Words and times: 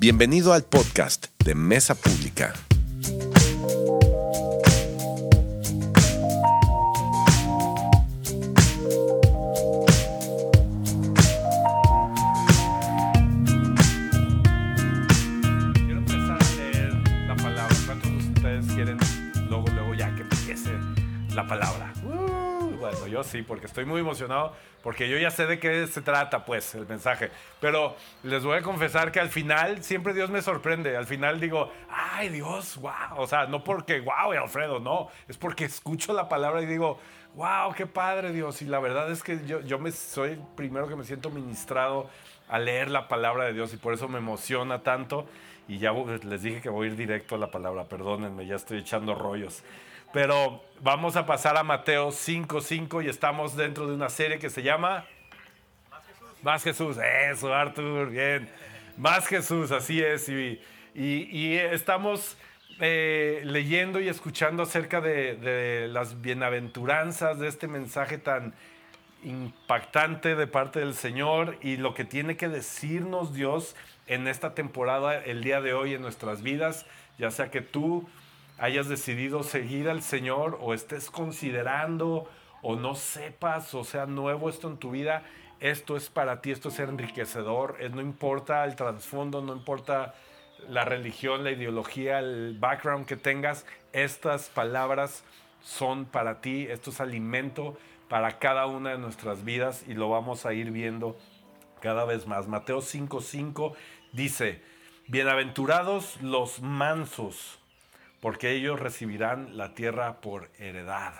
Bienvenido 0.00 0.52
al 0.52 0.62
podcast 0.62 1.26
de 1.44 1.56
Mesa 1.56 1.96
Pública. 1.96 2.54
Sí, 23.24 23.42
porque 23.42 23.66
estoy 23.66 23.84
muy 23.84 24.00
emocionado, 24.00 24.54
porque 24.82 25.08
yo 25.08 25.18
ya 25.18 25.30
sé 25.30 25.46
de 25.46 25.58
qué 25.58 25.86
se 25.86 26.02
trata, 26.02 26.44
pues, 26.44 26.74
el 26.74 26.86
mensaje. 26.86 27.30
Pero 27.60 27.96
les 28.22 28.44
voy 28.44 28.58
a 28.58 28.62
confesar 28.62 29.12
que 29.12 29.20
al 29.20 29.28
final 29.28 29.82
siempre 29.82 30.14
Dios 30.14 30.30
me 30.30 30.42
sorprende. 30.42 30.96
Al 30.96 31.06
final 31.06 31.40
digo, 31.40 31.72
ay 31.90 32.28
Dios, 32.28 32.76
wow. 32.78 33.16
O 33.16 33.26
sea, 33.26 33.46
no 33.46 33.64
porque, 33.64 34.00
wow, 34.00 34.32
Alfredo, 34.32 34.80
no. 34.80 35.08
Es 35.28 35.36
porque 35.36 35.64
escucho 35.64 36.12
la 36.12 36.28
palabra 36.28 36.62
y 36.62 36.66
digo, 36.66 36.98
wow, 37.34 37.72
qué 37.74 37.86
padre 37.86 38.32
Dios. 38.32 38.62
Y 38.62 38.66
la 38.66 38.80
verdad 38.80 39.10
es 39.10 39.22
que 39.22 39.44
yo, 39.46 39.60
yo 39.60 39.78
me 39.78 39.92
soy 39.92 40.32
el 40.32 40.42
primero 40.56 40.88
que 40.88 40.96
me 40.96 41.04
siento 41.04 41.30
ministrado 41.30 42.08
a 42.48 42.58
leer 42.58 42.90
la 42.90 43.08
palabra 43.08 43.44
de 43.44 43.52
Dios 43.52 43.72
y 43.74 43.76
por 43.76 43.94
eso 43.94 44.08
me 44.08 44.18
emociona 44.18 44.82
tanto. 44.82 45.26
Y 45.68 45.78
ya 45.78 45.92
les 45.92 46.42
dije 46.42 46.62
que 46.62 46.70
voy 46.70 46.88
a 46.88 46.90
ir 46.90 46.96
directo 46.96 47.34
a 47.34 47.38
la 47.38 47.50
palabra, 47.50 47.84
perdónenme, 47.84 48.46
ya 48.46 48.56
estoy 48.56 48.78
echando 48.78 49.14
rollos. 49.14 49.62
Pero 50.12 50.62
vamos 50.80 51.16
a 51.16 51.26
pasar 51.26 51.56
a 51.56 51.62
Mateo 51.62 52.08
5.5 52.10 53.04
y 53.04 53.08
estamos 53.08 53.56
dentro 53.56 53.86
de 53.86 53.94
una 53.94 54.08
serie 54.08 54.38
que 54.38 54.50
se 54.50 54.62
llama 54.62 55.04
Más 56.42 56.62
Jesús. 56.64 56.96
Eso, 57.30 57.52
Artur, 57.54 58.10
bien. 58.10 58.48
Más 58.96 59.26
Jesús, 59.26 59.70
así 59.70 60.02
es. 60.02 60.28
Y, 60.28 60.60
y- 60.94 61.28
y 61.30 61.56
estamos 61.58 62.36
eh, 62.80 63.42
leyendo 63.44 64.00
y 64.00 64.08
escuchando 64.08 64.62
acerca 64.62 65.00
de, 65.00 65.34
de 65.36 65.88
las 65.88 66.20
bienaventuranzas, 66.22 67.38
de 67.38 67.48
este 67.48 67.68
mensaje 67.68 68.18
tan 68.18 68.54
impactante 69.24 70.36
de 70.36 70.46
parte 70.46 70.78
del 70.78 70.94
Señor 70.94 71.56
y 71.60 71.76
lo 71.76 71.92
que 71.92 72.04
tiene 72.04 72.36
que 72.36 72.48
decirnos 72.48 73.34
Dios 73.34 73.74
en 74.06 74.28
esta 74.28 74.54
temporada, 74.54 75.18
el 75.18 75.42
día 75.42 75.60
de 75.60 75.74
hoy 75.74 75.94
en 75.94 76.02
nuestras 76.02 76.42
vidas, 76.42 76.86
ya 77.18 77.30
sea 77.32 77.50
que 77.50 77.60
tú 77.60 78.08
hayas 78.58 78.88
decidido 78.88 79.42
seguir 79.42 79.88
al 79.88 80.02
Señor 80.02 80.58
o 80.60 80.74
estés 80.74 81.10
considerando 81.10 82.28
o 82.62 82.76
no 82.76 82.94
sepas 82.94 83.74
o 83.74 83.84
sea 83.84 84.06
nuevo 84.06 84.48
esto 84.48 84.68
en 84.68 84.78
tu 84.78 84.90
vida, 84.90 85.22
esto 85.60 85.96
es 85.96 86.08
para 86.08 86.40
ti, 86.40 86.50
esto 86.50 86.68
es 86.68 86.78
enriquecedor, 86.80 87.76
es- 87.80 87.92
no 87.92 88.00
importa 88.00 88.64
el 88.64 88.76
trasfondo, 88.76 89.42
no 89.42 89.52
importa 89.52 90.14
la 90.68 90.84
religión, 90.84 91.44
la 91.44 91.52
ideología, 91.52 92.18
el 92.18 92.56
background 92.58 93.06
que 93.06 93.16
tengas, 93.16 93.64
estas 93.92 94.48
palabras 94.48 95.24
son 95.62 96.04
para 96.04 96.40
ti, 96.40 96.66
esto 96.68 96.90
es 96.90 97.00
alimento 97.00 97.76
para 98.08 98.38
cada 98.38 98.66
una 98.66 98.90
de 98.90 98.98
nuestras 98.98 99.44
vidas 99.44 99.84
y 99.86 99.94
lo 99.94 100.08
vamos 100.08 100.46
a 100.46 100.52
ir 100.52 100.70
viendo 100.70 101.16
cada 101.80 102.04
vez 102.04 102.26
más. 102.26 102.48
Mateo 102.48 102.80
5:5 102.80 103.74
dice, 104.12 104.62
bienaventurados 105.06 106.20
los 106.22 106.60
mansos, 106.60 107.57
porque 108.20 108.52
ellos 108.52 108.80
recibirán 108.80 109.56
la 109.56 109.74
tierra 109.74 110.20
por 110.20 110.50
heredad. 110.58 111.14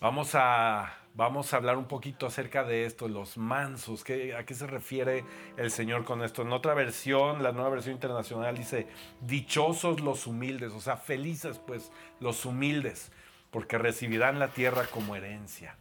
Vamos 0.00 0.34
a, 0.34 0.94
vamos 1.14 1.52
a 1.52 1.56
hablar 1.58 1.76
un 1.76 1.84
poquito 1.86 2.26
acerca 2.26 2.64
de 2.64 2.86
esto, 2.86 3.06
los 3.08 3.36
mansos. 3.36 4.02
¿qué- 4.02 4.34
¿A 4.34 4.44
qué 4.44 4.54
se 4.54 4.66
refiere 4.66 5.24
el 5.56 5.70
Señor 5.70 6.04
con 6.04 6.22
esto? 6.22 6.42
En 6.42 6.52
otra 6.52 6.72
versión, 6.74 7.42
la 7.42 7.52
nueva 7.52 7.68
versión 7.70 7.94
internacional 7.94 8.56
dice, 8.56 8.86
dichosos 9.20 10.00
los 10.00 10.26
humildes, 10.26 10.72
o 10.72 10.80
sea, 10.80 10.96
felices 10.96 11.58
pues 11.66 11.92
los 12.18 12.44
humildes, 12.46 13.12
porque 13.50 13.76
recibirán 13.78 14.38
la 14.38 14.48
tierra 14.48 14.86
como 14.86 15.16
herencia. 15.16 15.76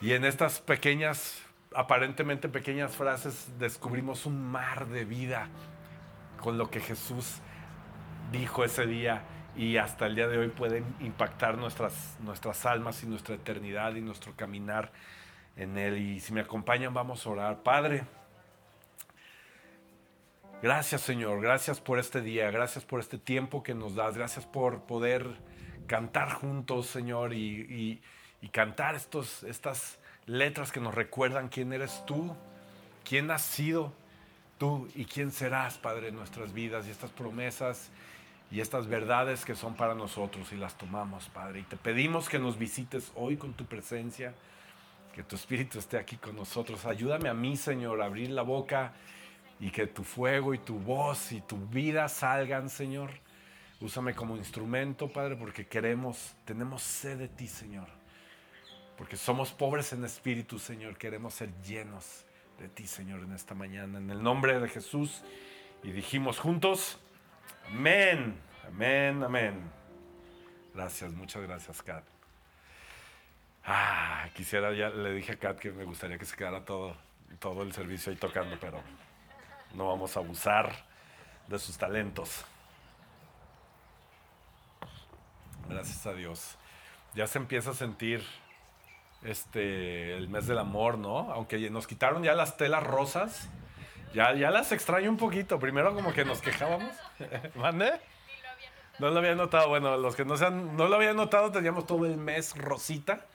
Y 0.00 0.12
en 0.12 0.24
estas 0.24 0.60
pequeñas, 0.60 1.42
aparentemente 1.74 2.48
pequeñas 2.48 2.94
frases, 2.96 3.58
descubrimos 3.58 4.24
un 4.26 4.42
mar 4.50 4.86
de 4.86 5.04
vida 5.04 5.48
con 6.40 6.56
lo 6.58 6.70
que 6.70 6.80
Jesús 6.80 7.40
dijo 8.32 8.64
ese 8.64 8.86
día 8.86 9.22
y 9.56 9.76
hasta 9.78 10.06
el 10.06 10.14
día 10.14 10.28
de 10.28 10.38
hoy 10.38 10.48
pueden 10.48 10.84
impactar 11.00 11.56
nuestras, 11.56 12.16
nuestras 12.20 12.66
almas 12.66 13.02
y 13.02 13.06
nuestra 13.06 13.34
eternidad 13.34 13.94
y 13.94 14.00
nuestro 14.00 14.34
caminar 14.36 14.92
en 15.56 15.78
Él. 15.78 15.98
Y 15.98 16.20
si 16.20 16.32
me 16.32 16.40
acompañan, 16.40 16.92
vamos 16.92 17.26
a 17.26 17.30
orar. 17.30 17.62
Padre, 17.62 18.04
gracias 20.62 21.00
Señor, 21.00 21.40
gracias 21.40 21.80
por 21.80 21.98
este 21.98 22.20
día, 22.20 22.50
gracias 22.50 22.84
por 22.84 23.00
este 23.00 23.18
tiempo 23.18 23.62
que 23.62 23.74
nos 23.74 23.94
das, 23.94 24.16
gracias 24.16 24.44
por 24.46 24.82
poder 24.82 25.36
cantar 25.86 26.32
juntos, 26.32 26.86
Señor, 26.86 27.32
y, 27.32 28.00
y- 28.42 28.48
cantar 28.52 28.94
estos, 28.94 29.42
estas 29.42 29.98
letras 30.26 30.70
que 30.70 30.78
nos 30.78 30.94
recuerdan 30.94 31.48
quién 31.48 31.72
eres 31.72 32.04
tú, 32.06 32.32
quién 33.04 33.28
has 33.32 33.42
sido 33.42 33.92
tú 34.56 34.88
y 34.94 35.04
quién 35.04 35.32
serás, 35.32 35.78
Padre, 35.78 36.08
en 36.08 36.14
nuestras 36.14 36.52
vidas 36.52 36.86
y 36.86 36.92
estas 36.92 37.10
promesas 37.10 37.90
y 38.50 38.60
estas 38.60 38.86
verdades 38.86 39.44
que 39.44 39.54
son 39.54 39.74
para 39.74 39.94
nosotros 39.94 40.52
y 40.52 40.56
las 40.56 40.78
tomamos, 40.78 41.28
Padre. 41.28 41.60
Y 41.60 41.62
te 41.64 41.76
pedimos 41.76 42.28
que 42.28 42.38
nos 42.38 42.58
visites 42.58 43.10
hoy 43.14 43.36
con 43.36 43.54
tu 43.54 43.64
presencia, 43.64 44.34
que 45.14 45.22
tu 45.22 45.34
Espíritu 45.34 45.78
esté 45.78 45.98
aquí 45.98 46.16
con 46.16 46.36
nosotros. 46.36 46.84
Ayúdame 46.86 47.28
a 47.28 47.34
mí, 47.34 47.56
Señor, 47.56 48.00
a 48.00 48.06
abrir 48.06 48.30
la 48.30 48.42
boca 48.42 48.92
y 49.58 49.70
que 49.70 49.86
tu 49.86 50.04
fuego 50.04 50.54
y 50.54 50.58
tu 50.58 50.78
voz 50.78 51.32
y 51.32 51.40
tu 51.40 51.56
vida 51.56 52.08
salgan, 52.08 52.68
Señor. 52.68 53.10
Úsame 53.80 54.14
como 54.14 54.36
instrumento, 54.36 55.08
Padre, 55.08 55.36
porque 55.36 55.66
queremos, 55.66 56.34
tenemos 56.44 56.82
sed 56.82 57.18
de 57.18 57.28
ti, 57.28 57.48
Señor. 57.48 57.88
Porque 58.96 59.16
somos 59.16 59.52
pobres 59.52 59.92
en 59.92 60.04
espíritu, 60.04 60.58
Señor. 60.58 60.96
Queremos 60.96 61.34
ser 61.34 61.50
llenos 61.62 62.24
de 62.58 62.68
ti, 62.68 62.86
Señor, 62.86 63.20
en 63.20 63.32
esta 63.32 63.54
mañana. 63.54 63.98
En 63.98 64.10
el 64.10 64.22
nombre 64.22 64.58
de 64.58 64.68
Jesús. 64.68 65.22
Y 65.82 65.90
dijimos 65.90 66.38
juntos, 66.38 66.98
amén, 67.68 68.38
amén, 68.66 69.22
amén. 69.22 69.70
Gracias, 70.74 71.12
muchas 71.12 71.42
gracias, 71.42 71.82
Kat. 71.82 72.04
Ah, 73.64 74.28
quisiera, 74.34 74.72
ya 74.72 74.90
le 74.90 75.12
dije 75.12 75.32
a 75.32 75.36
Kat 75.38 75.58
que 75.58 75.72
me 75.72 75.84
gustaría 75.84 76.18
que 76.18 76.24
se 76.24 76.36
quedara 76.36 76.64
todo, 76.64 76.96
todo 77.40 77.62
el 77.62 77.72
servicio 77.72 78.12
ahí 78.12 78.18
tocando, 78.18 78.56
pero 78.60 78.80
no 79.74 79.88
vamos 79.88 80.16
a 80.16 80.20
abusar 80.20 80.72
de 81.48 81.58
sus 81.58 81.76
talentos. 81.76 82.44
Gracias 85.68 86.06
a 86.06 86.12
Dios. 86.12 86.56
Ya 87.14 87.26
se 87.26 87.38
empieza 87.38 87.70
a 87.70 87.74
sentir 87.74 88.22
este 89.22 90.16
el 90.16 90.28
mes 90.28 90.46
del 90.46 90.58
amor, 90.58 90.98
¿no? 90.98 91.32
Aunque 91.32 91.70
nos 91.70 91.86
quitaron 91.86 92.22
ya 92.22 92.34
las 92.34 92.56
telas 92.56 92.84
rosas. 92.84 93.48
Ya, 94.16 94.32
ya 94.34 94.50
las 94.50 94.72
extraño 94.72 95.10
un 95.10 95.18
poquito. 95.18 95.58
Primero 95.58 95.92
como 95.94 96.12
que 96.14 96.24
nos 96.24 96.40
quejábamos. 96.40 96.90
¿Mande? 97.54 97.92
No 98.98 99.10
lo 99.10 99.18
había 99.18 99.34
notado. 99.34 99.68
Bueno, 99.68 99.96
los 99.98 100.16
que 100.16 100.24
no, 100.24 100.38
se 100.38 100.46
han- 100.46 100.74
no 100.74 100.88
lo 100.88 100.96
habían 100.96 101.16
notado, 101.16 101.52
teníamos 101.52 101.86
todo 101.86 102.06
el 102.06 102.16
mes 102.16 102.56
rosita. 102.56 103.26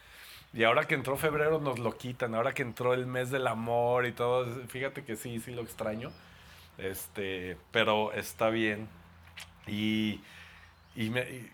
Y 0.53 0.63
ahora 0.63 0.85
que 0.85 0.95
entró 0.95 1.17
febrero 1.17 1.59
nos 1.59 1.77
lo 1.77 1.95
quitan. 1.97 2.33
Ahora 2.33 2.53
que 2.53 2.63
entró 2.63 2.95
el 2.95 3.05
mes 3.05 3.29
del 3.29 3.45
amor 3.45 4.07
y 4.07 4.11
todo. 4.11 4.45
Fíjate 4.69 5.03
que 5.05 5.15
sí, 5.15 5.39
sí 5.39 5.51
lo 5.51 5.61
extraño. 5.61 6.11
Este, 6.79 7.57
pero 7.71 8.11
está 8.13 8.49
bien. 8.49 8.87
Y, 9.67 10.19
y 10.95 11.11
me, 11.11 11.51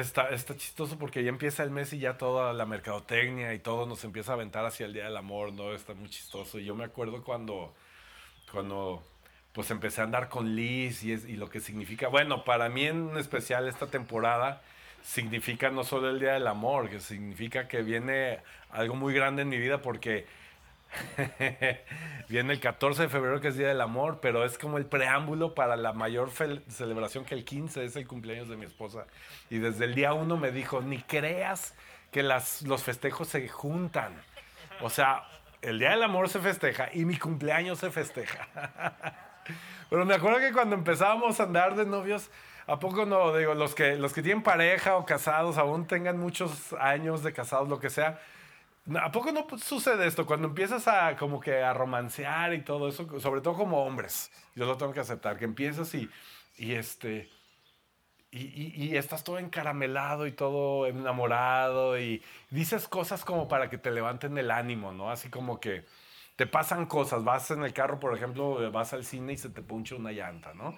está, 0.00 0.28
está 0.30 0.56
chistoso 0.56 0.98
porque 0.98 1.22
ya 1.22 1.28
empieza 1.30 1.62
el 1.62 1.70
mes 1.70 1.92
y 1.92 1.98
ya 1.98 2.18
toda 2.18 2.52
la 2.52 2.66
mercadotecnia 2.66 3.54
y 3.54 3.58
todo 3.58 3.86
nos 3.86 4.04
empieza 4.04 4.32
a 4.32 4.34
aventar 4.34 4.64
hacia 4.66 4.86
el 4.86 4.92
Día 4.92 5.04
del 5.04 5.16
Amor, 5.16 5.52
¿no? 5.52 5.72
Está 5.72 5.94
muy 5.94 6.08
chistoso. 6.10 6.58
Y 6.58 6.64
yo 6.64 6.74
me 6.74 6.84
acuerdo 6.84 7.22
cuando, 7.24 7.74
cuando 8.52 9.02
pues 9.52 9.70
empecé 9.70 10.00
a 10.02 10.04
andar 10.04 10.28
con 10.28 10.54
Liz 10.54 11.02
y, 11.02 11.12
es- 11.12 11.24
y 11.28 11.36
lo 11.36 11.48
que 11.48 11.60
significa, 11.60 12.08
bueno, 12.08 12.44
para 12.44 12.68
mí 12.68 12.84
en 12.86 13.16
especial 13.16 13.68
esta 13.68 13.86
temporada 13.86 14.62
significa 15.02 15.70
no 15.70 15.84
solo 15.84 16.10
el 16.10 16.20
Día 16.20 16.32
del 16.34 16.46
Amor, 16.46 16.90
que 16.90 17.00
significa 17.00 17.68
que 17.68 17.82
viene 17.82 18.40
algo 18.70 18.94
muy 18.96 19.14
grande 19.14 19.42
en 19.42 19.48
mi 19.48 19.58
vida 19.58 19.80
porque 19.80 20.26
Viene 22.28 22.52
el 22.52 22.60
14 22.60 23.02
de 23.02 23.08
febrero, 23.08 23.40
que 23.40 23.48
es 23.48 23.56
Día 23.56 23.68
del 23.68 23.80
Amor, 23.80 24.18
pero 24.20 24.44
es 24.44 24.58
como 24.58 24.78
el 24.78 24.86
preámbulo 24.86 25.54
para 25.54 25.76
la 25.76 25.92
mayor 25.92 26.30
celebración 26.68 27.24
que 27.24 27.34
el 27.34 27.44
15 27.44 27.84
es 27.84 27.96
el 27.96 28.06
cumpleaños 28.06 28.48
de 28.48 28.56
mi 28.56 28.64
esposa. 28.64 29.06
Y 29.50 29.58
desde 29.58 29.84
el 29.84 29.94
día 29.94 30.12
1 30.12 30.36
me 30.36 30.50
dijo, 30.50 30.80
ni 30.80 31.02
creas 31.02 31.74
que 32.10 32.22
las, 32.22 32.62
los 32.62 32.82
festejos 32.82 33.28
se 33.28 33.48
juntan. 33.48 34.14
O 34.80 34.90
sea, 34.90 35.24
el 35.62 35.78
Día 35.78 35.90
del 35.90 36.02
Amor 36.02 36.28
se 36.28 36.40
festeja 36.40 36.88
y 36.92 37.04
mi 37.04 37.16
cumpleaños 37.16 37.78
se 37.78 37.90
festeja. 37.90 38.48
Pero 39.90 40.04
me 40.04 40.14
acuerdo 40.14 40.40
que 40.40 40.52
cuando 40.52 40.74
empezábamos 40.74 41.38
a 41.38 41.44
andar 41.44 41.76
de 41.76 41.86
novios, 41.86 42.30
¿a 42.66 42.78
poco 42.78 43.06
no? 43.06 43.36
Digo, 43.36 43.54
los 43.54 43.74
que, 43.74 43.96
los 43.96 44.12
que 44.12 44.22
tienen 44.22 44.42
pareja 44.42 44.96
o 44.96 45.06
casados, 45.06 45.58
aún 45.58 45.86
tengan 45.86 46.18
muchos 46.18 46.72
años 46.74 47.22
de 47.22 47.32
casados, 47.32 47.68
lo 47.68 47.78
que 47.78 47.90
sea, 47.90 48.20
¿A 48.94 49.10
poco 49.10 49.32
no 49.32 49.46
sucede 49.58 50.06
esto? 50.06 50.26
Cuando 50.26 50.46
empiezas 50.48 50.86
a 50.86 51.16
como 51.16 51.40
que 51.40 51.62
a 51.62 51.72
romancear 51.72 52.54
y 52.54 52.62
todo 52.62 52.88
eso, 52.88 53.18
sobre 53.18 53.40
todo 53.40 53.54
como 53.54 53.84
hombres, 53.84 54.30
yo 54.54 54.64
lo 54.64 54.76
tengo 54.76 54.92
que 54.92 55.00
aceptar, 55.00 55.36
que 55.38 55.44
empiezas 55.44 55.94
y, 55.94 56.08
y 56.56 56.72
este... 56.74 57.30
Y, 58.30 58.96
estás 58.96 59.24
todo 59.24 59.38
encaramelado 59.38 60.26
y 60.26 60.32
todo 60.32 60.86
enamorado 60.86 61.98
y 61.98 62.22
dices 62.50 62.86
cosas 62.86 63.24
como 63.24 63.48
para 63.48 63.70
que 63.70 63.78
te 63.78 63.90
levanten 63.90 64.36
el 64.36 64.50
ánimo, 64.50 64.92
¿no? 64.92 65.10
Así 65.10 65.30
como 65.30 65.58
que 65.58 65.86
te 66.36 66.46
pasan 66.46 66.84
cosas, 66.84 67.24
vas 67.24 67.50
en 67.50 67.62
el 67.62 67.72
carro, 67.72 67.98
por 67.98 68.14
ejemplo, 68.14 68.70
vas 68.70 68.92
al 68.92 69.04
cine 69.04 69.32
y 69.32 69.36
se 69.38 69.48
te 69.48 69.62
puncha 69.62 69.94
una 69.94 70.12
llanta, 70.12 70.52
¿no? 70.52 70.76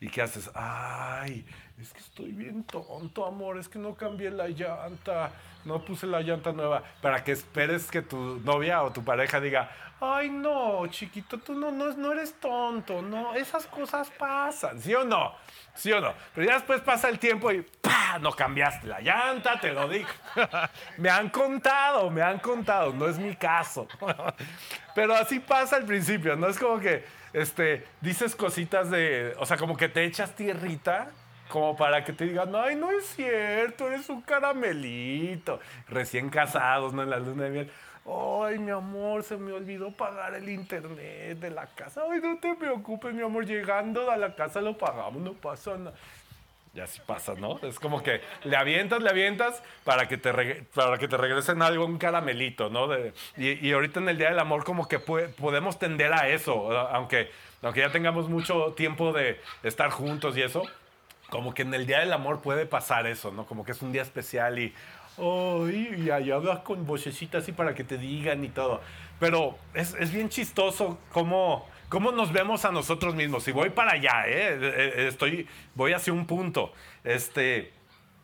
¿Y 0.00 0.08
qué 0.08 0.22
haces? 0.22 0.50
Ay, 0.54 1.44
es 1.78 1.92
que 1.92 1.98
estoy 1.98 2.32
bien 2.32 2.64
tonto, 2.64 3.26
amor, 3.26 3.58
es 3.58 3.68
que 3.68 3.78
no 3.78 3.94
cambié 3.94 4.30
la 4.30 4.48
llanta, 4.48 5.30
no 5.66 5.84
puse 5.84 6.06
la 6.06 6.22
llanta 6.22 6.52
nueva, 6.52 6.82
para 7.02 7.22
que 7.22 7.32
esperes 7.32 7.90
que 7.90 8.00
tu 8.00 8.40
novia 8.40 8.82
o 8.82 8.90
tu 8.90 9.04
pareja 9.04 9.40
diga, 9.40 9.70
ay 10.00 10.30
no, 10.30 10.86
chiquito, 10.86 11.36
tú 11.36 11.52
no, 11.52 11.70
no, 11.70 11.92
no 11.92 12.12
eres 12.12 12.32
tonto, 12.40 13.02
no, 13.02 13.34
esas 13.34 13.66
cosas 13.66 14.10
pasan, 14.10 14.80
¿sí 14.80 14.94
o 14.94 15.04
no? 15.04 15.34
¿Sí 15.74 15.92
o 15.92 16.00
no? 16.00 16.14
Pero 16.34 16.46
ya 16.46 16.54
después 16.54 16.80
pasa 16.80 17.10
el 17.10 17.18
tiempo 17.18 17.52
y 17.52 17.60
¡pah! 17.60 18.18
No 18.20 18.32
cambiaste 18.32 18.86
la 18.86 19.00
llanta, 19.00 19.60
te 19.60 19.72
lo 19.72 19.88
digo. 19.88 20.08
me 20.98 21.10
han 21.10 21.28
contado, 21.28 22.10
me 22.10 22.22
han 22.22 22.38
contado, 22.38 22.92
no 22.92 23.06
es 23.06 23.18
mi 23.18 23.36
caso. 23.36 23.86
Pero 24.94 25.14
así 25.14 25.38
pasa 25.38 25.76
al 25.76 25.84
principio, 25.84 26.34
¿no? 26.36 26.48
Es 26.48 26.58
como 26.58 26.80
que 26.80 27.04
este, 27.32 27.86
dices 28.00 28.36
cositas 28.36 28.90
de, 28.90 29.34
o 29.38 29.46
sea, 29.46 29.56
como 29.56 29.76
que 29.76 29.88
te 29.88 30.04
echas 30.04 30.34
tierrita 30.34 31.10
como 31.50 31.76
para 31.76 32.04
que 32.04 32.12
te 32.12 32.24
digan, 32.24 32.54
ay, 32.54 32.76
no 32.76 32.90
es 32.90 33.06
cierto, 33.06 33.88
eres 33.88 34.08
un 34.08 34.22
caramelito. 34.22 35.60
Recién 35.88 36.30
casados, 36.30 36.94
¿no? 36.94 37.02
En 37.02 37.10
la 37.10 37.18
luna 37.18 37.44
de 37.44 37.50
miel. 37.50 37.70
Ay, 38.06 38.58
mi 38.58 38.70
amor, 38.70 39.22
se 39.22 39.36
me 39.36 39.52
olvidó 39.52 39.90
pagar 39.92 40.34
el 40.34 40.48
internet 40.48 41.38
de 41.38 41.50
la 41.50 41.66
casa. 41.66 42.02
Ay, 42.10 42.20
no 42.22 42.38
te 42.38 42.54
preocupes, 42.54 43.12
mi 43.12 43.22
amor, 43.22 43.44
llegando 43.44 44.10
a 44.10 44.16
la 44.16 44.34
casa 44.34 44.60
lo 44.60 44.78
pagamos, 44.78 45.20
no 45.20 45.34
pasa 45.34 45.76
nada. 45.76 45.94
Y 46.72 46.78
así 46.78 47.00
pasa, 47.04 47.34
¿no? 47.34 47.58
Es 47.62 47.80
como 47.80 48.00
que 48.02 48.20
le 48.44 48.56
avientas, 48.56 49.02
le 49.02 49.10
avientas 49.10 49.60
para 49.82 50.06
que 50.06 50.16
te, 50.16 50.32
para 50.72 50.98
que 50.98 51.08
te 51.08 51.16
regresen 51.16 51.62
algo, 51.62 51.84
un 51.84 51.98
caramelito, 51.98 52.70
¿no? 52.70 52.88
y, 53.36 53.66
y, 53.66 53.72
ahorita 53.72 53.98
en 53.98 54.08
el 54.08 54.18
Día 54.18 54.28
del 54.28 54.38
Amor 54.38 54.62
como 54.62 54.86
que 54.86 55.00
podemos 55.00 55.80
tender 55.80 56.12
a 56.12 56.28
eso, 56.28 56.70
aunque, 56.90 57.30
aunque 57.62 57.80
ya 57.80 57.90
tengamos 57.90 58.28
mucho 58.28 58.72
tiempo 58.76 59.12
de 59.12 59.40
estar 59.64 59.90
juntos 59.90 60.36
y 60.36 60.42
eso, 60.42 60.62
como 61.28 61.54
que 61.54 61.62
en 61.62 61.74
el 61.74 61.86
Día 61.86 62.00
del 62.00 62.12
Amor 62.12 62.40
puede 62.40 62.66
pasar 62.66 63.06
eso, 63.06 63.32
¿no? 63.32 63.46
Como 63.46 63.64
que 63.64 63.72
es 63.72 63.82
un 63.82 63.90
día 63.90 64.02
especial 64.02 64.60
y, 64.60 64.72
ay, 65.18 66.04
y 66.04 66.10
allá 66.10 66.38
vas 66.38 66.60
con 66.60 66.86
vocecita 66.86 67.38
así 67.38 67.50
para 67.50 67.74
que 67.74 67.82
te 67.82 67.98
digan 67.98 68.44
y 68.44 68.48
todo. 68.48 68.80
Pero 69.18 69.56
es, 69.74 69.94
es 69.94 70.12
bien 70.12 70.28
chistoso 70.28 70.98
cómo 71.12 71.66
¿Cómo 71.90 72.12
nos 72.12 72.32
vemos 72.32 72.64
a 72.64 72.70
nosotros 72.70 73.16
mismos? 73.16 73.48
Y 73.48 73.52
voy 73.52 73.70
para 73.70 73.94
allá, 73.94 74.28
¿eh? 74.28 74.54
eh, 74.54 74.92
eh 74.96 75.06
estoy, 75.08 75.48
voy 75.74 75.92
hacia 75.92 76.12
un 76.12 76.24
punto. 76.24 76.72
Este, 77.02 77.72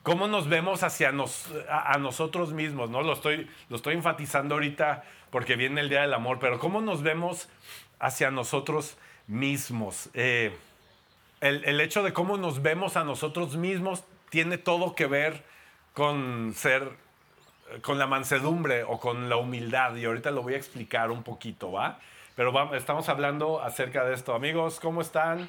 ¿Cómo 0.05 0.29
nos 0.29 0.49
vemos 0.49 0.85
hacia 0.85 1.11
nos, 1.11 1.49
a, 1.69 1.99
nosotros 1.99 2.53
mismos? 2.53 2.91
¿no? 2.91 3.03
Lo, 3.03 3.13
estoy, 3.13 3.51
lo 3.69 3.75
estoy 3.75 3.95
enfatizando 3.95 4.55
ahorita 4.55 5.03
porque 5.31 5.57
viene 5.57 5.81
el 5.81 5.89
Día 5.89 6.03
del 6.03 6.15
Amor, 6.15 6.39
pero 6.39 6.61
¿cómo 6.61 6.81
nos 6.81 7.03
vemos 7.03 7.49
hacia 7.99 8.31
nosotros 8.31 8.99
mismos? 9.27 10.11
Eh, 10.15 10.57
el, 11.41 11.65
el 11.65 11.81
hecho 11.81 12.05
de 12.05 12.13
cómo 12.13 12.37
nos 12.37 12.63
vemos 12.63 12.97
a 12.97 13.03
nosotros 13.03 13.57
mismos 13.57 14.05
tiene 14.31 14.59
todo 14.59 14.95
que 14.95 15.07
ver 15.07 15.43
con 15.93 16.55
ser 16.55 16.93
con 17.83 17.99
la 17.99 18.07
mansedumbre 18.07 18.85
o 18.85 19.01
con 19.01 19.29
la 19.29 19.37
humildad 19.39 19.97
y 19.97 20.05
ahorita 20.05 20.31
lo 20.31 20.43
voy 20.43 20.55
a 20.55 20.57
explicar 20.57 21.11
un 21.11 21.25
poquito, 21.25 21.73
¿va? 21.73 21.99
Pero 22.37 22.75
estamos 22.75 23.09
hablando 23.09 23.63
acerca 23.63 24.05
de 24.05 24.13
esto. 24.13 24.35
Amigos, 24.35 24.79
¿cómo 24.79 25.01
están? 25.01 25.49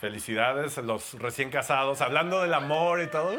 Felicidades, 0.00 0.76
los 0.78 1.14
recién 1.14 1.48
casados, 1.48 2.00
hablando 2.00 2.42
del 2.42 2.52
amor 2.52 3.00
y 3.00 3.06
todo. 3.06 3.36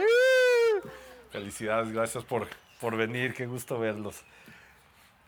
Felicidades, 1.29 1.91
gracias 1.91 2.23
por, 2.23 2.47
por 2.79 2.95
venir, 2.95 3.33
qué 3.33 3.47
gusto 3.47 3.77
verlos. 3.79 4.23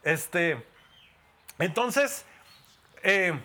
Este, 0.02 0.66
entonces, 1.60 2.26
eh, 3.04 3.38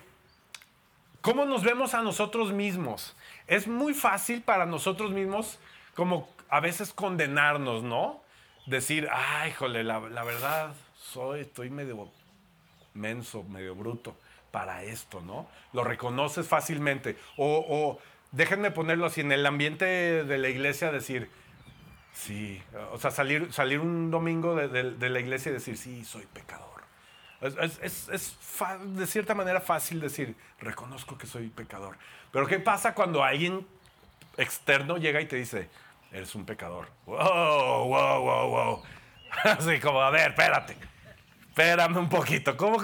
¿cómo 1.21 1.45
nos 1.45 1.65
vemos 1.65 1.93
a 1.95 2.01
nosotros 2.01 2.53
mismos? 2.53 3.17
Es 3.49 3.67
muy 3.67 3.93
fácil 3.93 4.41
para 4.41 4.67
nosotros 4.67 5.11
mismos 5.11 5.59
como 5.97 6.29
a 6.49 6.61
veces 6.61 6.93
condenarnos, 6.93 7.83
¿no? 7.83 8.23
Decir, 8.67 9.09
ay, 9.11 9.51
jole, 9.51 9.83
la, 9.83 9.99
la 9.99 10.23
verdad, 10.23 10.77
soy, 10.95 11.41
estoy 11.41 11.71
medio 11.71 11.97
menso, 12.95 13.43
medio 13.45 13.75
bruto 13.75 14.17
para 14.53 14.83
esto, 14.85 15.21
¿no? 15.21 15.49
Lo 15.73 15.83
reconoces 15.83 16.47
fácilmente. 16.47 17.17
O, 17.37 17.99
déjenme 18.31 18.71
ponerlo 18.71 19.07
así, 19.07 19.23
en 19.23 19.33
el 19.33 19.45
ambiente 19.45 19.85
de 20.25 20.39
la 20.39 20.49
iglesia 20.49 20.93
decir, 20.93 21.31
sí, 22.13 22.63
o 22.93 22.99
sea, 22.99 23.11
salir, 23.11 23.53
salir 23.53 23.81
un 23.81 24.11
domingo 24.11 24.55
de, 24.55 25.11
la 25.11 25.21
iglesia 25.21 25.51
y 25.51 25.55
decir, 25.55 25.77
sí, 25.77 26.05
soy 26.05 26.27
pecador. 26.27 26.71
Es, 27.41 28.07
de 28.85 29.07
cierta 29.09 29.35
manera 29.35 29.61
fácil 29.61 30.01
decir, 30.01 30.37
reconozco 30.61 31.19
que 31.19 31.27
soy 31.27 31.49
pecador. 31.49 31.97
Pero 32.31 32.47
¿qué 32.47 32.61
pasa 32.61 32.95
cuando 32.95 33.25
alguien 33.25 33.67
externo 34.37 34.97
llega 34.97 35.21
y 35.21 35.27
te 35.27 35.37
dice, 35.37 35.69
eres 36.13 36.35
un 36.35 36.45
pecador? 36.45 36.89
Wow, 37.07 37.89
wow, 37.89 38.23
wow, 38.23 38.49
wow. 38.49 38.83
Así 39.45 39.81
como, 39.81 40.01
a 40.01 40.11
ver, 40.11 40.31
espérate 40.31 40.92
espérame 41.53 41.99
un 41.99 42.09
poquito, 42.09 42.57
¿cómo 42.57 42.79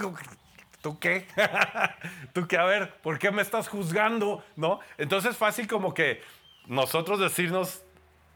tú 0.79 0.99
qué? 0.99 1.25
¿Tú 2.33 2.47
qué? 2.47 2.57
A 2.57 2.65
ver, 2.65 2.93
¿por 3.01 3.17
qué 3.17 3.31
me 3.31 3.41
estás 3.41 3.67
juzgando? 3.67 4.43
¿No? 4.55 4.79
Entonces 4.99 5.31
es 5.31 5.37
fácil 5.37 5.67
como 5.67 5.95
que 5.95 6.21
nosotros 6.67 7.19
decirnos 7.19 7.81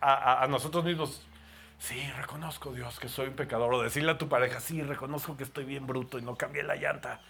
a, 0.01 0.47
nosotros 0.49 0.83
mismos, 0.83 1.25
sí, 1.77 2.01
reconozco 2.17 2.73
Dios 2.73 2.99
que 2.99 3.07
soy 3.07 3.27
un 3.27 3.35
pecador, 3.35 3.71
o 3.73 3.83
decirle 3.83 4.11
a 4.11 4.17
tu 4.17 4.27
pareja, 4.27 4.59
sí, 4.59 4.81
reconozco 4.81 5.37
que 5.37 5.43
estoy 5.43 5.65
bien 5.65 5.85
bruto 5.85 6.17
y 6.17 6.23
no 6.23 6.35
cambié 6.35 6.63
la 6.63 6.75
llanta. 6.75 7.21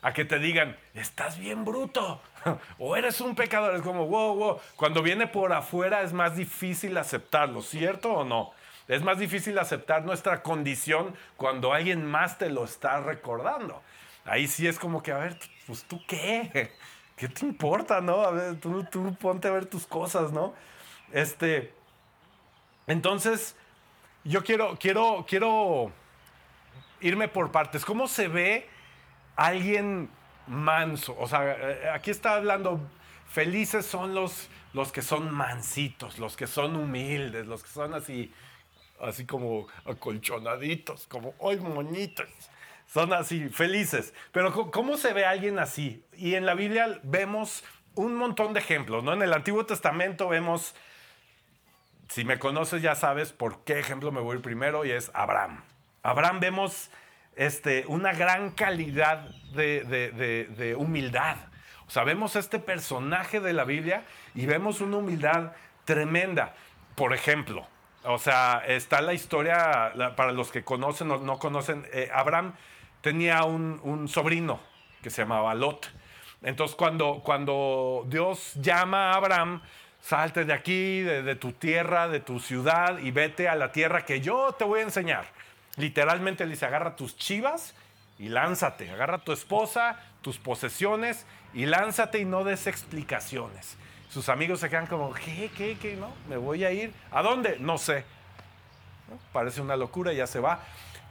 A 0.00 0.12
que 0.12 0.24
te 0.24 0.38
digan, 0.38 0.76
estás 0.94 1.38
bien 1.38 1.64
bruto, 1.64 2.22
o 2.78 2.96
eres 2.96 3.20
un 3.20 3.34
pecador. 3.34 3.74
Es 3.74 3.82
como, 3.82 4.06
wow, 4.06 4.36
wow. 4.36 4.60
Cuando 4.76 5.02
viene 5.02 5.26
por 5.26 5.52
afuera 5.52 6.02
es 6.02 6.12
más 6.12 6.36
difícil 6.36 6.96
aceptarlo, 6.96 7.60
¿cierto 7.60 8.12
o 8.12 8.24
no? 8.24 8.52
Es 8.88 9.02
más 9.02 9.18
difícil 9.18 9.58
aceptar 9.58 10.04
nuestra 10.04 10.42
condición 10.42 11.14
cuando 11.36 11.72
alguien 11.72 12.04
más 12.04 12.38
te 12.38 12.50
lo 12.50 12.64
está 12.64 13.00
recordando. 13.00 13.82
Ahí 14.24 14.46
sí 14.46 14.66
es 14.66 14.78
como 14.78 15.02
que, 15.02 15.12
a 15.12 15.18
ver, 15.18 15.38
pues 15.66 15.84
tú 15.84 16.00
qué, 16.06 16.72
¿qué 17.16 17.28
te 17.28 17.46
importa, 17.46 18.00
no? 18.00 18.22
A 18.22 18.30
ver, 18.30 18.60
tú, 18.60 18.84
tú 18.84 19.14
ponte 19.14 19.48
a 19.48 19.52
ver 19.52 19.66
tus 19.66 19.86
cosas, 19.86 20.32
¿no? 20.32 20.54
Este, 21.12 21.72
entonces, 22.86 23.56
yo 24.24 24.42
quiero, 24.42 24.76
quiero, 24.78 25.24
quiero 25.28 25.92
irme 27.00 27.28
por 27.28 27.52
partes. 27.52 27.84
¿Cómo 27.84 28.08
se 28.08 28.28
ve 28.28 28.68
alguien 29.36 30.10
manso? 30.46 31.16
O 31.18 31.28
sea, 31.28 31.56
eh, 31.58 31.90
aquí 31.90 32.10
está 32.10 32.34
hablando, 32.34 32.80
felices 33.28 33.86
son 33.86 34.14
los, 34.14 34.48
los 34.72 34.92
que 34.92 35.02
son 35.02 35.32
mansitos, 35.32 36.18
los 36.18 36.36
que 36.36 36.46
son 36.46 36.76
humildes, 36.76 37.46
los 37.46 37.62
que 37.62 37.70
son 37.70 37.94
así 37.94 38.32
así 39.02 39.26
como 39.26 39.66
acolchonaditos, 39.84 41.06
como, 41.06 41.34
¡ay, 41.42 41.58
moñitos! 41.58 42.28
Son 42.86 43.12
así, 43.12 43.48
felices. 43.48 44.14
Pero 44.32 44.70
¿cómo 44.70 44.96
se 44.96 45.12
ve 45.12 45.24
alguien 45.24 45.58
así? 45.58 46.04
Y 46.14 46.34
en 46.34 46.46
la 46.46 46.54
Biblia 46.54 47.00
vemos 47.02 47.64
un 47.94 48.14
montón 48.14 48.52
de 48.52 48.60
ejemplos, 48.60 49.02
¿no? 49.02 49.12
En 49.12 49.22
el 49.22 49.32
Antiguo 49.32 49.64
Testamento 49.64 50.28
vemos, 50.28 50.74
si 52.08 52.24
me 52.24 52.38
conoces 52.38 52.82
ya 52.82 52.94
sabes 52.94 53.32
por 53.32 53.64
qué 53.64 53.78
ejemplo 53.78 54.12
me 54.12 54.20
voy 54.20 54.38
primero, 54.38 54.84
y 54.84 54.90
es 54.90 55.10
Abraham. 55.14 55.62
Abraham 56.02 56.40
vemos 56.40 56.90
este, 57.36 57.84
una 57.86 58.12
gran 58.12 58.50
calidad 58.50 59.28
de, 59.54 59.84
de 59.84 60.74
humildad. 60.76 61.36
O 61.86 61.90
sea, 61.90 62.04
vemos 62.04 62.36
este 62.36 62.58
personaje 62.58 63.40
de 63.40 63.52
la 63.52 63.64
Biblia 63.64 64.04
y 64.34 64.46
vemos 64.46 64.80
una 64.80 64.98
humildad 64.98 65.52
tremenda. 65.84 66.54
Por 66.94 67.14
ejemplo, 67.14 67.66
o 68.04 68.18
sea, 68.18 68.62
está 68.66 69.00
la 69.00 69.14
historia, 69.14 69.92
para 70.16 70.32
los 70.32 70.50
que 70.50 70.64
conocen 70.64 71.10
o 71.10 71.18
no 71.18 71.38
conocen, 71.38 71.86
eh, 71.92 72.10
Abraham 72.12 72.54
tenía 73.00 73.44
un, 73.44 74.08
sobrino 74.08 74.60
que 75.02 75.10
se 75.10 75.22
llamaba 75.22 75.54
Lot. 75.54 75.88
Entonces, 76.42 76.76
cuando, 76.76 77.20
cuando 77.24 78.04
Dios 78.08 78.54
llama 78.54 79.12
a 79.12 79.16
Abraham, 79.16 79.62
salte 80.00 80.44
de 80.44 80.52
aquí, 80.52 81.00
de, 81.00 81.36
tu 81.36 81.52
tierra, 81.52 82.08
de 82.08 82.20
tu 82.20 82.40
ciudad 82.40 82.98
y 82.98 83.12
vete 83.12 83.48
a 83.48 83.54
la 83.54 83.70
tierra 83.70 84.04
que 84.04 84.20
yo 84.20 84.52
te 84.52 84.64
voy 84.64 84.80
a 84.80 84.84
enseñar. 84.84 85.26
Literalmente 85.76 86.44
le 86.44 86.52
dice, 86.52 86.66
agarra 86.66 86.96
tus 86.96 87.16
chivas 87.16 87.74
y 88.18 88.28
lánzate, 88.28 88.90
agarra 88.90 89.18
tu 89.18 89.32
esposa, 89.32 90.00
tus 90.20 90.38
posesiones 90.38 91.26
y 91.54 91.66
lánzate 91.66 92.18
y 92.18 92.24
no 92.24 92.42
des 92.44 92.66
explicaciones. 92.66 93.76
Sus 94.12 94.28
amigos 94.28 94.60
se 94.60 94.68
quedan 94.68 94.86
como, 94.86 95.14
¿qué, 95.14 95.50
qué, 95.56 95.78
qué? 95.80 95.96
No, 95.96 96.12
me 96.28 96.36
voy 96.36 96.64
a 96.64 96.70
ir. 96.70 96.92
¿A 97.10 97.22
dónde? 97.22 97.56
No 97.58 97.78
sé. 97.78 98.04
Parece 99.32 99.62
una 99.62 99.74
locura, 99.74 100.12
ya 100.12 100.26
se 100.26 100.38
va. 100.38 100.60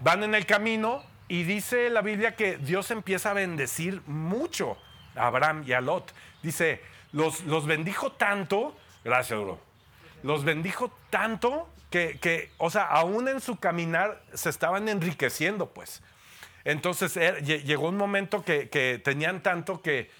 Van 0.01 0.21
en 0.21 0.35
el 0.35 0.45
camino 0.45 1.03
y 1.27 1.43
dice 1.43 1.89
la 1.89 2.01
Biblia 2.01 2.35
que 2.35 2.57
Dios 2.57 2.91
empieza 2.91 3.31
a 3.31 3.33
bendecir 3.33 4.03
mucho 4.05 4.77
a 5.15 5.25
Abraham 5.25 5.63
y 5.65 5.73
a 5.73 5.81
Lot. 5.81 6.13
Dice, 6.43 6.79
los, 7.11 7.43
los 7.45 7.65
bendijo 7.65 8.11
tanto, 8.11 8.77
gracias, 9.03 9.39
bro, 9.39 9.59
los 10.21 10.43
bendijo 10.43 10.95
tanto 11.09 11.69
que, 11.89 12.19
que, 12.19 12.51
o 12.59 12.69
sea, 12.69 12.83
aún 12.83 13.27
en 13.27 13.41
su 13.41 13.55
caminar 13.55 14.21
se 14.33 14.49
estaban 14.49 14.87
enriqueciendo, 14.87 15.69
pues. 15.73 16.03
Entonces 16.65 17.17
er, 17.17 17.43
llegó 17.43 17.89
un 17.89 17.97
momento 17.97 18.43
que, 18.43 18.69
que 18.69 19.01
tenían 19.03 19.41
tanto 19.41 19.81
que 19.81 20.11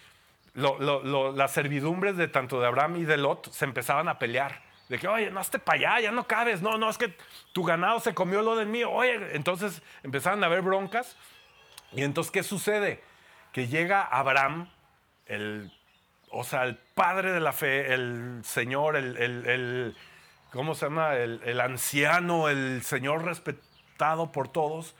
lo, 0.53 0.79
lo, 0.79 1.31
las 1.31 1.51
servidumbres 1.51 2.17
de 2.17 2.27
tanto 2.27 2.60
de 2.60 2.67
Abraham 2.67 2.98
y 2.98 3.05
de 3.05 3.17
Lot 3.17 3.51
se 3.51 3.65
empezaban 3.65 4.08
a 4.08 4.20
pelear. 4.20 4.62
De 4.89 5.00
que, 5.00 5.08
oye, 5.08 5.31
no 5.31 5.39
esté 5.39 5.58
para 5.58 5.77
allá, 5.77 6.00
ya 6.01 6.12
no 6.12 6.27
cabes. 6.27 6.62
No, 6.62 6.77
no, 6.77 6.89
es 6.89 6.98
que 6.98 7.15
tu 7.53 7.63
ganado 7.63 8.01
se 8.01 8.13
comió 8.13 8.41
lo 8.41 8.58
del 8.58 8.67
mío. 8.67 8.91
Oye, 8.91 9.36
entonces 9.36 9.81
empezaron 10.03 10.43
a 10.43 10.48
haber 10.48 10.62
broncas. 10.62 11.15
Y 11.93 12.03
entonces, 12.03 12.31
¿qué 12.31 12.43
sucede? 12.43 13.01
Que 13.53 13.67
llega 13.67 14.01
Abraham, 14.01 14.70
el, 15.27 15.72
o 16.29 16.43
sea, 16.43 16.63
el 16.63 16.77
padre 16.77 17.31
de 17.31 17.39
la 17.39 17.53
fe, 17.53 17.93
el 17.93 18.41
Señor, 18.43 18.98
el, 18.98 19.15
el, 19.17 19.46
el 19.46 19.98
¿cómo 20.51 20.75
se 20.75 20.88
llama? 20.88 21.15
El, 21.15 21.41
el, 21.46 21.62
anciano, 21.62 22.50
el 22.50 22.81
Señor 22.84 23.24
respetado 23.24 24.31
por 24.31 24.50
todos. 24.50 24.96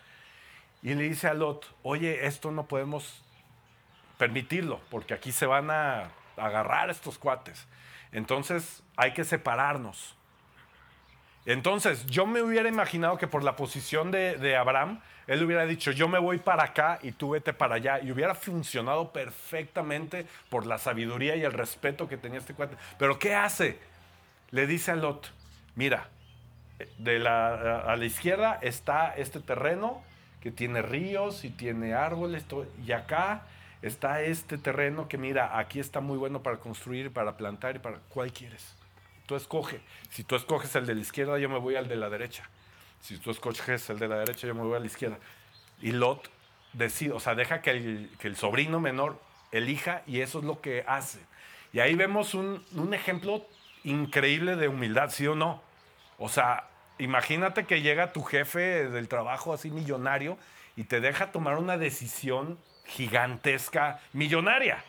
Y 0.82 0.94
le 0.94 1.04
dice 1.04 1.28
a 1.28 1.34
Lot, 1.34 1.74
oye, 1.84 2.26
esto 2.26 2.52
no 2.52 2.66
podemos 2.66 3.21
permitirlo, 4.22 4.80
porque 4.92 5.16
aquí 5.16 5.32
se 5.32 5.48
van 5.48 5.72
a 5.72 6.12
agarrar 6.38 6.92
estos 6.92 7.18
cuates. 7.18 7.66
Entonces 8.12 8.84
hay 8.96 9.14
que 9.14 9.24
separarnos. 9.24 10.16
Entonces 11.48 12.06
yo 12.06 12.28
me 12.28 12.44
hubiera 12.44 12.70
imaginado 12.70 13.18
que 13.18 13.26
por 13.26 13.42
la 13.42 13.56
posición 13.56 14.12
de, 14.12 14.56
Abraham, 14.56 15.02
él 15.26 15.44
hubiera 15.44 15.66
dicho, 15.66 15.90
yo 15.90 16.08
me 16.08 16.20
voy 16.20 16.38
para 16.38 16.66
acá 16.66 17.00
y 17.02 17.14
tú 17.14 17.32
vete 17.32 17.52
para 17.52 17.78
allá. 17.78 18.00
Y 18.00 18.12
hubiera 18.12 18.36
funcionado 18.36 19.12
perfectamente 19.12 20.28
por 20.52 20.68
la 20.68 20.78
sabiduría 20.78 21.36
y 21.36 21.42
el 21.42 21.54
respeto 21.54 22.08
que 22.08 22.18
tenía 22.18 22.38
este 22.38 22.54
cuate. 22.54 22.76
Pero 23.00 23.18
¿qué 23.18 23.34
hace? 23.34 23.80
Le 24.52 24.68
dice 24.68 24.92
a 24.92 24.98
Lot, 24.98 25.32
mira, 25.74 26.10
de 27.00 27.18
la, 27.18 27.80
a 27.80 27.96
la 27.96 28.06
izquierda 28.06 28.60
está 28.62 29.16
este 29.18 29.40
terreno 29.40 30.04
que 30.42 30.52
tiene 30.52 30.84
ríos 30.84 31.44
y 31.44 31.50
tiene 31.50 31.96
árboles, 31.96 32.46
y 32.86 32.92
acá 32.92 33.48
está 33.82 34.22
este 34.22 34.58
terreno 34.58 35.08
que 35.08 35.18
mira, 35.18 35.58
aquí 35.58 35.80
está 35.80 36.00
muy 36.02 36.18
bueno 36.18 36.44
para 36.44 36.58
construir, 36.58 37.12
para 37.12 37.38
plantar 37.38 37.76
y 37.76 37.80
para... 37.80 38.00
¿Cuál 38.10 38.32
quieres? 38.32 38.76
Tú 39.26 39.36
escoge. 39.36 39.82
Si 40.10 40.24
tú 40.24 40.36
escoges 40.36 40.76
el 40.76 40.86
de 40.86 40.96
la 40.96 41.02
izquierda, 41.02 41.40
yo 41.40 41.50
me 41.50 41.60
voy 41.60 41.76
al 41.76 41.88
de 41.88 41.96
la 41.96 42.10
derecha. 42.10 42.50
Si 43.00 43.18
tú 43.18 43.32
escoges 43.32 43.90
el 43.90 44.00
de 44.00 44.08
la 44.08 44.18
derecha, 44.18 44.48
yo 44.48 44.56
me 44.56 44.62
voy 44.62 44.76
a 44.76 44.80
la 44.80 44.86
izquierda. 44.86 45.18
Y 45.82 45.92
Lot 45.92 46.30
decide, 46.74 47.14
o 47.14 47.20
sea, 47.20 47.36
deja 47.36 47.62
que 47.62 47.72
el, 47.72 48.12
que 48.20 48.28
el 48.28 48.36
sobrino 48.36 48.80
menor 48.80 49.20
elija 49.52 50.04
y 50.06 50.22
eso 50.22 50.40
es 50.40 50.46
lo 50.46 50.62
que 50.62 50.84
hace. 50.88 51.20
Y 51.74 51.80
ahí 51.80 51.96
vemos 51.96 52.34
un, 52.34 52.64
un 52.74 52.94
ejemplo 52.94 53.46
increíble 53.84 54.56
de 54.56 54.68
humildad, 54.68 55.10
¿sí 55.10 55.26
o 55.28 55.36
no? 55.36 55.62
O 56.18 56.30
sea, 56.30 56.68
imagínate 57.00 57.66
que 57.66 57.82
llega 57.82 58.14
tu 58.14 58.22
jefe 58.24 58.90
del 58.90 59.08
trabajo 59.08 59.54
así 59.54 59.72
millonario 59.72 60.38
y 60.82 60.84
te 60.84 61.00
deja 61.00 61.32
tomar 61.32 61.60
una 61.60 61.78
decisión 61.78 62.58
gigantesca, 62.86 64.00
millonaria, 64.14 64.84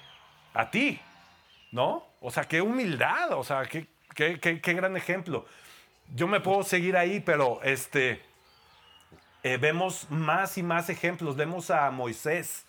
a 0.55 0.71
ti, 0.71 0.99
¿no? 1.71 2.07
O 2.23 2.31
sea, 2.31 2.45
qué 2.45 2.63
humildad, 2.63 3.33
o 3.33 3.45
sea, 3.45 3.65
qué, 3.67 3.89
qué, 4.15 4.41
qué, 4.41 4.73
gran 4.73 4.97
ejemplo. 4.97 5.45
Yo 6.15 6.27
me 6.27 6.41
puedo 6.41 6.63
seguir 6.63 6.97
ahí, 6.97 7.21
pero 7.21 7.61
este, 7.63 8.23
eh, 9.43 9.59
vemos 9.59 10.07
más 10.09 10.57
y 10.57 10.63
más 10.63 10.89
ejemplos. 10.89 11.37
Vemos 11.37 11.71
a 11.71 11.91
Moisés, 11.91 12.65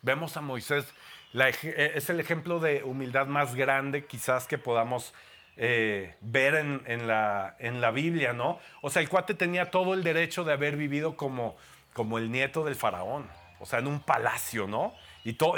vemos 0.00 0.36
a 0.36 0.40
Moisés, 0.40 0.86
eh, 1.34 1.92
es 1.96 2.10
el 2.10 2.20
ejemplo 2.20 2.60
de 2.60 2.84
humildad 2.84 3.26
más 3.26 3.56
grande 3.56 4.06
quizás 4.06 4.46
que 4.46 4.56
podamos 4.56 5.12
eh, 5.56 6.14
ver 6.20 6.54
en, 6.54 6.82
en, 6.86 7.08
la, 7.08 7.56
en 7.58 7.80
la 7.80 7.90
Biblia, 7.90 8.32
¿no? 8.32 8.60
O 8.82 8.88
sea, 8.88 9.02
el 9.02 9.08
cuate 9.08 9.34
tenía 9.34 9.72
todo 9.72 9.94
el 9.94 10.04
derecho 10.04 10.44
de 10.44 10.52
haber 10.52 10.76
vivido 10.76 11.16
como, 11.16 11.56
como 11.92 12.18
el 12.18 12.30
nieto 12.30 12.64
del 12.64 12.74
faraón 12.74 13.28
o 13.62 13.66
sea, 13.66 13.78
en 13.78 13.86
un 13.86 14.00
palacio, 14.00 14.66
¿no? 14.66 14.92
Y 15.22 15.34
todo, 15.34 15.54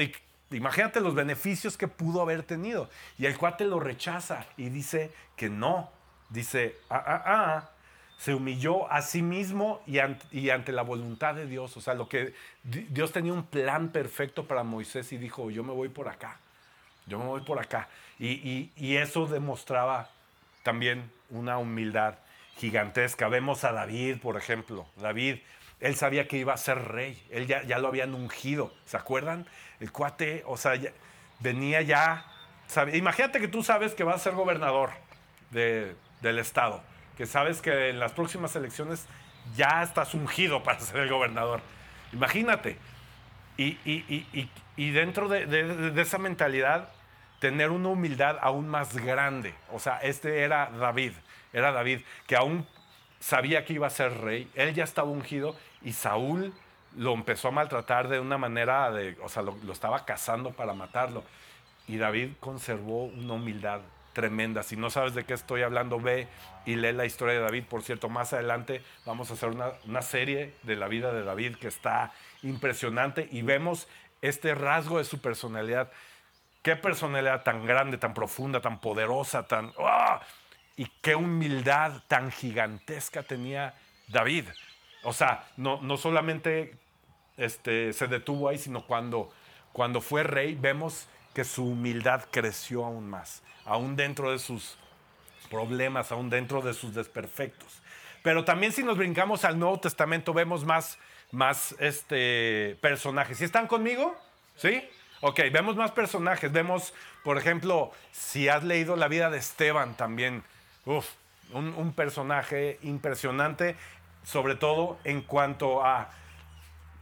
imagínate 0.51 1.01
los 1.01 1.15
beneficios 1.15 1.79
que 1.79 1.89
pudo 1.89 2.21
haber 2.21 2.43
tenido. 2.43 2.91
Y 3.19 3.25
el 3.25 3.39
cuate 3.39 3.65
lo 3.65 3.81
rechaza 3.81 4.45
y 4.59 4.69
dice 4.69 5.11
que 5.37 5.49
no. 5.49 5.91
Dice, 6.29 6.77
ah, 6.91 7.03
ah, 7.07 7.23
ah, 7.25 7.71
se 8.19 8.35
humilló 8.35 8.93
a 8.93 9.01
sí 9.01 9.23
mismo 9.23 9.81
y 9.87 10.01
ante, 10.01 10.73
la 10.73 10.83
voluntad 10.83 11.35
de 11.35 11.47
Dios. 11.47 11.79
O 11.79 11.81
sea, 11.81 11.95
lo 11.95 12.07
que 12.07 12.35
Dios 12.63 13.11
tenía 13.11 13.33
un 13.33 13.45
plan 13.45 13.89
perfecto 13.89 14.47
para 14.47 14.65
Moisés 14.65 15.11
y 15.13 15.17
dijo, 15.17 15.51
yo 15.51 15.65
me 15.65 15.73
voy 15.73 15.89
por 15.89 16.09
acá, 16.09 16.39
yo 17.07 17.19
me 17.19 17.25
voy 17.25 17.41
por 17.41 17.59
acá. 17.59 17.89
Y, 18.19 18.71
y 18.77 18.97
eso 18.97 19.27
demostraba 19.27 20.11
también 20.63 21.11
una 21.31 21.57
humildad 21.57 22.17
gigantesca. 22.59 23.29
Vemos 23.29 23.65
a 23.65 23.73
David, 23.73 24.19
por 24.21 24.37
ejemplo. 24.37 24.87
David 24.97 25.39
él 25.85 25.97
sabía 25.97 26.27
que 26.27 26.39
iba 26.39 26.55
a 26.55 26.57
ser 26.57 26.79
rey, 26.89 27.23
él 27.31 27.47
ya, 27.47 27.63
ya 27.63 27.79
lo 27.79 27.89
habían 27.89 28.15
ungido, 28.15 28.73
¿se 28.87 28.97
acuerdan? 28.97 29.47
El 29.81 29.93
cuate, 29.93 30.43
o 30.47 30.57
sea, 30.57 30.81
venía 31.41 31.83
ya, 31.83 32.25
imagínate 32.95 33.39
que 33.39 33.49
tú 33.49 33.63
sabes 33.63 33.93
que 33.93 34.03
vas 34.03 34.17
a 34.17 34.19
ser 34.19 34.33
gobernador 34.33 34.93
del 35.51 36.39
estado, 36.39 36.83
que 37.19 37.27
sabes 37.27 37.61
que 37.61 37.91
en 37.91 38.01
las 38.01 38.13
próximas 38.13 38.57
elecciones 38.57 39.07
ya 39.55 39.83
estás 39.83 40.15
ungido 40.15 40.63
para 40.63 40.81
ser 40.81 41.01
el 41.01 41.11
gobernador. 41.11 41.61
Imagínate. 42.15 42.79
Y, 43.59 43.77
y, 43.85 44.91
dentro 44.91 45.29
de, 45.29 45.45
de, 45.45 46.01
esa 46.01 46.17
mentalidad, 46.17 46.89
tener 47.41 47.71
una 47.71 47.91
humildad 47.91 48.39
aún 48.41 48.69
más 48.69 48.97
grande. 48.97 49.53
O 49.71 49.79
sea, 49.79 49.99
este 49.99 50.41
era 50.41 50.71
David, 50.71 51.13
era 51.53 51.73
David, 51.73 52.01
que 52.27 52.37
aún 52.37 52.67
sabía 53.21 53.65
que 53.65 53.75
iba 53.75 53.87
a 53.87 53.91
ser 53.91 54.21
rey, 54.23 54.51
él 54.55 54.75
ya 54.75 54.85
estaba 54.85 55.09
ungido 55.09 55.57
y 55.85 55.93
Saúl 55.93 56.53
lo 56.97 57.13
empezó 57.13 57.49
a 57.49 57.51
maltratar 57.51 58.09
de 58.09 58.21
una 58.21 58.39
manera 58.39 58.91
de, 58.91 59.17
o 59.23 59.29
sea, 59.29 59.43
lo, 59.43 59.57
estaba 59.73 60.05
cazando 60.05 60.51
para 60.53 60.75
matarlo. 60.75 61.25
Y 61.87 61.99
David 61.99 62.31
conservó 62.41 63.05
una 63.05 63.35
humildad 63.35 63.81
tremenda. 64.13 64.63
Si 64.63 64.77
no 64.77 64.91
sabes 64.91 65.15
de 65.15 65.25
qué 65.25 65.35
estoy 65.35 65.63
hablando, 65.63 66.01
ve 66.01 66.29
y 66.65 66.77
lee 66.77 66.93
la 66.93 67.05
historia 67.05 67.35
de 67.35 67.41
David. 67.41 67.65
Por 67.65 67.83
cierto, 67.83 68.09
más 68.09 68.33
adelante 68.33 68.83
vamos 69.05 69.31
a 69.31 69.35
hacer 69.35 69.51
una, 69.51 69.73
una 69.85 70.03
serie 70.03 70.55
de 70.63 70.77
la 70.77 70.89
vida 70.89 71.13
de 71.13 71.25
David 71.25 71.57
que 71.57 71.69
está 71.69 72.13
impresionante 72.43 73.29
y 73.31 73.43
vemos 73.43 73.89
este 74.23 74.55
rasgo 74.55 74.99
de 74.99 75.05
su 75.05 75.21
personalidad. 75.21 75.91
Qué 76.63 76.77
personalidad 76.77 77.43
tan 77.43 77.67
grande, 77.67 77.99
tan 77.99 78.15
profunda, 78.15 78.61
tan 78.61 78.81
poderosa, 78.81 79.47
tan... 79.47 79.73
¡ah! 79.79 80.21
y 80.77 80.87
qué 81.03 81.15
humildad 81.15 82.03
tan 82.09 82.33
gigantesca 82.33 83.23
tenía 83.23 83.75
David. 84.09 84.47
O 85.05 85.13
sea, 85.13 85.47
no, 85.57 85.81
no 85.81 85.97
solamente 85.97 86.75
este, 87.37 87.93
se 87.93 88.07
detuvo 88.09 88.49
ahí, 88.49 88.59
sino 88.59 88.87
cuando, 88.87 89.33
cuando 89.73 90.01
fue 90.01 90.23
rey, 90.23 90.55
vemos 90.55 91.09
que 91.35 91.45
su 91.45 91.65
humildad 91.65 92.25
creció 92.31 92.85
aún 92.85 93.09
más, 93.09 93.43
aún 93.65 93.97
dentro 93.97 94.31
de 94.31 94.39
sus 94.39 94.77
problemas, 95.51 96.13
aún 96.13 96.31
dentro 96.31 96.63
de 96.63 96.75
sus 96.75 96.95
desperfectos. 96.95 97.81
Pero 98.23 98.45
también 98.45 98.73
si 98.73 98.83
nos 98.83 98.97
brincamos 98.97 99.45
al 99.45 99.59
Nuevo 99.59 99.79
Testamento, 99.81 100.33
vemos 100.33 100.65
más, 100.65 100.99
más 101.31 101.75
este, 101.79 102.79
personajes. 102.81 103.39
¿Sí 103.39 103.45
están 103.45 103.67
conmigo? 103.67 104.17
¿Sí? 104.57 104.83
Ok, 105.21 105.41
vemos 105.53 105.77
más 105.77 105.91
personajes. 105.91 106.51
Vemos, 106.51 106.95
por 107.23 107.37
ejemplo, 107.37 107.93
si 108.13 108.49
has 108.49 108.65
leído 108.65 108.97
la 108.97 109.09
vida 109.09 109.29
de 109.31 109.39
Esteban 109.39 109.95
también, 109.97 110.43
un, 111.53 111.93
personaje 111.93 112.79
impresionante, 112.83 113.77
sobre 114.25 114.57
todo 114.57 114.99
en 115.05 115.23
cuanto 115.23 115.85
a 115.85 116.11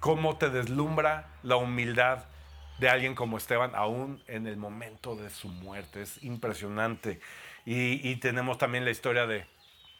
cómo 0.00 0.36
te 0.36 0.50
deslumbra 0.50 1.28
la 1.42 1.56
humildad 1.56 2.24
de 2.78 2.88
alguien 2.88 3.14
como 3.14 3.38
Esteban, 3.38 3.72
aún 3.74 4.22
en 4.26 4.46
el 4.46 4.56
momento 4.56 5.14
de 5.14 5.30
su 5.30 5.48
muerte. 5.48 6.02
Es 6.02 6.22
impresionante. 6.24 7.20
Y, 7.64 8.16
tenemos 8.16 8.58
también 8.58 8.84
la 8.84 8.90
historia 8.90 9.26
de 9.26 9.46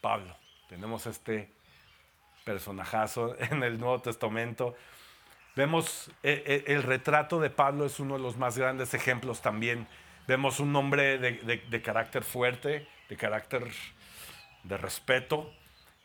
Pablo. 0.00 0.36
Tenemos 0.68 1.06
este 1.06 1.52
personajazo 2.44 3.36
en 3.52 3.62
el 3.62 3.78
Nuevo 3.78 4.00
Testamento. 4.00 4.74
Vemos 5.54 6.10
eh, 6.24 6.42
eh, 6.46 6.64
el, 6.66 6.82
retrato 6.82 7.38
de 7.38 7.50
Pablo 7.50 7.86
es 7.86 8.00
uno 8.00 8.14
de 8.14 8.20
los 8.20 8.36
más 8.36 8.58
grandes 8.58 8.94
ejemplos 8.94 9.42
también. 9.42 9.86
Vemos 10.26 10.58
un 10.58 10.74
hombre 10.74 11.18
de 11.18 11.82
carácter 11.82 12.24
fuerte, 12.24 12.88
de 13.08 13.16
carácter 13.16 13.70
de 14.64 14.76
respeto. 14.76 15.52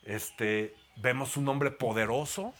Este, 0.03 0.75
vemos 1.01 1.37
un 1.37 1.47
hombre 1.47 1.71
poderoso, 1.71 2.53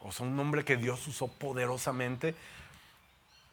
o 0.00 0.12
sea, 0.12 0.26
un 0.26 0.38
hombre 0.38 0.64
que 0.64 0.76
Dios 0.76 1.06
usó 1.06 1.28
poderosamente, 1.28 2.34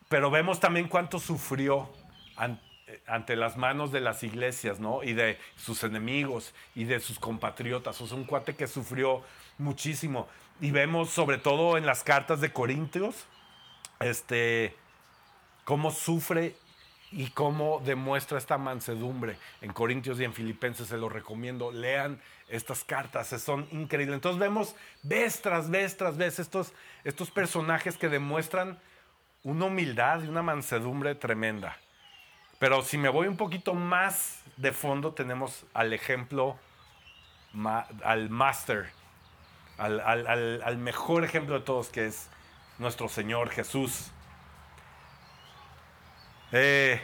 pero 0.10 0.30
vemos 0.30 0.60
también 0.60 0.88
cuánto 0.88 1.20
sufrió 1.20 1.90
ante 3.08 3.36
las 3.36 3.58
manos 3.58 3.92
de 3.92 4.02
las 4.02 4.24
iglesias, 4.24 4.80
¿no? 4.80 5.04
Y 5.04 5.14
de 5.14 5.40
sus 5.56 5.84
enemigos 5.84 6.54
y 6.76 6.84
de 6.84 7.00
sus 7.00 7.18
compatriotas. 7.18 8.00
O 8.02 8.08
sea, 8.08 8.18
un 8.18 8.26
cuate 8.26 8.56
que 8.56 8.68
sufrió 8.68 9.24
muchísimo. 9.58 10.28
Y 10.62 10.72
vemos 10.72 11.10
sobre 11.10 11.38
todo 11.38 11.78
en 11.78 11.86
las 11.86 12.04
cartas 12.04 12.40
de 12.42 12.54
Corintios, 12.54 13.26
este, 14.00 14.76
cómo 15.64 15.92
sufre 15.92 16.56
y 17.16 17.30
cómo 17.30 17.82
demuestra 17.86 18.38
esta 18.38 18.58
mansedumbre. 18.58 19.38
En 19.62 19.72
Corintios 19.72 20.20
y 20.20 20.26
en 20.26 20.34
Filipenses 20.34 20.90
se 20.90 20.98
lo 20.98 21.08
recomiendo. 21.08 21.72
Lean 21.72 22.22
estas 22.50 22.84
cartas, 22.84 23.30
son 23.42 23.66
increíbles. 23.72 24.16
Entonces 24.16 24.38
vemos 24.38 24.76
vez 25.02 25.42
tras 25.42 25.70
vez 25.70 25.96
tras 25.96 26.18
vez 26.18 26.40
estos, 26.40 26.74
estos 27.06 27.32
personajes 27.32 27.98
que 27.98 28.10
demuestran 28.10 28.78
una 29.44 29.66
humildad 29.66 30.24
y 30.24 30.28
una 30.28 30.42
mansedumbre 30.42 31.16
tremenda. 31.16 31.78
Pero 32.60 32.82
si 32.82 32.98
me 32.98 33.08
voy 33.08 33.28
un 33.28 33.38
poquito 33.38 33.74
más 33.74 34.42
de 34.58 34.74
fondo, 34.74 35.14
tenemos 35.14 35.66
al 35.74 35.94
ejemplo, 35.94 36.60
al 38.04 38.30
master, 38.30 38.90
al, 39.78 40.78
mejor 40.80 41.24
ejemplo 41.24 41.60
de 41.60 41.66
todos, 41.66 41.88
que 41.88 42.08
es 42.08 42.30
nuestro 42.78 43.08
Señor 43.08 43.52
Jesús. 43.52 44.12
Eh, 46.58 47.02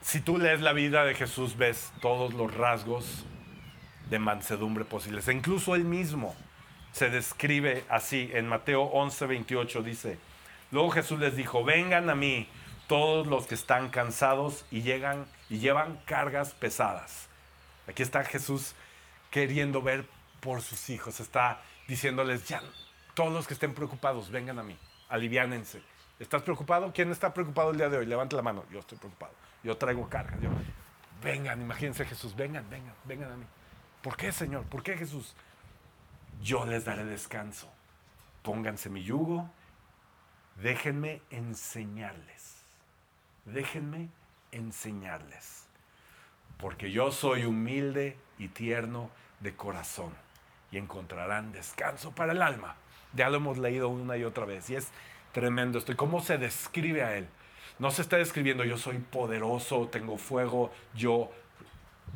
si 0.00 0.22
tú 0.22 0.38
lees 0.38 0.62
la 0.62 0.72
vida 0.72 1.04
de 1.04 1.14
Jesús, 1.14 1.58
ves 1.58 1.92
todos 2.00 2.32
los 2.32 2.54
rasgos 2.54 3.26
de 4.08 4.18
mansedumbre 4.18 4.86
posibles. 4.86 5.28
E 5.28 5.34
incluso 5.34 5.74
él 5.74 5.84
mismo 5.84 6.34
se 6.92 7.10
describe 7.10 7.84
así 7.90 8.30
en 8.32 8.48
Mateo 8.48 8.84
11, 8.84 9.26
28, 9.26 9.82
dice, 9.82 10.18
luego 10.70 10.92
Jesús 10.92 11.20
les 11.20 11.36
dijo, 11.36 11.62
vengan 11.62 12.08
a 12.08 12.14
mí 12.14 12.48
todos 12.86 13.26
los 13.26 13.46
que 13.46 13.54
están 13.54 13.90
cansados 13.90 14.64
y 14.70 14.80
llegan 14.80 15.26
y 15.50 15.58
llevan 15.58 16.00
cargas 16.06 16.54
pesadas. 16.54 17.28
Aquí 17.86 18.02
está 18.02 18.24
Jesús 18.24 18.74
queriendo 19.30 19.82
ver 19.82 20.06
por 20.40 20.62
sus 20.62 20.88
hijos, 20.88 21.20
está 21.20 21.60
diciéndoles, 21.86 22.48
ya, 22.48 22.62
todos 23.12 23.34
los 23.34 23.46
que 23.46 23.52
estén 23.52 23.74
preocupados, 23.74 24.30
vengan 24.30 24.58
a 24.58 24.62
mí, 24.62 24.78
aliviánense. 25.10 25.82
¿Estás 26.18 26.42
preocupado? 26.42 26.92
¿Quién 26.92 27.10
está 27.10 27.34
preocupado 27.34 27.70
el 27.70 27.76
día 27.76 27.88
de 27.88 27.98
hoy? 27.98 28.06
Levante 28.06 28.36
la 28.36 28.42
mano. 28.42 28.64
Yo 28.70 28.80
estoy 28.80 28.98
preocupado. 28.98 29.32
Yo 29.62 29.76
traigo 29.76 30.08
cargas. 30.08 30.38
vengan, 31.22 31.60
imagínense 31.60 32.04
Jesús, 32.04 32.36
vengan, 32.36 32.68
vengan, 32.70 32.94
vengan 33.04 33.32
a 33.32 33.36
mí. 33.36 33.46
¿Por 34.02 34.16
qué, 34.16 34.30
Señor? 34.30 34.64
¿Por 34.64 34.82
qué, 34.82 34.96
Jesús? 34.96 35.34
Yo 36.42 36.66
les 36.66 36.84
daré 36.84 37.04
descanso. 37.04 37.72
Pónganse 38.42 38.90
mi 38.90 39.02
yugo. 39.02 39.48
Déjenme 40.56 41.22
enseñarles. 41.30 42.64
Déjenme 43.46 44.10
enseñarles. 44.52 45.66
Porque 46.58 46.92
yo 46.92 47.10
soy 47.10 47.44
humilde 47.44 48.16
y 48.38 48.48
tierno 48.48 49.10
de 49.40 49.56
corazón. 49.56 50.14
Y 50.70 50.76
encontrarán 50.76 51.52
descanso 51.52 52.12
para 52.12 52.32
el 52.32 52.42
alma. 52.42 52.76
Ya 53.14 53.30
lo 53.30 53.38
hemos 53.38 53.58
leído 53.58 53.88
una 53.88 54.16
y 54.16 54.24
otra 54.24 54.44
vez. 54.44 54.68
Y 54.70 54.76
es 54.76 54.90
tremendo 55.34 55.78
esto. 55.78 55.92
¿Y 55.92 55.96
cómo 55.96 56.20
se 56.22 56.38
describe 56.38 57.02
a 57.02 57.16
él? 57.16 57.28
No 57.78 57.90
se 57.90 58.00
está 58.00 58.16
describiendo 58.16 58.64
yo 58.64 58.78
soy 58.78 58.98
poderoso, 58.98 59.88
tengo 59.88 60.16
fuego, 60.16 60.72
yo, 60.94 61.30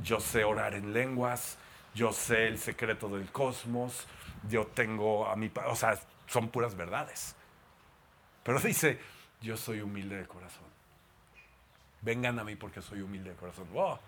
yo 0.03 0.21
sé 0.21 0.45
orar 0.45 0.75
en 0.75 0.95
lenguas, 0.95 1.59
yo 1.95 2.13
sé 2.13 2.47
el 2.47 2.59
secreto 2.59 3.09
del 3.09 3.31
cosmos, 3.31 4.07
yo 4.49 4.67
tengo 4.69 5.27
a 5.27 5.37
mi... 5.37 5.51
O 5.67 5.75
sea, 5.75 5.99
son 6.29 6.49
puras 6.49 6.77
verdades. 6.77 7.35
Pero 8.45 8.61
dice, 8.61 8.99
yo 9.43 9.57
soy 9.57 9.81
humilde 9.81 10.17
de 10.17 10.27
corazón. 10.27 10.65
Vengan 12.01 12.39
a 12.39 12.45
mí 12.45 12.55
porque 12.55 12.81
soy 12.81 13.01
humilde 13.01 13.31
de 13.31 13.37
corazón. 13.37 13.67
Wow, 13.73 13.99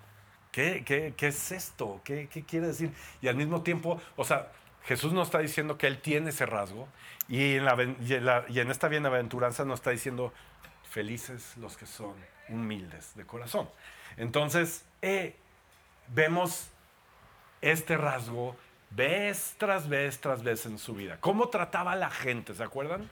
¿qué, 0.53 0.85
qué, 0.87 1.15
qué 1.17 1.27
es 1.27 1.51
esto? 1.51 2.01
¿Qué, 2.05 2.29
¿Qué 2.29 2.45
quiere 2.45 2.69
decir? 2.69 2.93
Y 3.21 3.27
al 3.27 3.35
mismo 3.35 3.63
tiempo, 3.63 4.01
o 4.17 4.25
sea, 4.25 4.53
Jesús 4.85 5.13
nos 5.13 5.29
está 5.29 5.39
diciendo 5.39 5.79
que 5.79 5.87
Él 5.87 5.99
tiene 5.99 6.31
ese 6.31 6.47
rasgo 6.47 6.89
y 7.29 7.57
en, 7.57 8.71
esta 8.71 8.89
bienaventuranza 8.89 9.65
nos 9.65 9.81
está 9.81 9.91
diciendo, 9.91 10.33
felices 10.91 11.57
los 11.57 11.77
que 11.77 11.87
son 11.87 12.15
humildes 12.49 13.15
de 13.15 13.25
corazón. 13.25 13.69
Entonces, 14.17 14.85
eh, 15.03 15.37
vemos 16.09 16.71
este 17.61 17.97
rasgo 17.97 18.57
vez 18.91 19.55
tras 19.59 19.89
vez 19.89 20.21
tras 20.21 20.43
vez 20.43 20.67
en 20.67 20.79
su 20.79 20.95
vida. 20.95 21.19
¿Cómo 21.21 21.49
trataba 21.49 21.93
a 21.93 21.97
la 21.97 22.11
gente? 22.11 22.55
¿Se 22.55 22.65
acuerdan? 22.65 23.09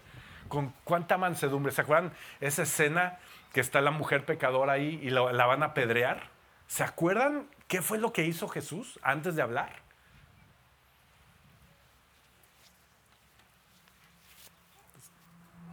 Con 0.48 0.74
cuánta 0.84 1.18
mansedumbre. 1.18 1.72
¿Se 1.72 1.82
acuerdan 1.82 2.12
esa 2.40 2.62
escena 2.62 3.18
que 3.52 3.60
está 3.60 3.80
la 3.80 3.90
mujer 3.90 4.24
pecadora 4.24 4.72
ahí 4.72 4.98
y 5.02 5.10
la, 5.10 5.32
la 5.32 5.46
van 5.46 5.62
a 5.62 5.66
apedrear? 5.66 6.30
¿Se 6.66 6.82
acuerdan 6.82 7.48
qué 7.68 7.82
fue 7.82 7.98
lo 7.98 8.12
que 8.12 8.24
hizo 8.24 8.48
Jesús 8.48 8.98
antes 9.02 9.36
de 9.36 9.42
hablar? 9.42 9.87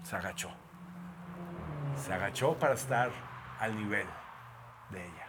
Se 0.06 0.16
agachó. 0.16 0.52
Se 1.98 2.14
agachó 2.14 2.58
para 2.60 2.76
estar 2.76 3.10
al 3.60 3.76
nivel 3.76 4.06
de 4.92 5.04
ella. 5.04 5.28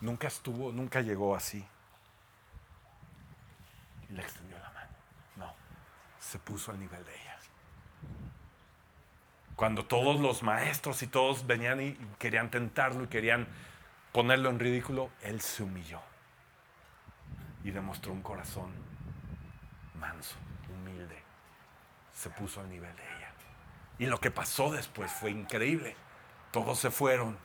Nunca 0.00 0.28
estuvo, 0.28 0.70
nunca 0.72 1.00
llegó 1.00 1.34
así. 1.34 1.66
Y 4.10 4.12
le 4.12 4.20
extendió 4.20 4.58
la 4.58 4.70
mano. 4.70 4.90
No, 5.36 5.54
se 6.20 6.38
puso 6.38 6.70
al 6.70 6.78
nivel 6.78 7.02
de 7.02 7.14
ella. 7.14 7.38
Cuando 9.56 9.86
todos 9.86 10.20
los 10.20 10.42
maestros 10.42 11.02
y 11.02 11.06
todos 11.06 11.46
venían 11.46 11.80
y 11.80 11.94
querían 12.18 12.50
tentarlo 12.50 13.04
y 13.04 13.08
querían 13.08 13.48
ponerlo 14.12 14.50
en 14.50 14.58
ridículo, 14.58 15.10
él 15.22 15.40
se 15.40 15.62
humilló 15.62 16.00
y 17.64 17.70
demostró 17.70 18.12
un 18.12 18.22
corazón 18.22 18.70
manso. 19.98 20.36
Se 22.18 22.30
puso 22.30 22.60
al 22.60 22.68
nivel 22.68 22.96
de 22.96 23.02
ella. 23.02 23.32
Y 24.00 24.06
lo 24.06 24.18
que 24.18 24.32
pasó 24.32 24.72
después 24.72 25.12
fue 25.12 25.30
increíble. 25.30 25.94
Todos 26.50 26.80
se 26.80 26.90
fueron. 26.90 27.38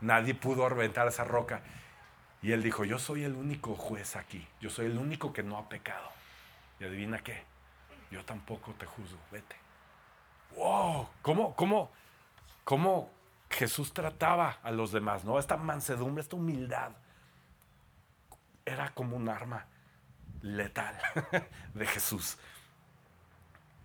Nadie 0.00 0.34
pudo 0.34 0.68
reventar 0.68 1.06
esa 1.06 1.22
roca. 1.22 1.62
Y 2.42 2.50
él 2.50 2.60
dijo, 2.60 2.84
yo 2.84 2.98
soy 2.98 3.22
el 3.22 3.36
único 3.36 3.76
juez 3.76 4.16
aquí, 4.16 4.44
yo 4.60 4.68
soy 4.68 4.86
el 4.86 4.98
único 4.98 5.32
que 5.32 5.44
no 5.44 5.58
ha 5.58 5.68
pecado. 5.68 6.08
Y 6.80 6.84
adivina 6.84 7.18
qué, 7.18 7.44
yo 8.10 8.24
tampoco 8.24 8.72
te 8.72 8.84
juzgo, 8.84 9.20
vete. 9.30 9.54
¡Wow! 10.56 11.08
¿Cómo, 11.22 11.54
cómo, 11.54 11.92
cómo 12.64 13.12
Jesús 13.48 13.92
trataba 13.92 14.58
a 14.64 14.72
los 14.72 14.90
demás, 14.90 15.24
¿no? 15.24 15.38
Esta 15.38 15.56
mansedumbre, 15.56 16.22
esta 16.22 16.34
humildad, 16.34 16.90
era 18.64 18.92
como 18.92 19.16
un 19.16 19.28
arma 19.28 19.66
letal 20.42 20.98
de 21.74 21.86
Jesús. 21.86 22.38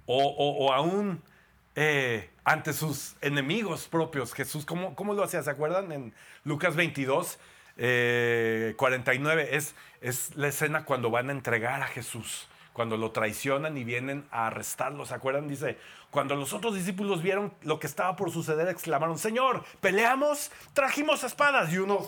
O, 0.07 0.71
aún 0.71 1.21
eh, 1.75 2.29
ante 2.43 2.73
sus 2.73 3.15
enemigos 3.21 3.87
propios, 3.87 4.33
Jesús, 4.33 4.65
¿cómo, 4.65 4.95
¿cómo 4.95 5.13
lo 5.13 5.23
hacía? 5.23 5.41
¿Se 5.41 5.49
acuerdan? 5.49 5.91
En 5.91 6.13
Lucas 6.43 6.75
22 6.75 7.39
49 7.75 9.43
eh, 9.43 9.49
es, 9.51 9.75
es 10.01 10.35
la 10.35 10.47
escena 10.47 10.85
cuando 10.85 11.09
van 11.09 11.29
a 11.29 11.33
entregar 11.33 11.81
a 11.81 11.87
Jesús, 11.87 12.47
cuando 12.75 12.97
lo 12.97 13.11
traicionan 13.11 13.77
y 13.77 13.85
vienen 13.85 14.27
a 14.31 14.47
arrestarlo. 14.47 15.05
¿Se 15.05 15.13
acuerdan? 15.13 15.47
Dice, 15.47 15.77
cuando 16.11 16.35
los 16.35 16.51
otros 16.51 16.75
discípulos 16.75 17.23
vieron 17.23 17.53
lo 17.61 17.79
que 17.79 17.87
estaba 17.87 18.17
por 18.17 18.31
suceder, 18.31 18.67
exclamaron, 18.67 19.17
Señor, 19.17 19.63
peleamos, 19.79 20.51
trajimos 20.73 21.23
espadas. 21.23 21.71
Y 21.71 21.77
uno 21.77 22.01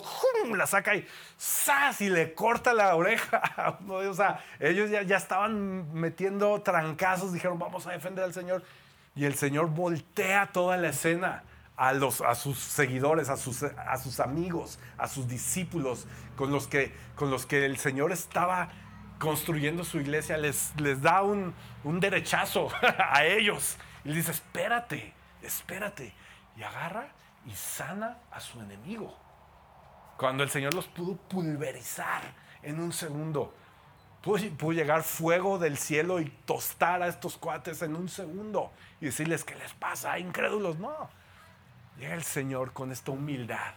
la 0.54 0.66
saca 0.66 0.94
y 0.94 1.06
¡zas! 1.40 2.02
y 2.02 2.10
le 2.10 2.34
corta 2.34 2.74
la 2.74 2.94
oreja. 2.96 3.78
o 3.88 4.12
sea, 4.12 4.44
ellos 4.60 4.90
ya, 4.90 5.00
ya 5.04 5.16
estaban 5.16 5.90
metiendo 5.94 6.60
trancazos, 6.60 7.32
dijeron, 7.32 7.58
vamos 7.58 7.86
a 7.86 7.92
defender 7.92 8.24
al 8.24 8.34
Señor. 8.34 8.62
Y 9.16 9.24
el 9.24 9.36
Señor 9.36 9.70
voltea 9.70 10.50
toda 10.52 10.76
la 10.76 10.90
escena 10.90 11.44
a, 11.78 11.94
los, 11.94 12.20
a 12.20 12.34
sus 12.34 12.58
seguidores, 12.58 13.30
a 13.30 13.38
sus, 13.38 13.62
a 13.62 13.96
sus 13.96 14.20
amigos, 14.20 14.78
a 14.98 15.08
sus 15.08 15.26
discípulos 15.28 16.06
con 16.36 16.52
los 16.52 16.68
que, 16.68 16.92
con 17.14 17.30
los 17.30 17.46
que 17.46 17.64
el 17.64 17.78
Señor 17.78 18.12
estaba 18.12 18.68
construyendo 19.18 19.84
su 19.84 19.98
iglesia, 20.00 20.36
les, 20.36 20.72
les 20.80 21.02
da 21.02 21.22
un, 21.22 21.54
un 21.84 22.00
derechazo 22.00 22.68
a 22.98 23.24
ellos. 23.24 23.76
Y 24.04 24.08
les 24.08 24.18
dice, 24.18 24.32
espérate, 24.32 25.12
espérate. 25.42 26.14
Y 26.56 26.62
agarra 26.62 27.08
y 27.46 27.52
sana 27.52 28.18
a 28.30 28.40
su 28.40 28.60
enemigo. 28.60 29.16
Cuando 30.16 30.42
el 30.42 30.50
Señor 30.50 30.74
los 30.74 30.86
pudo 30.86 31.16
pulverizar 31.16 32.22
en 32.62 32.80
un 32.80 32.92
segundo. 32.92 33.54
Pudo, 34.22 34.72
llegar 34.72 35.02
fuego 35.04 35.58
del 35.58 35.78
cielo 35.78 36.20
y 36.20 36.28
tostar 36.44 37.02
a 37.02 37.08
estos 37.08 37.36
cuates 37.36 37.82
en 37.82 37.94
un 37.94 38.08
segundo. 38.08 38.72
Y 39.00 39.06
decirles, 39.06 39.44
¿qué 39.44 39.54
les 39.54 39.72
pasa? 39.74 40.18
Incrédulos, 40.18 40.78
no. 40.78 41.08
Llega 41.98 42.14
el 42.14 42.24
Señor 42.24 42.72
con 42.72 42.92
esta 42.92 43.12
humildad, 43.12 43.74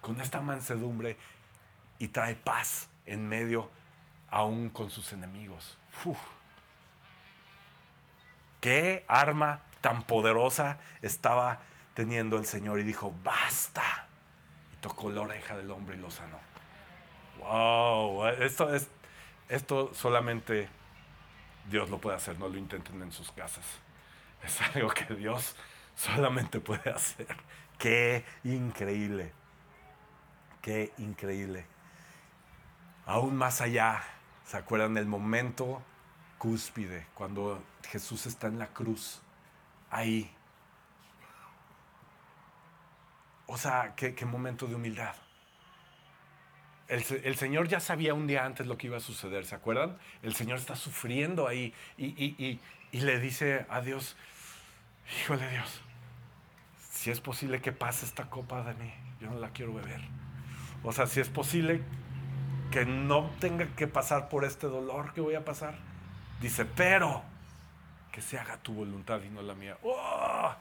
con 0.00 0.20
esta 0.20 0.40
mansedumbre 0.40 1.16
y 1.98 2.08
trae 2.08 2.34
paz 2.34 2.88
en 3.06 3.28
medio 3.28 3.70
aún 4.34 4.68
con 4.68 4.90
sus 4.90 5.12
enemigos. 5.12 5.78
¿Qué 8.60 9.04
arma 9.06 9.60
tan 9.80 10.02
poderosa 10.02 10.78
estaba 11.02 11.60
teniendo 11.94 12.36
el 12.36 12.44
Señor 12.44 12.80
y 12.80 12.82
dijo, 12.82 13.14
basta. 13.22 14.08
Y 14.72 14.76
tocó 14.78 15.08
la 15.10 15.20
oreja 15.20 15.56
del 15.56 15.70
hombre 15.70 15.96
y 15.96 16.00
lo 16.00 16.10
sanó. 16.10 16.40
Wow, 17.38 18.26
esto, 18.26 18.74
es, 18.74 18.90
esto 19.48 19.94
solamente 19.94 20.68
Dios 21.70 21.88
lo 21.88 22.00
puede 22.00 22.16
hacer, 22.16 22.36
no 22.36 22.48
lo 22.48 22.58
intenten 22.58 23.00
en 23.02 23.12
sus 23.12 23.30
casas. 23.30 23.64
Es 24.42 24.60
algo 24.74 24.88
que 24.90 25.14
Dios 25.14 25.54
solamente 25.94 26.58
puede 26.58 26.90
hacer. 26.90 27.36
Qué 27.78 28.24
increíble, 28.42 29.32
qué 30.60 30.92
increíble. 30.98 31.66
Aún 33.06 33.36
más 33.36 33.60
allá, 33.60 34.02
¿se 34.44 34.56
acuerdan 34.56 34.94
del 34.94 35.06
momento 35.06 35.82
cúspide 36.38 37.06
cuando 37.14 37.62
Jesús 37.88 38.26
está 38.26 38.48
en 38.48 38.58
la 38.58 38.68
cruz? 38.68 39.20
Ahí. 39.90 40.30
O 43.46 43.56
sea, 43.56 43.94
qué, 43.96 44.14
momento 44.24 44.66
de 44.66 44.74
humildad. 44.74 45.14
El, 46.88 47.36
Señor 47.36 47.68
ya 47.68 47.80
sabía 47.80 48.12
un 48.12 48.26
día 48.26 48.44
antes 48.44 48.66
lo 48.66 48.76
que 48.76 48.88
iba 48.88 48.98
a 48.98 49.00
suceder, 49.00 49.46
¿se 49.46 49.54
acuerdan? 49.54 49.98
El 50.22 50.34
Señor 50.34 50.58
está 50.58 50.76
sufriendo 50.76 51.48
ahí 51.48 51.72
y, 51.96 52.60
y 52.92 53.00
le 53.00 53.18
dice 53.18 53.66
a 53.70 53.80
Dios, 53.80 54.16
híjole 55.20 55.48
Dios, 55.50 55.80
si 56.90 57.10
es 57.10 57.20
posible 57.20 57.60
que 57.60 57.72
pase 57.72 58.06
esta 58.06 58.30
copa 58.30 58.62
de 58.62 58.74
mí, 58.74 58.92
yo 59.20 59.28
no 59.28 59.38
la 59.38 59.50
quiero 59.50 59.74
beber. 59.74 60.00
O 60.82 60.92
sea, 60.92 61.06
si 61.06 61.20
es 61.20 61.28
posible 61.28 61.82
que 62.70 62.84
no 62.84 63.30
tenga 63.40 63.66
que 63.76 63.86
pasar 63.86 64.28
por 64.28 64.44
este 64.44 64.66
dolor 64.66 65.12
que 65.12 65.20
voy 65.20 65.34
a 65.34 65.44
pasar. 65.44 65.74
Dice, 66.40 66.64
pero 66.64 67.22
que 68.12 68.20
se 68.20 68.38
haga 68.38 68.56
tu 68.58 68.72
voluntad 68.74 69.20
y 69.22 69.28
no 69.28 69.42
la 69.42 69.54
mía. 69.54 69.76
¡Oh! 69.82 70.54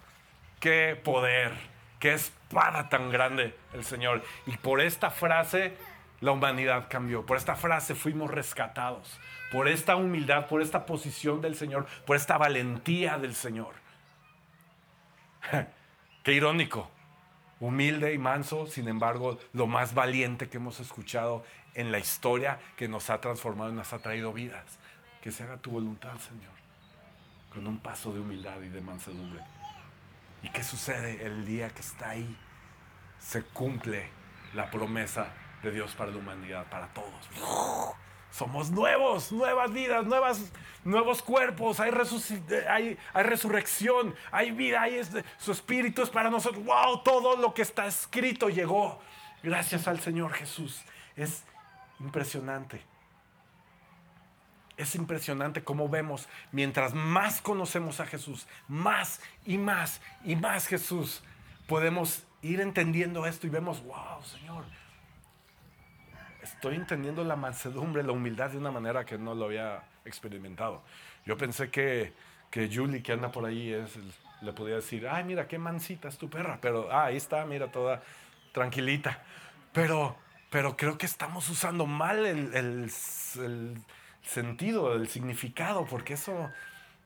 ¡Qué 0.59 0.99
poder! 1.03 1.51
¡Qué 1.99 2.13
espada 2.13 2.89
tan 2.89 3.09
grande 3.09 3.55
el 3.73 3.85
Señor! 3.85 4.23
Y 4.45 4.57
por 4.57 4.81
esta 4.81 5.09
frase 5.09 5.77
la 6.23 6.31
humanidad 6.31 6.87
cambió. 6.89 7.25
Por 7.25 7.37
esta 7.37 7.55
frase 7.55 7.95
fuimos 7.95 8.31
rescatados. 8.31 9.19
Por 9.51 9.67
esta 9.67 9.95
humildad, 9.97 10.47
por 10.47 10.61
esta 10.61 10.85
posición 10.85 11.41
del 11.41 11.55
Señor, 11.55 11.85
por 12.05 12.15
esta 12.15 12.37
valentía 12.37 13.17
del 13.17 13.35
Señor. 13.35 13.73
Qué 16.23 16.33
irónico. 16.33 16.89
Humilde 17.59 18.13
y 18.13 18.17
manso, 18.17 18.67
sin 18.67 18.87
embargo, 18.87 19.37
lo 19.53 19.67
más 19.67 19.93
valiente 19.93 20.49
que 20.49 20.57
hemos 20.57 20.79
escuchado 20.79 21.45
en 21.75 21.91
la 21.91 21.99
historia 21.99 22.59
que 22.77 22.87
nos 22.87 23.09
ha 23.09 23.19
transformado 23.21 23.71
y 23.71 23.75
nos 23.75 23.93
ha 23.93 23.99
traído 23.99 24.33
vidas. 24.33 24.79
Que 25.21 25.31
se 25.31 25.43
haga 25.43 25.57
tu 25.57 25.71
voluntad, 25.71 26.17
Señor, 26.17 26.51
con 27.53 27.65
un 27.65 27.79
paso 27.79 28.13
de 28.13 28.19
humildad 28.19 28.61
y 28.61 28.69
de 28.69 28.81
mansedumbre. 28.81 29.41
¿Y 30.41 30.49
qué 30.49 30.63
sucede 30.63 31.25
el 31.25 31.45
día 31.45 31.69
que 31.69 31.81
está 31.81 32.09
ahí? 32.09 32.37
Se 33.19 33.43
cumple 33.43 34.09
la 34.53 34.69
promesa 34.69 35.27
de 35.61 35.71
Dios 35.71 35.93
para 35.95 36.11
la 36.11 36.17
humanidad, 36.17 36.67
para 36.69 36.87
todos. 36.87 37.29
Somos 38.29 38.71
nuevos, 38.71 39.31
nuevas 39.31 39.71
vidas, 39.71 40.05
nuevas, 40.05 40.51
nuevos 40.83 41.21
cuerpos, 41.21 41.79
hay, 41.79 41.91
hay, 42.67 42.97
hay 43.13 43.23
resurrección, 43.23 44.15
hay 44.31 44.51
vida, 44.51 44.81
hay 44.81 44.95
este, 44.95 45.23
su 45.37 45.51
espíritu 45.51 46.01
es 46.01 46.09
para 46.09 46.29
nosotros. 46.29 46.65
¡Wow! 46.65 47.03
Todo 47.03 47.37
lo 47.37 47.53
que 47.53 47.61
está 47.61 47.85
escrito 47.85 48.49
llegó. 48.49 48.99
Gracias 49.43 49.87
al 49.87 49.99
Señor 49.99 50.33
Jesús. 50.33 50.81
Es 51.15 51.43
impresionante. 52.03 52.81
Es 54.75 54.95
impresionante 54.95 55.63
cómo 55.63 55.87
vemos, 55.87 56.27
mientras 56.51 56.93
más 56.93 57.41
conocemos 57.41 57.99
a 57.99 58.05
Jesús, 58.05 58.47
más 58.67 59.21
y 59.45 59.57
más 59.57 60.01
y 60.23 60.35
más 60.35 60.67
Jesús, 60.67 61.23
podemos 61.67 62.23
ir 62.41 62.59
entendiendo 62.59 63.25
esto 63.25 63.47
y 63.47 63.49
vemos, 63.49 63.83
wow, 63.83 64.23
Señor, 64.23 64.65
estoy 66.41 66.75
entendiendo 66.75 67.23
la 67.23 67.35
mansedumbre, 67.35 68.03
la 68.03 68.11
humildad 68.11 68.49
de 68.49 68.57
una 68.57 68.71
manera 68.71 69.05
que 69.05 69.17
no 69.17 69.33
lo 69.33 69.45
había 69.45 69.83
experimentado. 70.05 70.83
Yo 71.25 71.37
pensé 71.37 71.69
que, 71.69 72.13
que 72.51 72.69
Julie, 72.73 73.01
que 73.01 73.13
anda 73.13 73.31
por 73.31 73.45
ahí, 73.45 73.73
le 74.41 74.53
podía 74.53 74.75
decir, 74.75 75.07
ay, 75.07 75.23
mira, 75.23 75.47
qué 75.47 75.57
mansita 75.57 76.09
es 76.09 76.17
tu 76.17 76.29
perra, 76.29 76.59
pero 76.59 76.91
ah, 76.91 77.05
ahí 77.05 77.17
está, 77.17 77.45
mira, 77.45 77.71
toda 77.71 78.01
tranquilita. 78.51 79.23
Pero, 79.71 80.17
pero 80.53 80.77
creo 80.77 80.99
que 80.99 81.07
estamos 81.07 81.49
usando 81.49 81.87
mal 81.87 82.27
el, 82.27 82.91
sentido, 84.21 84.93
el 84.93 85.07
significado, 85.07 85.85
porque 85.85 86.13
eso 86.13 86.51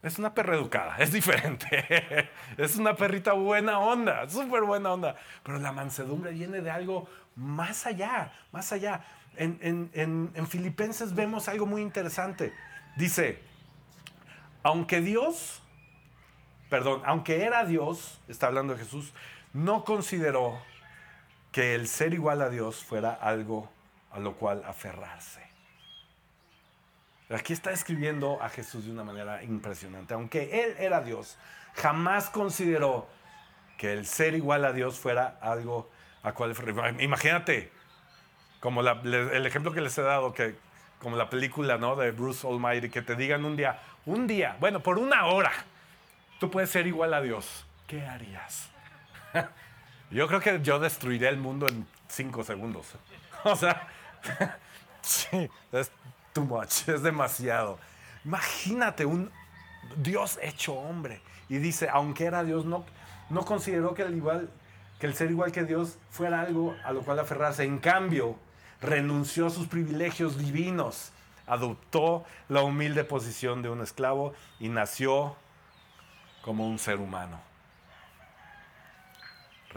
es 0.03 0.19
una 0.19 0.33
perra 0.33 0.57
educada, 0.57 0.97
es 0.99 1.13
diferente. 1.13 2.29
es 2.57 2.75
una 2.75 2.97
perrita 2.97 3.31
buena 3.31 3.79
onda, 3.79 4.27
súper 4.27 4.63
buena 4.63 4.91
onda. 4.91 5.15
Pero 5.43 5.59
la 5.59 5.71
mansedumbre 5.71 6.31
viene 6.31 6.59
de 6.59 6.69
algo 6.69 7.07
más 7.37 7.87
allá, 7.87 8.33
más 8.51 8.73
allá 8.73 9.05
en, 9.37 10.47
Filipenses 10.49 11.15
vemos 11.15 11.47
algo 11.47 11.65
muy 11.65 11.81
interesante. 11.81 12.53
Dice, 12.97 13.39
aunque 14.61 14.99
Dios, 14.99 15.63
perdón, 16.69 17.01
aunque 17.05 17.45
era 17.45 17.63
Dios, 17.63 18.19
está 18.27 18.47
hablando 18.47 18.73
de 18.73 18.79
Jesús, 18.83 19.13
no 19.53 19.85
consideró 19.85 20.59
que 21.57 21.73
el 21.73 21.87
ser 21.87 22.13
igual 22.13 22.43
a 22.43 22.51
Dios 22.51 22.83
fuera 22.83 23.13
algo 23.13 23.67
a 24.11 24.19
lo 24.19 24.35
cual 24.35 24.61
aferrarse. 24.67 25.41
Aquí 27.31 27.51
está 27.51 27.71
escribiendo 27.71 28.39
a 28.43 28.49
Jesús 28.49 28.85
de 28.85 28.91
una 28.91 29.03
manera 29.03 29.41
impresionante. 29.41 30.13
Aunque 30.13 30.63
Él 30.63 30.75
era 30.77 31.01
Dios, 31.01 31.35
jamás 31.73 32.29
consideró 32.29 33.09
que 33.75 33.91
el 33.91 34.05
ser 34.05 34.35
igual 34.35 34.65
a 34.65 34.71
Dios 34.71 34.99
fuera 34.99 35.39
algo 35.41 35.89
a 36.21 36.33
cual 36.33 36.53
Imagínate, 36.99 37.71
como 38.59 38.81
el 38.81 39.45
ejemplo 39.47 39.73
que 39.73 39.81
les 39.81 39.97
he 39.97 40.03
dado, 40.03 40.35
que 40.35 40.57
como 41.01 41.17
la 41.17 41.27
película 41.27 41.79
¿no? 41.79 41.95
de 41.95 42.11
Bruce 42.11 42.47
Almighty, 42.47 42.91
que 42.91 43.01
te 43.01 43.15
digan 43.15 43.45
un 43.45 43.55
día, 43.55 43.79
un 44.05 44.27
día, 44.27 44.57
bueno, 44.59 44.81
por 44.81 44.99
una 44.99 45.25
hora, 45.25 45.53
tú 46.39 46.51
puedes 46.51 46.69
ser 46.69 46.85
igual 46.85 47.15
a 47.15 47.21
Dios. 47.21 47.65
¿Qué 47.87 48.05
harías? 48.05 48.69
yo 50.11 50.27
creo 50.27 50.39
que 50.39 50.61
yo 50.61 50.79
destruiré 50.79 51.29
el 51.29 51.37
mundo 51.37 51.67
en 51.67 51.85
cinco 52.07 52.43
segundos. 52.43 52.87
o 53.43 53.55
sea, 53.55 53.87
sí, 55.01 55.49
es 55.71 55.91
too 56.33 56.43
much, 56.43 56.87
es 56.87 57.01
demasiado. 57.01 57.79
Imagínate 58.23 59.05
un 59.05 59.31
Dios 59.95 60.39
hecho 60.41 60.73
hombre. 60.73 61.21
Y 61.49 61.57
dice, 61.57 61.87
aunque 61.89 62.25
era 62.25 62.43
Dios, 62.43 62.65
no, 62.65 62.85
no 63.29 63.45
consideró 63.45 63.93
que 63.93 64.03
el, 64.03 64.15
igual, 64.15 64.49
que 64.99 65.07
el 65.07 65.15
ser 65.15 65.31
igual 65.31 65.51
que 65.51 65.63
Dios 65.63 65.97
fuera 66.09 66.41
algo 66.41 66.75
a 66.83 66.91
lo 66.91 67.01
cual 67.01 67.19
aferrarse. 67.19 67.63
En 67.63 67.79
cambio, 67.79 68.35
renunció 68.81 69.47
a 69.47 69.49
sus 69.49 69.67
privilegios 69.67 70.37
divinos, 70.37 71.11
adoptó 71.45 72.25
la 72.49 72.61
humilde 72.63 73.03
posición 73.03 73.61
de 73.61 73.69
un 73.69 73.81
esclavo 73.81 74.33
y 74.59 74.69
nació 74.69 75.35
como 76.41 76.67
un 76.67 76.79
ser 76.79 76.99
humano. 76.99 77.39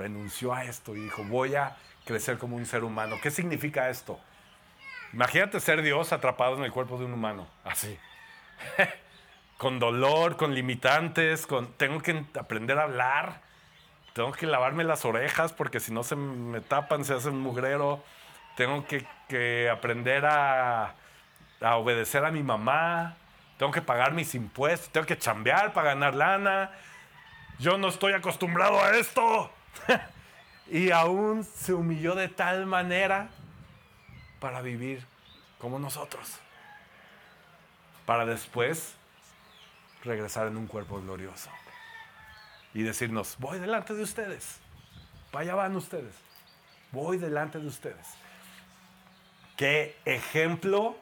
Renunció 0.00 0.52
a 0.52 0.64
esto 0.64 0.96
y 0.96 1.00
dijo, 1.00 1.24
voy 1.24 1.54
a 1.54 1.76
crecer 2.04 2.38
como 2.38 2.56
un 2.56 2.66
ser 2.66 2.84
humano. 2.84 3.16
¿Qué 3.22 3.30
significa 3.30 3.88
esto? 3.88 4.18
Imagínate 5.12 5.60
ser 5.60 5.82
Dios 5.82 6.12
atrapado 6.12 6.56
en 6.56 6.64
el 6.64 6.72
cuerpo 6.72 6.98
de 6.98 7.04
un 7.04 7.12
humano, 7.12 7.46
así. 7.64 7.98
con 9.58 9.78
dolor, 9.78 10.36
con 10.36 10.54
limitantes, 10.54 11.46
con 11.46 11.72
tengo 11.74 12.00
que 12.00 12.24
aprender 12.38 12.78
a 12.78 12.84
hablar, 12.84 13.42
tengo 14.14 14.32
que 14.32 14.46
lavarme 14.46 14.84
las 14.84 15.04
orejas 15.04 15.52
porque 15.52 15.80
si 15.80 15.92
no 15.92 16.02
se 16.02 16.16
me 16.16 16.60
tapan, 16.60 17.04
se 17.04 17.14
hace 17.14 17.28
un 17.28 17.40
mugrero 17.40 18.02
tengo 18.60 18.84
que, 18.86 19.70
aprender 19.70 20.26
a, 20.26 20.94
obedecer 21.76 22.24
a 22.26 22.30
mi 22.30 22.42
mamá, 22.42 23.16
tengo 23.56 23.72
que 23.72 23.80
pagar 23.80 24.12
mis 24.12 24.34
impuestos, 24.34 24.90
tengo 24.90 25.06
que 25.06 25.16
chambear 25.16 25.72
para 25.72 25.94
ganar 25.94 26.14
lana. 26.14 26.70
Yo 27.58 27.78
no 27.78 27.88
estoy 27.88 28.12
acostumbrado 28.12 28.78
a 28.82 28.96
esto. 28.96 29.50
y 30.70 30.90
aún 30.90 31.44
se 31.44 31.72
humilló 31.72 32.14
de 32.14 32.28
tal 32.28 32.66
manera 32.66 33.28
para 34.40 34.62
vivir 34.62 35.04
como 35.59 35.78
nosotros. 35.78 36.38
Para 38.06 38.24
después 38.24 38.94
regresar 40.02 40.46
en 40.46 40.56
un 40.56 40.66
cuerpo 40.66 41.00
glorioso. 41.00 41.50
Y 42.72 42.83
decirnos, 42.83 43.37
voy 43.38 43.59
delante 43.59 43.94
de 43.94 44.02
ustedes. 44.02 44.61
Allá 45.33 45.54
van 45.54 45.76
ustedes. 45.76 46.14
Voy 46.92 47.18
delante 47.18 47.59
de 47.59 47.66
ustedes. 47.66 48.06
Qué 49.56 49.96
ejemplo 50.04 50.96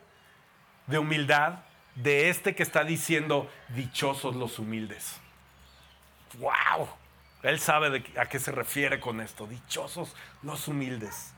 de 0.87 0.99
humildad 0.99 1.61
de 1.95 2.29
este 2.29 2.55
que 2.55 2.63
está 2.63 2.85
diciendo 2.85 3.51
dichosos 3.71 4.37
los 4.37 4.59
humildes. 4.59 5.21
¡Wow! 6.39 6.89
Él 7.43 7.61
sabe 7.61 8.05
a 8.17 8.27
qué 8.27 8.39
se 8.39 8.53
refiere 8.53 9.01
con 9.01 9.21
esto. 9.21 9.47
Dichosos 9.47 10.15
los 10.43 10.69
humildes. 10.69 11.35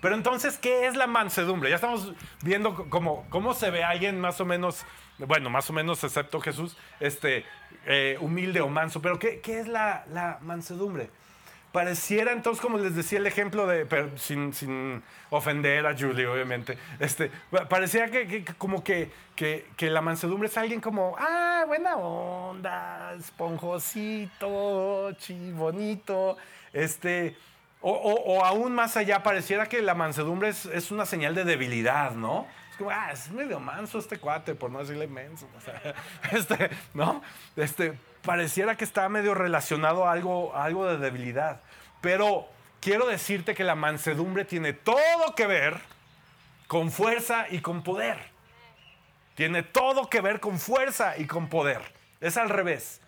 Pero 0.00 0.16
entonces, 0.16 0.58
¿qué 0.58 0.88
es 0.88 0.96
la 0.96 1.06
mansedumbre? 1.06 1.70
Ya 1.70 1.76
estamos 1.76 2.12
viendo 2.42 2.88
cómo, 2.90 3.24
cómo 3.30 3.54
se 3.54 3.70
ve 3.70 3.84
alguien 3.84 4.20
más 4.20 4.40
o 4.40 4.44
menos, 4.44 4.84
bueno, 5.18 5.48
más 5.48 5.70
o 5.70 5.72
menos 5.72 6.02
excepto 6.02 6.40
Jesús, 6.40 6.76
este, 6.98 7.44
eh, 7.86 8.16
humilde 8.20 8.60
o 8.60 8.68
manso. 8.68 9.00
Pero 9.00 9.20
¿qué, 9.20 9.40
es 9.44 9.68
la, 9.68 10.04
la 10.10 10.38
mansedumbre? 10.42 11.08
Pareciera 11.72 12.32
entonces, 12.32 12.60
como 12.62 12.78
les 12.78 12.94
decía 12.94 13.18
el 13.18 13.26
ejemplo 13.26 13.66
de, 13.66 13.86
pero 13.86 14.16
sin, 14.18 14.52
sin 14.52 15.02
ofender 15.30 15.86
a 15.86 15.96
Julie, 15.98 16.26
obviamente, 16.26 16.76
este, 17.00 17.30
pareciera 17.68 18.10
que, 18.10 18.44
como 18.58 18.84
que, 18.84 19.10
que, 19.34 19.66
que 19.76 19.88
la 19.90 20.02
mansedumbre 20.02 20.48
es 20.48 20.56
alguien 20.58 20.80
como, 20.80 21.16
ah, 21.18 21.64
buena 21.66 21.96
onda, 21.96 23.14
esponjosito, 23.18 25.12
chi, 25.18 25.52
bonito, 25.52 26.36
este, 26.72 27.36
o, 27.80 27.90
o- 27.92 28.34
o 28.38 28.44
aún 28.44 28.74
más 28.74 28.96
allá, 28.96 29.22
pareciera 29.22 29.66
que 29.68 29.82
la 29.82 29.94
mansedumbre 29.94 30.48
es, 30.50 30.66
es 30.66 30.90
una 30.90 31.06
señal 31.06 31.34
de 31.34 31.44
debilidad, 31.44 32.12
¿no? 32.12 32.46
Es 32.70 32.76
como, 32.76 32.90
ah, 32.90 33.10
es 33.12 33.30
medio 33.30 33.58
manso 33.60 33.98
este 33.98 34.18
cuate, 34.18 34.54
por 34.54 34.70
no 34.70 34.78
decirle 34.80 35.06
menso. 35.06 35.46
este, 36.32 36.70
¿no? 36.94 37.22
Este, 37.56 37.94
pareciera 38.22 38.76
que 38.76 38.84
está 38.84 39.08
medio 39.08 39.34
relacionado 39.34 40.06
a 40.06 40.12
algo, 40.12 40.56
algo 40.56 40.86
de 40.86 40.98
debilidad. 40.98 41.60
Pero 42.00 42.48
quiero 42.80 43.06
decirte 43.06 43.54
que 43.54 43.64
la 43.64 43.74
mansedumbre 43.74 44.44
tiene 44.44 44.72
todo 44.72 45.34
que 45.34 45.46
ver 45.46 45.80
con 46.66 46.90
fuerza 46.90 47.46
y 47.50 47.60
con 47.60 47.82
poder. 47.82 48.18
Tiene 49.34 49.62
todo 49.62 50.08
que 50.08 50.20
ver 50.20 50.40
con 50.40 50.58
fuerza 50.58 51.16
y 51.16 51.26
con 51.26 51.48
poder. 51.48 51.80
Es 52.20 52.36
al 52.36 52.48
revés. 52.48 53.00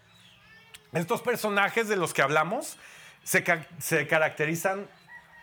Estos 0.93 1.23
personajes 1.23 1.89
de 1.89 1.97
los 1.97 2.15
que 2.15 2.23
hablamos 2.23 2.79
se, 3.23 3.45
se 3.79 4.07
caracterizan 4.07 4.89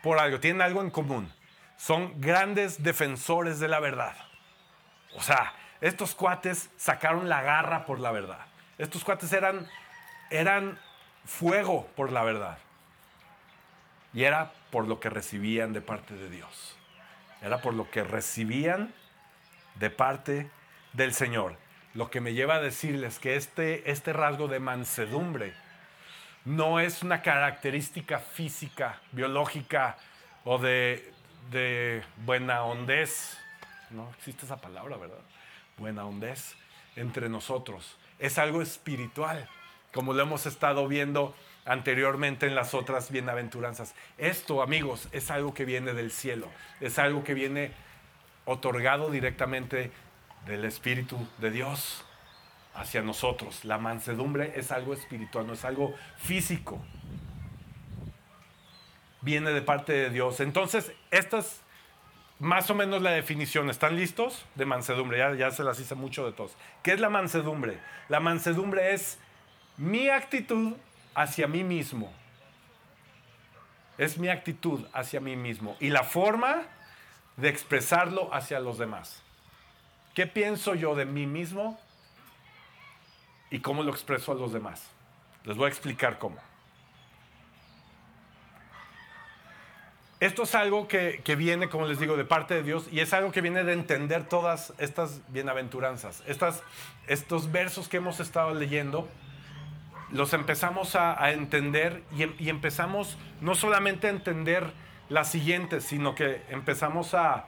por 0.01 0.19
algo, 0.19 0.39
tienen 0.39 0.61
algo 0.61 0.81
en 0.81 0.89
común. 0.89 1.31
Son 1.77 2.19
grandes 2.19 2.83
defensores 2.83 3.59
de 3.59 3.67
la 3.67 3.79
verdad. 3.79 4.15
O 5.15 5.21
sea, 5.21 5.53
estos 5.81 6.15
cuates 6.15 6.69
sacaron 6.77 7.27
la 7.27 7.41
garra 7.41 7.85
por 7.85 7.99
la 7.99 8.11
verdad. 8.11 8.45
Estos 8.81 9.03
cuates 9.03 9.31
eran, 9.31 9.67
eran 10.31 10.79
fuego 11.23 11.85
por 11.95 12.11
la 12.11 12.23
verdad. 12.23 12.57
Y 14.11 14.23
era 14.23 14.53
por 14.71 14.87
lo 14.87 14.99
que 14.99 15.11
recibían 15.11 15.71
de 15.71 15.81
parte 15.81 16.15
de 16.15 16.31
Dios. 16.31 16.75
Era 17.43 17.61
por 17.61 17.75
lo 17.75 17.91
que 17.91 18.03
recibían 18.03 18.91
de 19.75 19.91
parte 19.91 20.49
del 20.93 21.13
Señor. 21.13 21.57
Lo 21.93 22.09
que 22.09 22.21
me 22.21 22.33
lleva 22.33 22.55
a 22.55 22.59
decirles 22.59 23.19
que 23.19 23.35
este, 23.35 23.91
este 23.91 24.13
rasgo 24.13 24.47
de 24.47 24.59
mansedumbre 24.59 25.53
no 26.43 26.79
es 26.79 27.03
una 27.03 27.21
característica 27.21 28.17
física, 28.17 28.99
biológica 29.11 29.95
o 30.43 30.57
de, 30.57 31.13
de 31.51 32.03
buena 32.25 32.63
hondez. 32.63 33.37
No 33.91 34.09
existe 34.17 34.47
esa 34.47 34.59
palabra, 34.59 34.97
¿verdad? 34.97 35.21
Buena 35.77 36.03
hondez 36.03 36.55
entre 36.95 37.29
nosotros. 37.29 37.99
Es 38.21 38.37
algo 38.37 38.61
espiritual, 38.61 39.49
como 39.93 40.13
lo 40.13 40.23
hemos 40.23 40.45
estado 40.45 40.87
viendo 40.87 41.35
anteriormente 41.65 42.47
en 42.47 42.55
las 42.55 42.73
otras 42.73 43.11
bienaventuranzas. 43.11 43.93
Esto, 44.17 44.61
amigos, 44.61 45.09
es 45.11 45.29
algo 45.29 45.53
que 45.53 45.65
viene 45.65 45.93
del 45.93 46.11
cielo, 46.11 46.47
es 46.79 46.97
algo 46.99 47.23
que 47.23 47.33
viene 47.33 47.73
otorgado 48.45 49.11
directamente 49.11 49.91
del 50.45 50.65
Espíritu 50.65 51.27
de 51.39 51.51
Dios 51.51 52.05
hacia 52.73 53.01
nosotros. 53.01 53.65
La 53.65 53.77
mansedumbre 53.77 54.53
es 54.55 54.71
algo 54.71 54.93
espiritual, 54.93 55.45
no 55.45 55.53
es 55.53 55.65
algo 55.65 55.93
físico. 56.17 56.79
Viene 59.21 59.51
de 59.51 59.61
parte 59.61 59.93
de 59.93 60.09
Dios. 60.09 60.39
Entonces, 60.39 60.91
esta 61.11 61.39
es 61.39 61.61
más 62.41 62.71
o 62.71 62.75
menos 62.75 63.03
la 63.03 63.11
definición. 63.11 63.69
¿Están 63.69 63.95
listos? 63.95 64.45
De 64.55 64.65
mansedumbre. 64.65 65.19
Ya, 65.37 65.51
se 65.51 65.63
las 65.63 65.79
hice 65.79 65.93
mucho 65.93 66.25
de 66.25 66.31
todos. 66.31 66.57
¿Qué 66.81 66.91
es 66.91 66.99
la 66.99 67.09
mansedumbre? 67.09 67.79
La 68.09 68.19
mansedumbre 68.19 68.95
es 68.95 69.19
mi 69.77 70.09
actitud 70.09 70.73
hacia 71.13 71.47
mí 71.47 71.63
mismo. 71.63 72.11
Es 73.99 74.17
mi 74.17 74.27
actitud 74.27 74.87
hacia 74.91 75.19
mí 75.19 75.35
mismo. 75.35 75.77
Y 75.79 75.89
la 75.89 76.03
forma 76.03 76.63
de 77.37 77.49
expresarlo 77.49 78.33
hacia 78.33 78.59
los 78.59 78.79
demás. 78.79 79.21
¿Qué 80.15 80.25
pienso 80.25 80.73
yo 80.73 80.95
de 80.95 81.05
mí 81.05 81.27
mismo 81.27 81.79
y 83.51 83.59
cómo 83.59 83.83
lo 83.83 83.91
expreso 83.91 84.31
a 84.31 84.35
los 84.35 84.51
demás? 84.51 84.89
Les 85.43 85.55
voy 85.55 85.67
a 85.67 85.69
explicar 85.69 86.17
cómo. 86.17 86.37
Esto 90.21 90.43
es 90.43 90.53
algo 90.53 90.87
que, 90.87 91.19
viene, 91.35 91.67
como 91.67 91.87
les 91.87 91.99
digo, 91.99 92.15
de 92.15 92.25
parte 92.25 92.53
de 92.53 92.61
Dios 92.61 92.87
y 92.91 92.99
es 92.99 93.11
algo 93.11 93.31
que 93.31 93.41
viene 93.41 93.63
de 93.63 93.73
entender 93.73 94.29
todas 94.29 94.71
estas 94.77 95.19
bienaventuranzas. 95.29 96.23
Estos 97.07 97.51
versos 97.51 97.89
que 97.89 97.97
hemos 97.97 98.19
estado 98.19 98.53
leyendo, 98.53 99.09
los 100.11 100.33
empezamos 100.33 100.95
a, 100.95 101.21
a 101.21 101.31
entender 101.31 102.03
y, 102.15 102.21
em- 102.21 102.35
y 102.37 102.49
empezamos 102.49 103.17
no 103.41 103.55
solamente 103.55 104.07
a 104.07 104.11
entender 104.11 104.71
las 105.09 105.27
siguientes, 105.27 105.85
sino 105.85 106.13
que 106.13 106.43
empezamos 106.49 107.15
a 107.15 107.47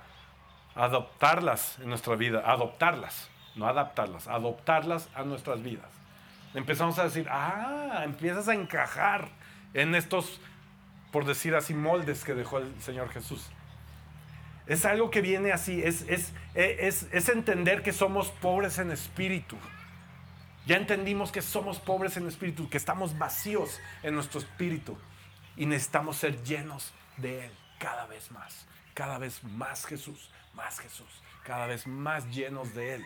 adoptarlas 0.73 1.77
en 1.77 1.89
nuestra 1.89 2.15
vida, 2.15 2.41
adoptarlas, 2.43 3.29
no 3.55 3.67
adaptarlas, 3.67 4.27
adoptarlas 4.27 5.09
a 5.13 5.23
nuestras 5.23 5.61
vidas. 5.61 5.89
Empezamos 6.55 6.97
a 6.97 7.03
decir, 7.03 7.27
ah, 7.29 8.01
empiezas 8.03 8.47
a 8.47 8.55
encajar 8.55 9.27
en 9.75 9.93
estos, 9.93 10.41
por 11.13 11.25
decir 11.25 11.53
así, 11.53 11.75
moldes 11.75 12.23
que 12.23 12.33
dejó 12.33 12.57
el 12.57 12.81
Señor 12.81 13.09
Jesús. 13.09 13.45
Es 14.65 14.83
algo 14.83 15.11
que 15.11 15.21
viene 15.21 15.51
así, 15.51 15.79
es, 15.83 16.01
es, 16.09 16.33
es, 16.55 17.07
es 17.11 17.29
entender 17.29 17.83
que 17.83 17.93
somos 17.93 18.31
pobres 18.31 18.79
en 18.79 18.89
espíritu. 18.89 19.55
Ya 20.65 20.75
entendimos 20.75 21.31
que 21.31 21.43
somos 21.43 21.79
pobres 21.79 22.17
en 22.17 22.27
espíritu, 22.27 22.67
que 22.67 22.77
estamos 22.77 23.15
vacíos 23.15 23.79
en 24.01 24.15
nuestro 24.15 24.39
espíritu 24.39 24.97
y 25.55 25.67
necesitamos 25.67 26.17
ser 26.17 26.41
llenos 26.43 26.91
de 27.17 27.45
Él 27.45 27.51
cada 27.77 28.07
vez 28.07 28.31
más, 28.31 28.65
cada 28.95 29.19
vez 29.19 29.43
más 29.43 29.85
Jesús, 29.85 30.31
más 30.55 30.79
Jesús, 30.79 31.21
cada 31.43 31.67
vez 31.67 31.85
más 31.85 32.25
llenos 32.31 32.73
de 32.73 32.95
Él. 32.95 33.05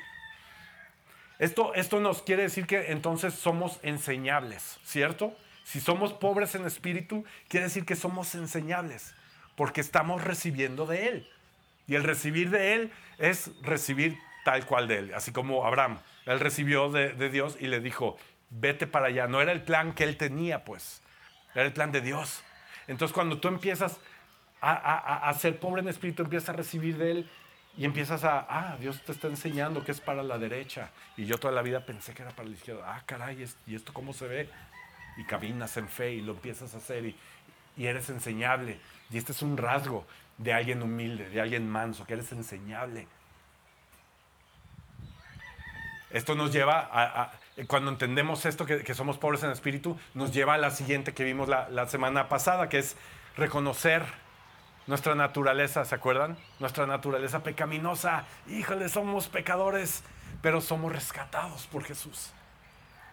Esto, 1.40 1.74
esto 1.74 2.00
nos 2.00 2.22
quiere 2.22 2.44
decir 2.44 2.68
que 2.68 2.94
entonces 2.94 3.34
somos 3.34 3.80
enseñables, 3.84 4.80
¿cierto? 4.86 5.36
Si 5.68 5.82
somos 5.82 6.14
pobres 6.14 6.56
en 6.56 6.66
espíritu, 6.66 7.26
quiere 7.50 7.66
decir 7.66 7.84
que 7.86 7.98
somos 7.98 8.34
enseñables, 8.36 9.14
porque 9.58 9.82
estamos 9.82 10.24
recibiendo 10.24 10.86
de 10.86 11.10
Él. 11.10 11.30
Y 11.88 11.96
el 11.96 12.06
recibir 12.06 12.50
de 12.52 12.74
Él 12.74 12.92
es 13.18 13.52
recibir 13.64 14.18
tal 14.46 14.66
cual 14.66 14.88
de 14.88 15.00
Él, 15.00 15.14
así 15.14 15.34
como 15.34 15.66
Abraham. 15.66 16.00
Él 16.26 16.40
recibió 16.40 16.90
de, 16.90 17.30
Dios 17.30 17.58
y 17.60 17.68
le 17.68 17.82
dijo, 17.82 18.16
vete 18.50 18.88
para 18.88 19.08
allá. 19.08 19.28
No 19.28 19.42
era 19.42 19.52
el 19.52 19.62
plan 19.62 19.92
que 19.92 20.06
él 20.06 20.16
tenía, 20.16 20.64
pues, 20.64 21.02
era 21.54 21.66
el 21.66 21.74
plan 21.74 21.92
de 21.92 22.00
Dios. 22.00 22.44
Entonces 22.88 23.14
cuando 23.14 23.42
tú 23.42 23.50
empiezas 23.50 23.98
a, 24.62 24.72
a- 24.72 25.30
a 25.30 25.34
ser 25.34 25.60
pobre 25.60 25.82
en 25.82 25.90
espíritu, 25.90 26.24
empiezas 26.24 26.48
a 26.48 26.54
recibir 26.54 26.98
de 26.98 27.12
Él 27.12 27.30
y 27.78 27.84
empiezas 27.84 28.24
a, 28.24 28.46
ah, 28.50 28.78
Dios 28.80 29.02
te 29.04 29.12
está 29.12 29.28
enseñando 29.28 29.84
que 29.84 29.92
es 29.92 30.00
para 30.00 30.24
la 30.24 30.38
derecha. 30.38 30.92
Y 31.18 31.26
yo 31.26 31.38
toda 31.38 31.54
la 31.54 31.62
vida 31.62 31.86
pensé 31.86 32.14
que 32.14 32.22
era 32.22 32.32
para 32.32 32.48
la 32.48 32.56
izquierda. 32.56 32.84
Ah, 32.86 33.04
caray, 33.06 33.46
¿y 33.66 33.76
esto 33.76 33.92
cómo 33.92 34.14
se 34.14 34.28
ve? 34.30 34.50
Y 35.18 35.24
caminas 35.24 35.76
en 35.78 35.88
fe 35.88 36.14
y 36.14 36.22
lo 36.22 36.34
empiezas 36.34 36.74
a 36.74 36.78
hacer 36.78 37.06
y, 37.06 37.16
y 37.76 37.88
eres 37.88 38.10
enseñable. 38.10 38.80
Y 39.10 39.18
este 39.18 39.32
es 39.32 39.42
un 39.42 39.58
rasgo 39.58 40.06
de 40.38 40.54
alguien 40.54 40.82
humilde, 40.82 41.30
de 41.30 41.42
alguien 41.42 41.70
manso, 41.70 42.06
que 42.06 42.14
eres 42.14 42.32
enseñable. 42.32 43.08
Esto 46.10 46.36
nos 46.36 46.54
lleva 46.54 46.90
a, 46.92 47.32
cuando 47.68 47.92
entendemos 47.92 48.46
esto, 48.46 48.66
que, 48.66 48.84
que 48.84 48.94
somos 48.94 49.18
pobres 49.18 49.44
en 49.44 49.52
espíritu, 49.52 50.00
nos 50.14 50.32
lleva 50.32 50.54
a 50.54 50.58
la 50.58 50.72
siguiente 50.72 51.14
que 51.14 51.24
vimos 51.24 51.50
la, 51.50 51.70
la 51.70 51.88
semana 51.88 52.30
pasada, 52.30 52.70
que 52.70 52.80
es 52.80 52.96
reconocer 53.36 54.04
nuestra 54.88 55.16
naturaleza, 55.16 55.84
¿se 55.84 55.96
acuerdan? 55.96 56.38
Nuestra 56.60 56.88
naturaleza 56.88 57.44
pecaminosa. 57.44 58.24
Híjole, 58.48 58.88
somos 58.88 59.28
pecadores, 59.28 60.04
pero 60.42 60.62
somos 60.62 60.94
rescatados 60.94 61.68
por 61.68 61.84
Jesús. 61.84 62.32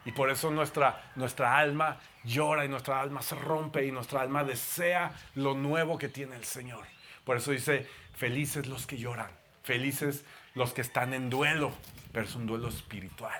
Y 0.04 0.12
por 0.12 0.30
eso 0.30 0.50
nuestra, 0.50 1.12
nuestra 1.16 1.56
alma 1.58 1.98
llora 2.24 2.64
y 2.64 2.68
nuestra 2.68 3.00
alma 3.00 3.22
se 3.22 3.34
rompe 3.36 3.86
y 3.86 3.90
nuestra 3.92 4.20
alma 4.20 4.44
desea 4.44 5.12
lo 5.34 5.54
nuevo 5.54 5.96
que 5.98 6.08
tiene 6.08 6.36
el 6.36 6.44
Señor. 6.44 6.84
Por 7.24 7.36
eso 7.38 7.52
dice, 7.52 7.88
felices 8.14 8.66
los 8.66 8.86
que 8.86 8.98
lloran, 8.98 9.30
felices 9.62 10.24
los 10.54 10.74
que 10.74 10.82
están 10.82 11.14
en 11.14 11.30
duelo, 11.30 11.72
pero 12.12 12.26
es 12.26 12.34
un 12.34 12.46
duelo 12.46 12.68
espiritual. 12.68 13.38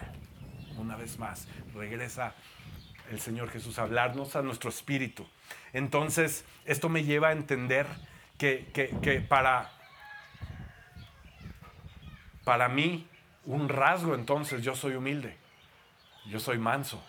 Una 0.78 0.96
vez 0.96 1.18
más, 1.18 1.46
regresa 1.74 2.34
el 3.10 3.20
Señor 3.20 3.50
Jesús 3.50 3.78
a 3.78 3.82
hablarnos 3.82 4.34
a 4.34 4.42
nuestro 4.42 4.70
espíritu. 4.70 5.26
Entonces, 5.74 6.44
esto 6.64 6.88
me 6.88 7.04
lleva 7.04 7.28
a 7.28 7.32
entender 7.32 7.86
que, 8.38 8.70
que- 8.72 9.20
para, 9.20 9.70
para 12.44 12.68
mí, 12.68 13.06
un 13.44 13.68
rasgo 13.68 14.14
entonces, 14.14 14.62
yo 14.62 14.74
soy 14.74 14.94
humilde. 14.94 15.36
Yo 16.26 16.40
soy 16.40 16.58
manso. 16.58 17.02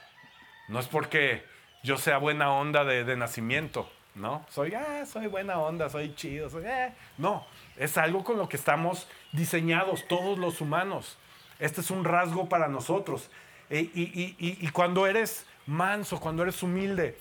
No 0.67 0.79
es 0.79 0.87
porque 0.87 1.45
yo 1.83 1.97
sea 1.97 2.17
buena 2.17 2.51
onda 2.51 2.83
de, 2.83 3.15
nacimiento, 3.15 3.89
¿no? 4.15 4.45
Soy, 4.49 4.73
ah, 4.73 5.05
soy 5.05 5.27
buena 5.27 5.59
onda, 5.59 5.89
soy 5.89 6.15
chido, 6.15 6.49
soy, 6.49 6.65
eh". 6.65 6.93
No, 7.17 7.45
es 7.77 7.97
algo 7.97 8.23
con 8.23 8.37
lo 8.37 8.49
que 8.49 8.57
estamos 8.57 9.07
diseñados 9.31 10.07
todos 10.07 10.37
los 10.39 10.61
humanos. 10.61 11.17
Este 11.59 11.81
es 11.81 11.91
un 11.91 12.03
rasgo 12.03 12.49
para 12.49 12.67
nosotros. 12.67 13.29
E- 13.69 13.89
y- 13.93 14.35
y 14.39 14.69
cuando 14.69 15.07
eres 15.07 15.45
manso, 15.65 16.19
cuando 16.19 16.43
eres 16.43 16.61
humilde, 16.63 17.17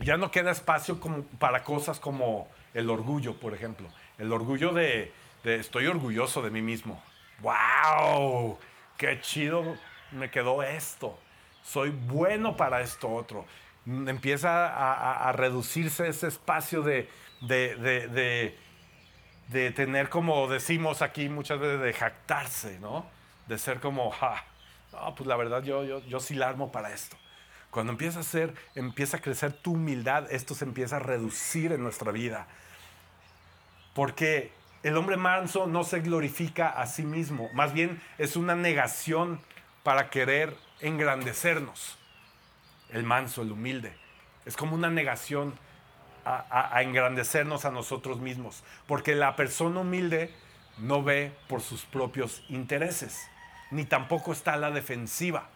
ya 0.00 0.16
no 0.16 0.30
queda 0.30 0.50
espacio 0.50 0.98
como 1.00 1.22
para 1.38 1.62
cosas 1.62 2.00
como 2.00 2.48
el 2.74 2.90
orgullo, 2.90 3.38
por 3.38 3.54
ejemplo. 3.54 3.88
El 4.18 4.32
orgullo 4.32 4.72
de, 4.72 5.12
de 5.44 5.56
estoy 5.56 5.86
orgulloso 5.86 6.42
de 6.42 6.50
mí 6.50 6.60
mismo. 6.62 7.02
¡Wow! 7.40 8.58
¡Qué 8.96 9.20
chido 9.20 9.76
me 10.12 10.30
quedó 10.30 10.62
esto! 10.62 11.18
Soy 11.62 11.90
bueno 11.90 12.56
para 12.56 12.80
esto 12.80 13.08
otro. 13.08 13.46
Empieza 13.86 15.28
a, 15.28 15.32
reducirse 15.32 16.08
ese 16.08 16.28
espacio 16.28 16.82
de, 16.82 17.08
de, 17.40 18.54
de, 19.48 19.70
tener, 19.72 20.08
como 20.08 20.48
decimos 20.48 21.02
aquí 21.02 21.28
muchas 21.28 21.58
veces, 21.58 21.80
de 21.80 21.92
jactarse, 21.92 22.78
¿no? 22.80 23.06
De 23.48 23.58
ser 23.58 23.80
como, 23.80 24.10
ja, 24.12 24.44
pues 25.16 25.26
la 25.26 25.36
verdad 25.36 25.62
yo, 25.62 25.84
yo, 25.84 26.00
yo 26.06 26.20
sí 26.20 26.34
la 26.34 26.48
armo 26.48 26.70
para 26.70 26.92
esto. 26.92 27.16
Cuando 27.70 27.92
empieza 27.92 28.20
a 28.20 28.22
ser, 28.22 28.54
empieza 28.74 29.16
a 29.16 29.20
crecer 29.20 29.52
tu 29.52 29.72
humildad, 29.72 30.30
esto 30.30 30.54
se 30.54 30.64
empieza 30.64 30.96
a 30.96 31.00
reducir 31.00 31.72
en 31.72 31.82
nuestra 31.82 32.12
vida. 32.12 32.46
Porque 33.94 34.52
el 34.82 34.96
hombre 34.96 35.16
manso 35.16 35.66
no 35.66 35.82
se 35.82 36.00
glorifica 36.00 36.68
a 36.68 36.86
sí 36.86 37.02
mismo, 37.02 37.48
más 37.54 37.72
bien 37.72 38.00
es 38.18 38.36
una 38.36 38.54
negación 38.54 39.40
para 39.82 40.10
querer 40.10 40.56
engrandecernos. 40.80 41.98
El 42.90 43.04
manso, 43.04 43.42
el 43.42 43.52
humilde, 43.52 43.94
es 44.44 44.56
como 44.56 44.74
una 44.74 44.90
negación 44.90 45.54
a, 46.24 46.80
engrandecernos 46.82 47.64
a 47.64 47.70
nosotros 47.70 48.20
mismos, 48.20 48.62
porque 48.86 49.14
la 49.14 49.34
persona 49.34 49.80
humilde 49.80 50.32
no 50.78 51.02
ve 51.02 51.32
por 51.48 51.62
sus 51.62 51.84
propios 51.84 52.44
intereses, 52.48 53.28
ni 53.70 53.84
tampoco 53.84 54.32
está 54.32 54.54
a 54.54 54.56
la 54.58 54.70
defensiva. 54.70 55.48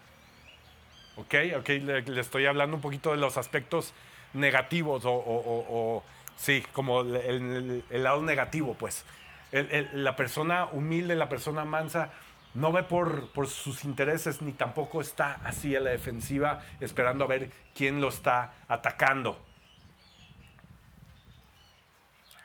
¿Ok? 1.17 1.35
Ok, 1.59 1.69
le, 1.69 2.21
estoy 2.21 2.47
hablando 2.47 2.77
un 2.77 2.83
poquito 2.83 3.11
de 3.11 3.19
los 3.19 3.37
aspectos 3.37 3.93
negativos 4.33 5.03
o 5.05 6.03
Sí, 6.37 6.63
como 6.73 7.01
el, 7.01 7.83
lado 7.91 8.23
negativo, 8.23 8.75
pues. 8.75 9.05
la 9.51 10.17
persona 10.17 10.67
humilde, 10.67 11.17
la 11.17 11.29
persona 11.29 11.65
mansa, 11.65 12.11
no 12.57 12.73
ve 12.73 12.83
por, 12.83 13.31
por, 13.33 13.49
sus 13.49 13.85
intereses 13.85 14.41
ni 14.41 14.53
tampoco 14.53 15.03
está 15.03 15.41
así 15.45 15.77
a 15.77 15.81
la 15.81 15.91
defensiva 15.91 16.63
esperando 16.81 17.25
a 17.25 17.29
ver 17.29 17.51
quién 17.75 18.01
lo 18.01 18.09
está 18.09 18.55
atacando. 18.67 19.39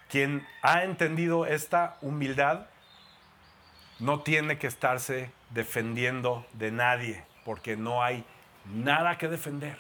Quien 0.10 0.46
ha 0.62 0.84
entendido 0.84 1.46
esta 1.46 1.98
humildad 2.02 2.68
no 4.00 4.20
tiene 4.20 4.58
que 4.58 4.68
estarse 4.68 5.32
defendiendo 5.52 6.46
de 6.52 6.72
nadie, 6.72 7.24
porque 7.46 7.78
no 7.78 8.04
hay 8.04 8.26
nada 8.66 9.18
que 9.18 9.30
defender. 9.30 9.78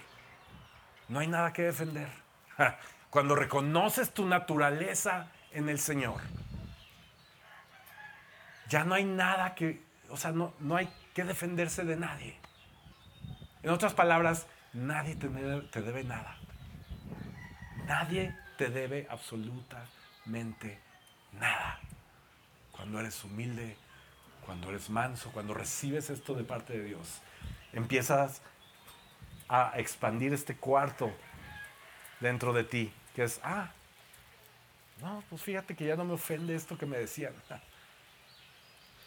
No 1.09 1.19
hay 1.19 1.27
nada 1.27 1.51
que 1.51 1.63
defender. 1.63 2.07
cuando 3.09 3.35
reconoces 3.35 4.13
tu 4.13 4.25
naturaleza 4.25 5.27
en 5.51 5.67
el 5.67 5.77
Señor, 5.77 6.21
ya 8.69 8.85
no 8.85 8.95
hay 8.95 9.03
nada 9.03 9.55
que, 9.55 9.90
o 10.11 10.17
sea, 10.17 10.31
no, 10.31 10.53
no 10.59 10.75
hay 10.75 10.89
que 11.13 11.23
defenderse 11.23 11.83
de 11.83 11.95
nadie. 11.95 12.37
En 13.63 13.69
otras 13.69 13.93
palabras, 13.93 14.47
nadie 14.73 15.15
te 15.15 15.27
te 15.27 15.81
debe 15.81 16.03
nada. 16.03 16.37
Nadie 17.85 18.35
te 18.57 18.69
debe 18.69 19.07
absolutamente 19.09 20.79
nada. 21.33 21.79
Cuando 22.71 22.99
eres 22.99 23.23
humilde, 23.23 23.77
cuando 24.45 24.69
eres 24.69 24.89
manso, 24.89 25.31
cuando 25.31 25.53
recibes 25.53 26.09
esto 26.09 26.33
de 26.33 26.43
parte 26.43 26.73
de 26.73 26.83
Dios, 26.85 27.21
empiezas 27.73 28.41
a 29.49 29.73
expandir 29.75 30.33
este 30.33 30.55
cuarto 30.55 31.11
dentro 32.19 32.53
de 32.53 32.63
ti 32.63 32.93
que 33.15 33.23
es, 33.23 33.39
ah, 33.43 33.71
no, 35.01 35.23
pues 35.29 35.41
fíjate 35.41 35.75
que 35.75 35.85
ya 35.85 35.95
no 35.95 36.05
me 36.05 36.13
ofende 36.13 36.55
esto 36.55 36.77
que 36.77 36.85
me 36.85 36.97
decían, 36.97 37.33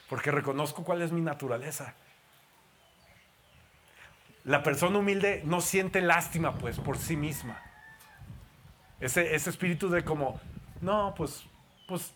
porque 0.08 0.30
reconozco 0.30 0.84
cuál 0.84 1.02
es 1.02 1.12
mi 1.12 1.20
naturaleza. 1.20 1.94
La 4.44 4.62
persona 4.62 4.98
humilde 4.98 5.42
no 5.44 5.60
siente 5.60 6.00
lástima, 6.00 6.54
pues, 6.58 6.78
por 6.78 6.98
sí 6.98 7.16
misma. 7.16 7.62
Ese, 9.00 9.34
ese 9.34 9.50
espíritu 9.50 9.88
de 9.88 10.04
como, 10.04 10.40
no, 10.80 11.14
pues, 11.16 11.44
pues, 11.88 12.14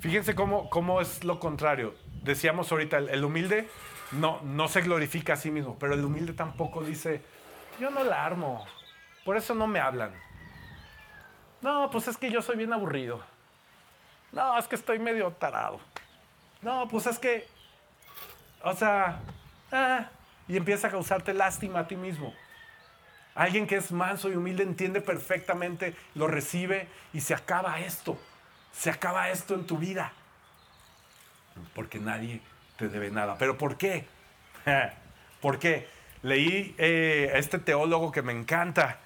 fíjense 0.00 0.34
cómo, 0.34 0.68
cómo, 0.68 1.00
es 1.00 1.24
lo 1.24 1.40
contrario. 1.40 1.94
Decíamos 2.22 2.70
ahorita, 2.70 2.98
el, 2.98 3.08
el, 3.08 3.24
humilde 3.24 3.68
no, 4.12 4.40
no 4.42 4.68
se 4.68 4.82
glorifica 4.82 5.32
a 5.32 5.36
sí 5.36 5.50
mismo, 5.50 5.78
pero 5.78 5.94
el 5.94 6.04
humilde 6.04 6.34
tampoco 6.34 6.82
dice, 6.84 7.22
yo 7.80 7.90
no 7.90 8.04
la 8.04 8.24
armo, 8.24 8.66
por 9.24 9.36
eso 9.36 9.54
no 9.54 9.66
me 9.66 9.80
hablan. 9.80 10.12
No, 11.62 11.90
pues 11.90 12.06
es 12.08 12.16
que 12.16 12.30
yo 12.30 12.42
soy 12.42 12.56
bien 12.56 12.72
aburrido. 12.72 13.20
No, 14.32 14.58
es 14.58 14.68
que 14.68 14.76
estoy 14.76 14.98
medio 14.98 15.30
tarado. 15.32 15.80
No, 16.66 16.88
pues 16.88 17.06
es 17.06 17.20
que, 17.20 17.46
o 18.64 18.74
sea, 18.74 19.20
ah, 19.70 20.08
y 20.48 20.56
empieza 20.56 20.88
a 20.88 20.90
causarte 20.90 21.32
lástima 21.32 21.78
a 21.78 21.86
ti 21.86 21.94
mismo. 21.94 22.34
Alguien 23.36 23.68
que 23.68 23.76
es 23.76 23.92
manso 23.92 24.28
y 24.30 24.34
humilde 24.34 24.64
entiende 24.64 25.00
perfectamente, 25.00 25.94
lo 26.16 26.26
recibe 26.26 26.88
y 27.12 27.20
se 27.20 27.34
acaba 27.34 27.78
esto. 27.78 28.18
Se 28.72 28.90
acaba 28.90 29.30
esto 29.30 29.54
en 29.54 29.64
tu 29.64 29.78
vida. 29.78 30.12
Porque 31.72 32.00
nadie 32.00 32.40
te 32.76 32.88
debe 32.88 33.12
nada. 33.12 33.38
¿Pero 33.38 33.56
por 33.56 33.76
qué? 33.76 34.04
¿Por 35.40 35.60
qué? 35.60 35.88
Leí 36.22 36.74
eh, 36.78 37.30
a 37.32 37.38
este 37.38 37.60
teólogo 37.60 38.10
que 38.10 38.22
me 38.22 38.32
encanta, 38.32 38.98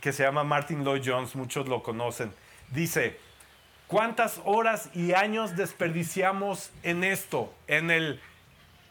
que 0.00 0.12
se 0.12 0.22
llama 0.22 0.44
Martin 0.44 0.84
Lloyd 0.84 1.02
Jones, 1.04 1.34
muchos 1.34 1.66
lo 1.66 1.82
conocen. 1.82 2.32
Dice, 2.70 3.18
¿cuántas 3.92 4.40
horas 4.46 4.88
y 4.94 5.12
años 5.12 5.54
desperdiciamos 5.54 6.70
en 6.82 7.04
esto? 7.04 7.52
En 7.66 7.90
el, 7.90 8.22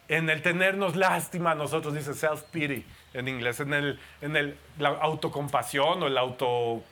en 0.08 0.30
el 0.30 0.44
tenernos 0.44 0.96
lástima 0.96 1.56
nosotros, 1.56 1.96
dice 1.96 2.12
self-pity 2.12 2.86
en 3.16 3.28
inglés, 3.28 3.60
en, 3.60 3.74
el, 3.74 4.00
en 4.22 4.36
el, 4.36 4.58
la 4.78 4.90
autocompasión 4.90 6.04
o 6.04 6.08
el 6.08 6.18
auto... 6.18 6.84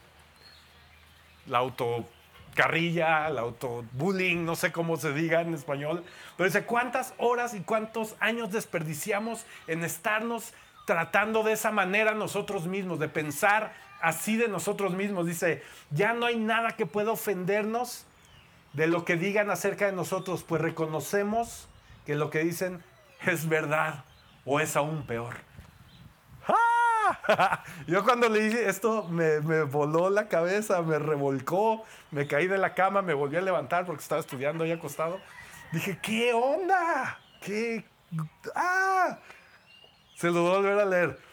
La 1.45 1.59
auto 1.59 2.05
carrilla, 2.53 3.27
el 3.27 3.37
autobullying, 3.37 4.43
no 4.45 4.55
sé 4.55 4.71
cómo 4.71 4.97
se 4.97 5.13
diga 5.13 5.41
en 5.41 5.53
español, 5.53 6.03
pero 6.35 6.47
dice, 6.47 6.65
¿cuántas 6.65 7.13
horas 7.17 7.53
y 7.53 7.61
cuántos 7.61 8.15
años 8.19 8.51
desperdiciamos 8.51 9.45
en 9.67 9.83
estarnos 9.83 10.53
tratando 10.85 11.41
de 11.43 11.53
esa 11.53 11.71
manera 11.71 12.13
nosotros 12.13 12.65
mismos, 12.67 12.99
de 12.99 13.07
pensar 13.07 13.73
así 14.01 14.37
de 14.37 14.47
nosotros 14.47 14.93
mismos. 14.93 15.25
Dice, 15.25 15.63
ya 15.91 16.13
no 16.13 16.25
hay 16.25 16.37
nada 16.37 16.71
que 16.75 16.85
pueda 16.85 17.11
ofendernos 17.11 18.05
de 18.73 18.87
lo 18.87 19.05
que 19.05 19.15
digan 19.15 19.49
acerca 19.49 19.87
de 19.87 19.93
nosotros, 19.93 20.43
pues 20.43 20.61
reconocemos 20.61 21.67
que 22.05 22.15
lo 22.15 22.29
que 22.29 22.39
dicen 22.39 22.83
es 23.25 23.47
verdad 23.47 24.03
o 24.45 24.59
es 24.59 24.75
aún 24.75 25.05
peor. 25.05 25.35
¡Ah! 26.47 27.63
Yo 27.87 28.03
cuando 28.03 28.29
leí 28.29 28.51
esto 28.53 29.07
me, 29.09 29.41
me, 29.41 29.63
voló 29.63 30.09
la 30.09 30.27
cabeza, 30.27 30.81
me 30.81 30.99
revolcó, 30.99 31.83
me 32.11 32.27
caí 32.27 32.47
de 32.47 32.57
la 32.57 32.73
cama, 32.73 33.01
me 33.01 33.13
volví 33.13 33.37
a 33.37 33.41
levantar 33.41 33.85
porque 33.85 34.01
estaba 34.01 34.21
estudiando 34.21 34.63
ahí 34.63 34.71
acostado. 34.71 35.19
Dije, 35.71 35.99
¿qué 36.01 36.33
onda? 36.33 37.19
¿Qué? 37.41 37.85
¡Ah! 38.55 39.19
Se 40.15 40.27
lo 40.27 40.41
voy 40.41 40.51
a 40.51 40.57
volver 40.57 40.79
a 40.79 40.85
leer. 40.85 41.28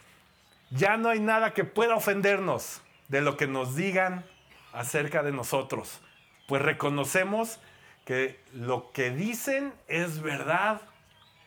Ya 0.70 0.96
no 0.96 1.09
hay 1.09 1.20
nada 1.20 1.55
que 1.55 1.64
pueda 1.64 1.94
ofendernos 1.94 2.81
de 3.09 3.20
lo 3.20 3.37
que 3.37 3.46
nos 3.46 3.76
digan 3.76 4.24
acerca 4.72 5.22
de 5.22 5.33
nosotros, 5.33 6.00
pues 6.48 6.61
reconocemos 6.61 7.61
que 8.05 8.40
lo 8.52 8.92
que 8.92 9.11
dicen 9.11 9.72
es 9.88 10.20
verdad 10.20 10.83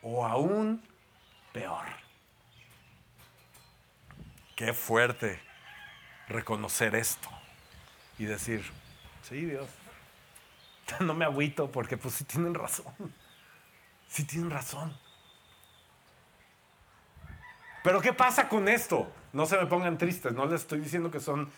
o 0.02 0.26
aún 0.26 0.82
peor. 1.54 1.86
Qué 4.56 4.74
fuerte 4.74 5.40
reconocer 6.28 6.96
esto 6.96 7.30
y 8.18 8.26
decir, 8.26 8.64
sí 9.24 9.46
Dios, 9.46 9.70
no 11.00 11.14
me 11.14 11.26
agüito 11.26 11.72
porque 11.72 11.98
pues 11.98 12.16
sí 12.16 12.24
tienen 12.24 12.54
razón, 12.54 12.94
sí 14.08 14.26
tienen 14.26 14.50
razón. 14.50 14.98
Pero 17.84 18.02
¿qué 18.02 18.14
pasa 18.14 18.50
con 18.50 18.68
esto? 18.68 19.12
No 19.34 19.46
se 19.46 19.58
me 19.58 19.66
pongan 19.66 19.98
tristes, 19.98 20.34
no 20.34 20.46
les 20.46 20.62
estoy 20.62 20.80
diciendo 20.80 21.12
que 21.12 21.20
son, 21.20 21.50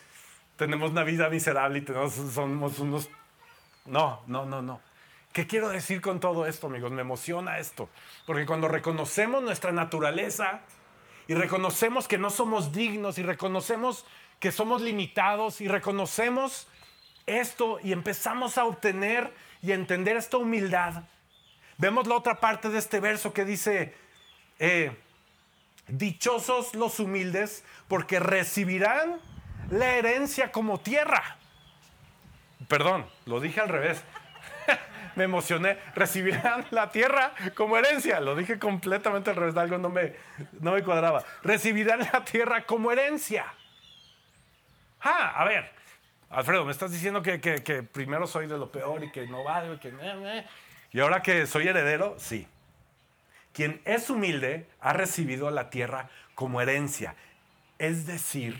tenemos 0.55 0.91
una 0.91 1.03
vida 1.03 1.30
miserable 1.30 1.80
y 1.80 1.82
tenemos, 1.82 2.13
somos 2.13 2.80
unos... 2.80 3.09
No, 3.86 4.22
no, 4.28 4.45
no, 4.45 4.61
no. 4.61 4.82
¿Qué 5.34 5.47
quiero 5.47 5.69
decir 5.69 6.01
con 6.01 6.19
todo 6.19 6.45
esto, 6.45 6.67
amigos? 6.67 6.91
Me 6.91 7.01
emociona 7.01 7.57
esto. 7.57 7.89
Porque 8.26 8.45
cuando 8.45 8.67
reconocemos 8.67 9.41
nuestra 9.41 9.72
naturaleza 9.72 10.61
y 11.28 11.34
reconocemos 11.34 12.07
que 12.07 12.17
no 12.17 12.30
somos 12.30 12.74
dignos 12.74 13.17
y 13.17 13.24
reconocemos 13.24 14.05
que 14.39 14.51
somos 14.51 14.82
limitados 14.82 15.61
y 15.61 15.67
reconocemos 15.67 16.67
esto 17.26 17.80
y 17.82 17.93
empezamos 17.93 18.57
a 18.57 18.65
obtener 18.65 19.34
y 19.61 19.72
entender 19.72 20.17
esta 20.17 20.38
humildad, 20.38 21.03
vemos 21.78 22.07
la 22.07 22.15
otra 22.15 22.39
parte 22.39 22.69
de 22.69 22.80
este 22.80 22.99
verso 22.99 23.32
que 23.32 23.45
dice, 23.45 23.93
eh, 24.59 24.91
Dichosos 25.91 26.73
los 26.73 26.99
humildes 26.99 27.63
porque 27.87 28.19
recibirán 28.19 29.19
la 29.69 29.95
herencia 29.95 30.51
como 30.51 30.79
tierra. 30.79 31.37
Perdón, 32.67 33.05
lo 33.25 33.39
dije 33.41 33.59
al 33.59 33.69
revés. 33.69 34.03
me 35.15 35.25
emocioné. 35.25 35.77
Recibirán 35.93 36.65
la 36.71 36.91
tierra 36.91 37.33
como 37.55 37.77
herencia. 37.77 38.21
Lo 38.21 38.35
dije 38.35 38.57
completamente 38.57 39.31
al 39.31 39.35
revés. 39.35 39.57
Algo 39.57 39.77
no 39.77 39.89
me, 39.89 40.15
no 40.61 40.71
me 40.71 40.83
cuadraba. 40.83 41.23
Recibirán 41.43 41.99
la 42.13 42.23
tierra 42.23 42.63
como 42.65 42.91
herencia. 42.91 43.45
Ah, 45.01 45.33
a 45.35 45.43
ver. 45.43 45.71
Alfredo, 46.29 46.63
me 46.63 46.71
estás 46.71 46.91
diciendo 46.91 47.21
que, 47.21 47.41
que, 47.41 47.83
primero 47.83 48.25
soy 48.25 48.47
de 48.47 48.57
lo 48.57 48.71
peor 48.71 49.03
y 49.03 49.11
que 49.11 49.27
no 49.27 49.43
valgo 49.43 49.73
y 49.73 49.79
que... 49.79 49.93
Y 50.93 50.99
ahora 51.01 51.21
que 51.21 51.45
soy 51.45 51.67
heredero, 51.67 52.15
sí. 52.17 52.47
Quien 53.53 53.81
es 53.85 54.09
humilde 54.09 54.69
ha 54.79 54.93
recibido 54.93 55.51
la 55.51 55.69
tierra 55.69 56.09
como 56.35 56.61
herencia. 56.61 57.15
Es 57.77 58.05
decir, 58.05 58.57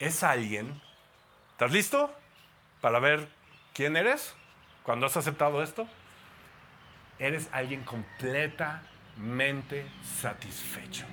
es 0.00 0.22
alguien. 0.22 0.80
¿Estás 1.52 1.72
listo 1.72 2.14
para 2.80 2.98
ver 2.98 3.28
quién 3.72 3.96
eres 3.96 4.34
cuando 4.82 5.06
has 5.06 5.16
aceptado 5.16 5.62
esto? 5.62 5.88
Eres 7.18 7.48
alguien 7.52 7.84
completamente 7.84 9.86
satisfecho. 10.20 11.06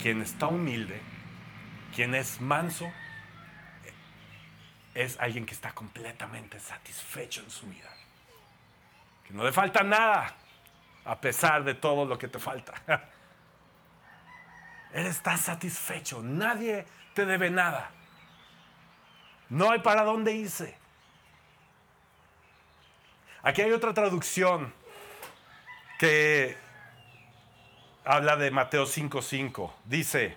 Quien 0.00 0.22
está 0.22 0.46
humilde, 0.46 1.00
quien 1.94 2.14
es 2.14 2.40
manso, 2.40 2.90
es 4.94 5.18
alguien 5.18 5.44
que 5.44 5.54
está 5.54 5.72
completamente 5.72 6.60
satisfecho 6.60 7.42
en 7.42 7.50
su 7.50 7.66
vida. 7.66 7.95
Que 9.26 9.34
no 9.34 9.44
le 9.44 9.52
falta 9.52 9.82
nada 9.82 10.34
a 11.04 11.20
pesar 11.20 11.64
de 11.64 11.74
todo 11.74 12.04
lo 12.04 12.18
que 12.18 12.28
te 12.28 12.38
falta. 12.38 12.74
Él 14.92 15.06
está 15.06 15.36
satisfecho, 15.36 16.22
nadie 16.22 16.86
te 17.14 17.26
debe 17.26 17.50
nada. 17.50 17.90
No 19.48 19.70
hay 19.70 19.80
para 19.80 20.04
dónde 20.04 20.32
irse. 20.32 20.76
Aquí 23.42 23.62
hay 23.62 23.72
otra 23.72 23.94
traducción 23.94 24.72
que 25.98 26.56
habla 28.04 28.36
de 28.36 28.50
Mateo 28.50 28.86
5:5. 28.86 29.72
Dice, 29.84 30.36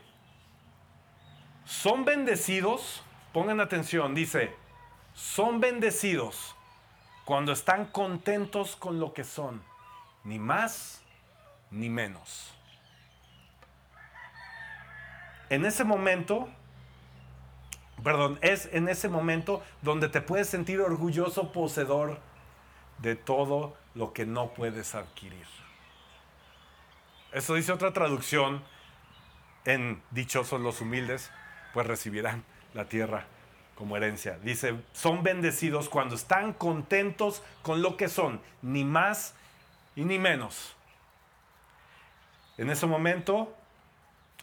son 1.66 2.06
bendecidos, 2.06 3.04
pongan 3.34 3.60
atención, 3.60 4.14
dice, 4.14 4.56
son 5.14 5.60
bendecidos 5.60 6.56
cuando 7.30 7.52
están 7.52 7.86
contentos 7.86 8.76
con 8.76 9.00
lo 9.00 9.14
que 9.14 9.24
son, 9.24 9.62
ni 10.24 10.40
más 10.40 11.04
ni 11.70 11.88
menos. 11.88 12.56
En 15.52 15.64
ese 15.64 15.84
momento, 15.84 16.50
perdón, 18.04 18.40
es 18.42 18.68
en 18.72 18.90
ese 18.90 19.10
momento 19.10 19.62
donde 19.84 20.10
te 20.10 20.22
puedes 20.22 20.50
sentir 20.50 20.82
orgulloso 20.82 21.52
poseedor 21.52 22.18
de 22.98 23.16
todo 23.16 23.78
lo 23.94 24.12
que 24.12 24.26
no 24.26 24.56
puedes 24.56 24.96
adquirir. 24.96 25.46
Eso 27.32 27.54
dice 27.54 27.72
otra 27.72 27.94
traducción 27.94 28.64
en 29.66 30.02
Dichosos 30.10 30.60
los 30.60 30.82
humildes, 30.82 31.30
pues 31.76 31.86
recibirán 31.86 32.44
la 32.74 32.86
tierra 32.86 33.28
como 33.80 33.96
herencia. 33.96 34.38
Dice, 34.44 34.76
son 34.92 35.24
bendecidos 35.24 35.88
cuando 35.88 36.16
están 36.16 36.52
contentos 36.52 37.42
con 37.62 37.82
lo 37.82 37.96
que 37.96 38.10
son, 38.10 38.42
ni 38.62 38.84
más 38.84 39.36
y 39.96 40.04
ni 40.04 40.20
menos. 40.20 40.76
En 42.58 42.70
ese 42.70 42.88
momento, 42.88 43.56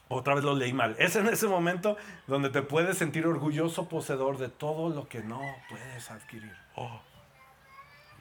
otra 0.09 0.35
vez 0.35 0.43
lo 0.43 0.55
leí 0.55 0.73
mal, 0.73 0.97
es 0.99 1.17
en 1.17 1.29
ese 1.29 1.49
momento 1.49 1.99
donde 2.27 2.49
te 2.49 2.63
puedes 2.63 2.97
sentir 2.97 3.27
orgulloso 3.27 3.91
poseedor 3.91 4.39
de 4.39 4.49
todo 4.49 4.89
lo 4.89 5.07
que 5.07 5.23
no 5.23 5.43
puedes 5.69 6.11
adquirir. 6.11 6.57
Oh, 6.75 6.99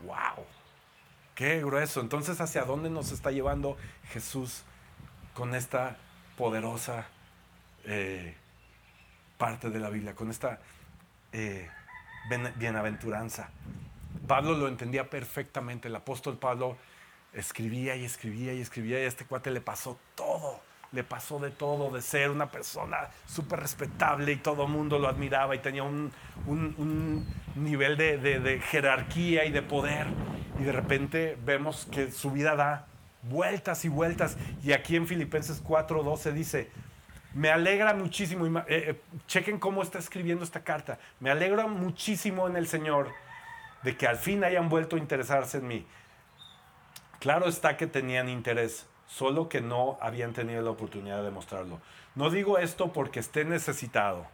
wow, 0.03 0.45
qué 1.34 1.61
grueso. 1.61 2.01
Entonces, 2.01 2.41
¿hacia 2.41 2.66
dónde 2.66 2.89
nos 2.89 3.13
está 3.13 3.32
llevando 3.32 3.78
Jesús 4.09 4.63
con 5.34 5.55
esta 5.55 5.95
poderosa 6.36 7.07
eh, 7.86 8.36
parte 9.38 9.70
de 9.70 9.80
la 9.80 9.89
Biblia, 9.89 10.13
con 10.13 10.30
esta 10.30 10.59
eh, 11.36 11.69
bienaventuranza. 12.55 13.49
Pablo 14.25 14.53
lo 14.53 14.69
entendía 14.69 15.09
perfectamente. 15.09 15.89
El 15.89 15.95
apóstol 15.95 16.38
Pablo 16.38 16.77
escribía 17.33 17.97
y 17.97 18.05
escribía 18.05 18.53
y 18.53 18.61
escribía 18.61 19.01
y 19.01 19.03
a 19.03 19.07
este 19.07 19.25
cuate 19.25 19.51
le 19.51 19.59
pasó 19.59 19.99
todo. 20.15 20.61
Le 20.93 21.03
pasó 21.03 21.39
de 21.39 21.51
todo, 21.51 21.93
de 21.93 22.01
ser 22.01 22.29
una 22.29 22.49
persona 22.49 23.09
súper 23.25 23.59
respetable 23.59 24.31
y 24.31 24.38
todo 24.38 24.63
el 24.63 24.69
mundo 24.69 24.97
lo 24.97 25.09
admiraba 25.09 25.53
y 25.53 25.59
tenía 25.59 25.83
un, 25.83 26.13
nivel 27.55 27.97
de, 27.97 28.17
de 28.17 28.59
jerarquía 28.61 29.43
y 29.43 29.51
de 29.51 29.61
poder. 29.61 30.07
Y 30.57 30.63
de 30.63 30.71
repente 30.71 31.38
vemos 31.43 31.86
que 31.91 32.11
su 32.11 32.31
vida 32.31 32.55
da 32.55 32.88
vueltas 33.23 33.83
y 33.83 33.89
vueltas. 33.89 34.38
Y 34.63 34.71
aquí 34.71 34.95
en 34.95 35.05
Filipenses 35.05 35.61
4:12 35.61 36.31
dice, 36.31 36.71
me 37.36 37.51
alegra 37.51 37.93
muchísimo, 37.93 38.47
eh, 38.47 38.63
eh, 38.69 39.01
chequen 39.27 39.59
cómo 39.59 39.83
está 39.83 39.99
escribiendo 39.99 40.43
esta 40.43 40.63
carta, 40.63 40.97
me 41.19 41.29
alegra 41.29 41.67
muchísimo 41.67 42.47
en 42.47 42.55
el 42.55 42.65
Señor 42.65 43.11
de 43.83 43.97
que 43.97 44.07
al 44.07 44.15
fin 44.15 44.43
hayan 44.45 44.69
vuelto 44.69 44.95
a 44.95 44.99
interesarse 44.99 45.57
en 45.57 45.67
mí. 45.67 45.86
Claro 47.19 47.47
está 47.49 47.75
que 47.75 47.88
tenían 47.88 48.29
interés, 48.29 48.88
solo 49.05 49.49
que 49.49 49.59
no 49.59 49.97
habían 50.01 50.31
tenido 50.31 50.61
la 50.61 50.71
oportunidad 50.71 51.23
de 51.23 51.29
mostrarlo. 51.29 51.81
No 52.15 52.29
digo 52.29 52.57
esto 52.57 52.93
porque 52.93 53.19
esté 53.19 53.43
necesitado, 53.43 54.25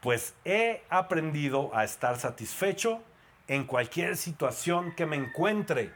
pues 0.00 0.34
he 0.44 0.82
aprendido 0.90 1.70
a 1.72 1.84
estar 1.84 2.18
satisfecho 2.18 3.00
en 3.46 3.64
cualquier 3.64 4.16
situación 4.16 4.92
que 4.96 5.06
me 5.06 5.14
encuentre. 5.14 5.92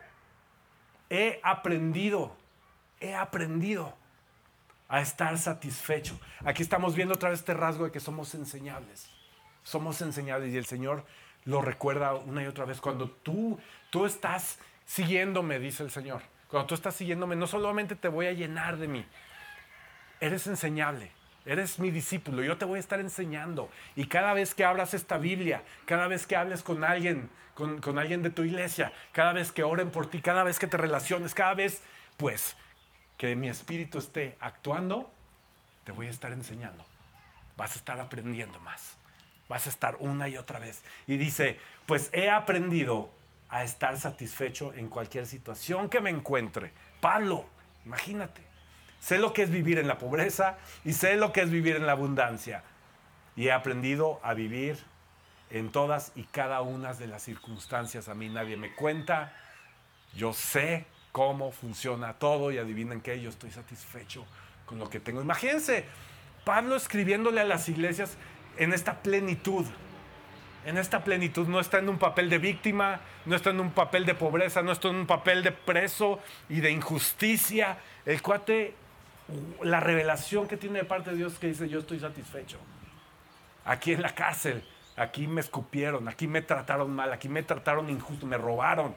He 1.11 1.41
aprendido, 1.43 2.37
he 3.01 3.17
aprendido 3.17 3.97
a 4.89 5.01
estar 5.01 5.39
satisfecho. 5.39 6.19
Aquí 6.45 6.63
estamos 6.63 6.95
viendo 6.95 7.15
otra 7.15 7.31
vez 7.31 7.41
este 7.41 7.55
rasgo 7.55 7.85
de 7.85 7.93
que 7.93 8.01
somos 8.01 8.35
enseñables. 8.35 9.09
Somos 9.63 10.01
enseñables 10.03 10.53
y 10.53 10.57
el 10.57 10.67
Señor 10.67 11.05
lo 11.45 11.63
recuerda 11.63 12.15
una 12.15 12.43
y 12.43 12.47
otra 12.47 12.65
vez. 12.65 12.81
Cuando 12.81 13.11
tú, 13.11 13.59
tú 13.91 14.07
estás 14.07 14.59
siguiéndome, 14.85 15.59
dice 15.59 15.83
el 15.83 15.91
Señor. 15.91 16.23
Cuando 16.49 16.67
tú 16.67 16.75
estás 16.75 16.95
siguiéndome, 16.95 17.37
no 17.37 17.47
solamente 17.47 17.97
te 17.97 18.09
voy 18.09 18.27
a 18.27 18.33
llenar 18.33 18.77
de 18.77 18.89
mí, 18.89 19.05
eres 20.21 20.47
enseñable. 20.47 21.11
Eres 21.47 21.79
mi 21.79 21.91
discípulo, 21.91 22.43
yo 22.43 22.57
te 22.57 22.65
voy 22.65 22.79
a 22.79 22.81
estar 22.81 23.01
enseñando. 23.01 23.69
Y 23.97 24.07
cada 24.07 24.33
vez 24.33 24.55
que 24.55 24.65
abras 24.65 24.95
esta 24.95 25.19
Biblia, 25.19 25.63
cada 25.85 26.07
vez 26.07 26.27
que 26.27 26.37
hables 26.37 26.63
con 26.63 26.85
alguien, 26.85 27.29
con, 27.55 27.83
con 27.83 27.99
alguien 27.99 28.23
de 28.23 28.31
tu 28.31 28.45
iglesia, 28.45 28.93
cada 29.13 29.35
vez 29.35 29.53
que 29.53 29.63
oren 29.63 29.91
por 29.91 30.07
ti, 30.07 30.23
cada 30.23 30.43
vez 30.43 30.59
que 30.59 30.67
te 30.67 30.79
relaciones, 30.79 31.35
cada 31.35 31.53
vez, 31.53 31.83
pues 32.17 32.57
que 33.17 33.37
mi 33.37 33.49
espíritu 33.49 33.99
esté 33.99 34.37
actuando, 34.41 35.11
te 35.85 35.93
voy 35.93 36.07
a 36.07 36.11
estar 36.11 36.33
enseñando. 36.33 36.85
Vas 37.57 37.77
a 37.77 37.79
estar 37.79 38.01
aprendiendo 38.01 38.59
más. 38.61 38.97
Vas 39.49 39.67
a 39.67 39.71
estar 39.71 39.97
una 40.01 40.29
y 40.29 40.37
otra 40.37 40.59
vez. 40.59 40.83
Y 41.07 41.17
dice, 41.17 41.59
pues 41.87 42.11
he 42.13 42.31
aprendido 42.31 43.11
a 43.49 43.63
estar 43.63 43.99
satisfecho 43.99 44.73
en 44.75 44.89
cualquier 44.89 45.27
situación 45.27 45.89
que 45.89 46.01
me 46.01 46.11
encuentre. 46.11 46.73
Pablo, 47.01 47.45
imagínate. 47.85 48.43
Sé 48.99 49.19
lo 49.19 49.33
que 49.33 49.43
es 49.43 49.51
vivir 49.51 49.79
en 49.79 49.87
la 49.87 49.99
pobreza 49.99 50.57
y 50.85 50.95
sé 50.95 51.17
lo 51.17 51.33
que 51.33 51.43
es 51.43 51.51
vivir 51.51 51.77
en 51.77 51.87
la 51.87 51.93
abundancia. 51.93 52.65
Y 53.37 53.49
he 53.49 53.53
aprendido 53.53 54.19
a 54.23 54.33
vivir 54.33 54.83
en 55.51 55.71
todas 55.71 56.13
y 56.15 56.25
cada 56.25 56.63
una 56.63 56.95
de 56.95 57.07
las 57.07 57.23
circunstancias. 57.23 58.09
A 58.09 58.15
mí 58.15 58.29
nadie 58.29 58.57
me 58.57 58.75
cuenta. 58.75 59.37
Yo 60.17 60.33
sé 60.33 60.87
cómo 61.15 61.53
funciona 61.53 62.15
todo 62.15 62.51
y 62.51 62.59
adivinen 62.59 63.01
qué, 63.01 63.21
yo 63.21 63.31
estoy 63.31 63.53
satisfecho 63.53 64.27
con 64.67 64.81
lo 64.81 64.91
que 64.91 64.99
tengo. 64.99 65.23
Imagínense, 65.23 65.85
Pablo 66.45 66.75
escribiéndole 66.75 67.41
a 67.41 67.45
las 67.45 67.69
iglesias 67.69 68.17
en 68.57 68.73
esta 68.73 69.01
plenitud. 69.01 69.65
En 70.67 70.77
esta 70.77 71.05
plenitud 71.05 71.47
no 71.47 71.61
está 71.61 71.79
en 71.79 71.89
un 71.89 71.99
papel 71.99 72.29
de 72.29 72.39
víctima, 72.39 72.99
no 73.27 73.37
está 73.37 73.51
en 73.51 73.61
un 73.61 73.71
papel 73.71 74.07
de 74.07 74.17
pobreza, 74.17 74.63
no 74.63 74.73
está 74.73 74.89
en 74.89 74.97
un 74.97 75.07
papel 75.07 75.45
de 75.45 75.53
preso 75.53 76.19
y 76.49 76.61
de 76.61 76.73
injusticia. 76.73 77.79
El 78.05 78.21
cuate, 78.21 78.75
la 79.63 79.79
revelación 79.79 80.49
que 80.49 80.57
tiene 80.57 80.81
de 80.81 80.85
parte 80.85 81.11
de 81.11 81.17
Dios 81.19 81.39
que 81.39 81.47
dice, 81.47 81.69
yo 81.69 81.79
estoy 81.79 82.01
satisfecho. 82.01 82.59
Aquí 83.65 83.93
en 83.93 84.03
la 84.03 84.17
cárcel, 84.17 84.65
aquí 84.97 85.29
me 85.29 85.43
escupieron, 85.43 86.09
aquí 86.09 86.27
me 86.27 86.43
trataron 86.43 86.91
mal, 86.93 87.13
aquí 87.13 87.29
me 87.29 87.45
trataron 87.45 87.89
injusto, 87.89 88.27
me 88.27 88.37
robaron, 88.37 88.97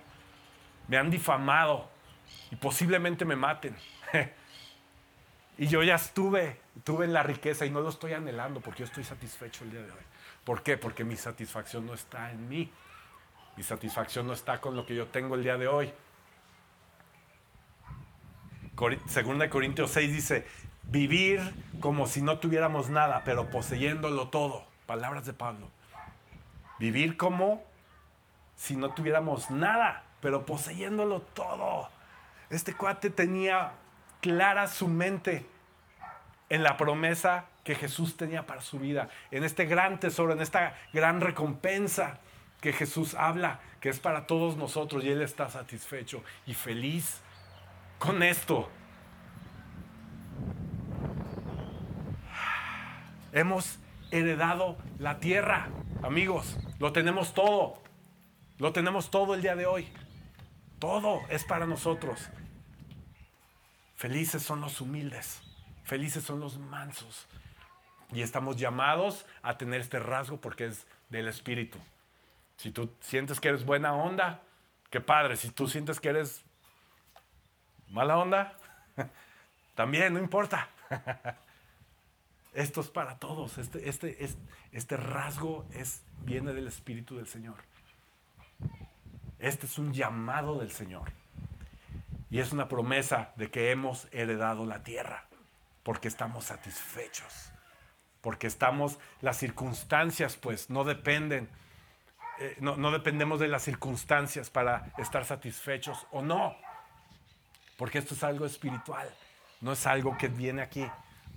me 0.88 0.98
han 0.98 1.12
difamado, 1.12 1.96
y 2.52 2.56
posiblemente 2.56 3.26
me 3.26 3.36
maten. 3.36 3.76
y 5.58 5.68
yo 5.68 5.84
ya 5.84 5.96
estuve, 5.96 6.60
estuve 6.76 7.06
en 7.06 7.14
la 7.14 7.24
riqueza 7.24 7.66
y 7.66 7.70
no 7.70 7.82
lo 7.82 7.90
estoy 7.90 8.14
anhelando 8.14 8.62
porque 8.62 8.80
yo 8.80 8.86
estoy 8.86 9.04
satisfecho 9.04 9.64
el 9.64 9.72
día 9.72 9.82
de 9.82 9.92
hoy. 9.92 10.04
¿Por 10.44 10.64
qué? 10.64 10.78
Porque 10.78 11.04
mi 11.04 11.18
satisfacción 11.18 11.86
no 11.86 11.94
está 11.94 12.32
en 12.32 12.48
mí. 12.48 12.72
Mi 13.58 13.64
satisfacción 13.64 14.28
no 14.28 14.34
está 14.34 14.62
con 14.62 14.76
lo 14.76 14.86
que 14.86 14.96
yo 14.96 15.08
tengo 15.08 15.36
el 15.36 15.44
día 15.44 15.58
de 15.58 15.68
hoy. 15.68 15.92
Segunda 19.08 19.46
de 19.46 19.50
Corintios 19.50 19.90
6 19.92 20.14
dice, 20.14 20.46
Vivir 20.90 21.42
como 21.82 22.08
si 22.08 22.22
no 22.22 22.40
tuviéramos 22.40 22.90
nada, 22.90 23.24
pero 23.26 23.50
poseyéndolo 23.50 24.30
todo. 24.30 24.66
Palabras 24.86 25.26
de 25.26 25.34
Pablo. 25.34 25.70
Vivir 26.80 27.18
como 27.18 27.62
si 28.56 28.78
no 28.78 28.94
tuviéramos 28.94 29.52
nada, 29.52 30.06
pero 30.22 30.46
poseyéndolo 30.46 31.22
todo. 31.22 31.90
Este 32.50 32.74
cuate 32.74 33.10
tenía 33.10 33.74
clara 34.22 34.68
su 34.68 34.88
mente 34.88 35.46
en 36.50 36.64
la 36.64 36.78
promesa 36.78 37.46
que 37.64 37.76
Jesús 37.76 38.16
tenía 38.16 38.46
para 38.46 38.62
su 38.62 38.80
vida, 38.80 39.10
en 39.32 39.44
este 39.44 39.66
gran 39.66 40.00
tesoro, 40.00 40.32
en 40.32 40.42
esta 40.42 40.78
gran 40.94 41.20
recompensa 41.20 42.20
que 42.62 42.72
Jesús 42.72 43.14
habla, 43.16 43.60
que 43.82 43.90
es 43.90 44.00
para 44.00 44.26
todos 44.26 44.56
nosotros 44.56 45.04
y 45.04 45.10
Él 45.10 45.22
está 45.22 45.50
satisfecho 45.50 46.24
y 46.46 46.54
feliz 46.54 47.22
con 48.00 48.24
esto. 48.24 48.70
Hemos 53.34 53.78
heredado 54.12 54.78
la 54.98 55.20
tierra, 55.20 55.68
amigos, 56.02 56.58
lo 56.80 56.94
tenemos 56.94 57.34
todo, 57.34 57.84
lo 58.58 58.72
tenemos 58.72 59.12
todo 59.12 59.34
el 59.36 59.42
día 59.42 59.58
de 59.58 59.66
hoy, 59.66 59.88
todo 60.80 61.22
es 61.30 61.44
para 61.44 61.66
nosotros. 61.66 62.30
Felices 63.96 64.44
son 64.44 64.62
los 64.62 64.80
humildes, 64.80 65.42
felices 65.84 66.24
son 66.24 66.40
los 66.40 66.58
mansos. 66.58 67.28
Y 68.14 68.22
estamos 68.22 68.58
llamados 68.58 69.26
a 69.42 69.58
tener 69.58 69.82
este 69.82 70.00
rasgo 70.00 70.40
porque 70.40 70.68
es 70.68 70.86
del 71.10 71.28
Espíritu. 71.28 71.78
Si 72.58 72.72
tú 72.72 72.92
sientes 73.02 73.40
que 73.40 73.50
eres 73.50 73.66
buena 73.66 73.94
onda, 73.94 74.42
qué 74.90 75.02
padre. 75.02 75.36
Si 75.36 75.50
tú 75.50 75.68
sientes 75.68 76.00
que 76.00 76.10
eres 76.10 76.44
mala 77.90 78.18
onda, 78.18 78.58
también, 79.76 80.14
no 80.14 80.20
importa. 80.20 80.70
Esto 82.54 82.82
es 82.82 82.90
para 82.90 83.20
todos. 83.20 83.58
Este, 83.58 83.88
este, 83.90 84.28
este, 84.72 84.98
rasgo 84.98 85.68
es, 85.74 86.02
viene 86.24 86.54
del 86.54 86.68
Espíritu 86.68 87.18
del 87.18 87.28
Señor. 87.28 87.58
Este 89.40 89.66
es 89.66 89.78
un 89.78 89.94
llamado 89.94 90.60
del 90.60 90.72
Señor. 90.72 91.12
Y 92.30 92.40
es 92.40 92.52
una 92.52 92.68
promesa 92.68 93.32
de 93.36 93.50
que 93.50 93.72
hemos 93.72 94.08
heredado 94.12 94.66
la 94.66 94.84
tierra, 94.84 95.26
porque 95.84 96.08
estamos 96.08 96.46
satisfechos, 96.46 97.52
porque 98.22 98.48
estamos, 98.48 99.00
las 99.22 99.38
circunstancias 99.38 100.36
pues 100.36 100.70
no 100.70 100.84
dependen, 100.84 101.50
eh, 102.40 102.58
no, 102.60 102.76
no 102.76 102.92
dependemos 102.92 103.40
de 103.40 103.48
las 103.48 103.64
circunstancias 103.64 104.50
para 104.50 104.92
estar 104.98 105.24
satisfechos 105.24 106.06
o 106.12 106.22
no, 106.22 106.58
porque 107.78 108.00
esto 108.00 108.14
es 108.14 108.24
algo 108.24 108.46
espiritual, 108.46 109.08
no 109.62 109.72
es 109.72 109.88
algo 109.88 110.18
que 110.18 110.28
viene 110.28 110.62
aquí. 110.62 110.86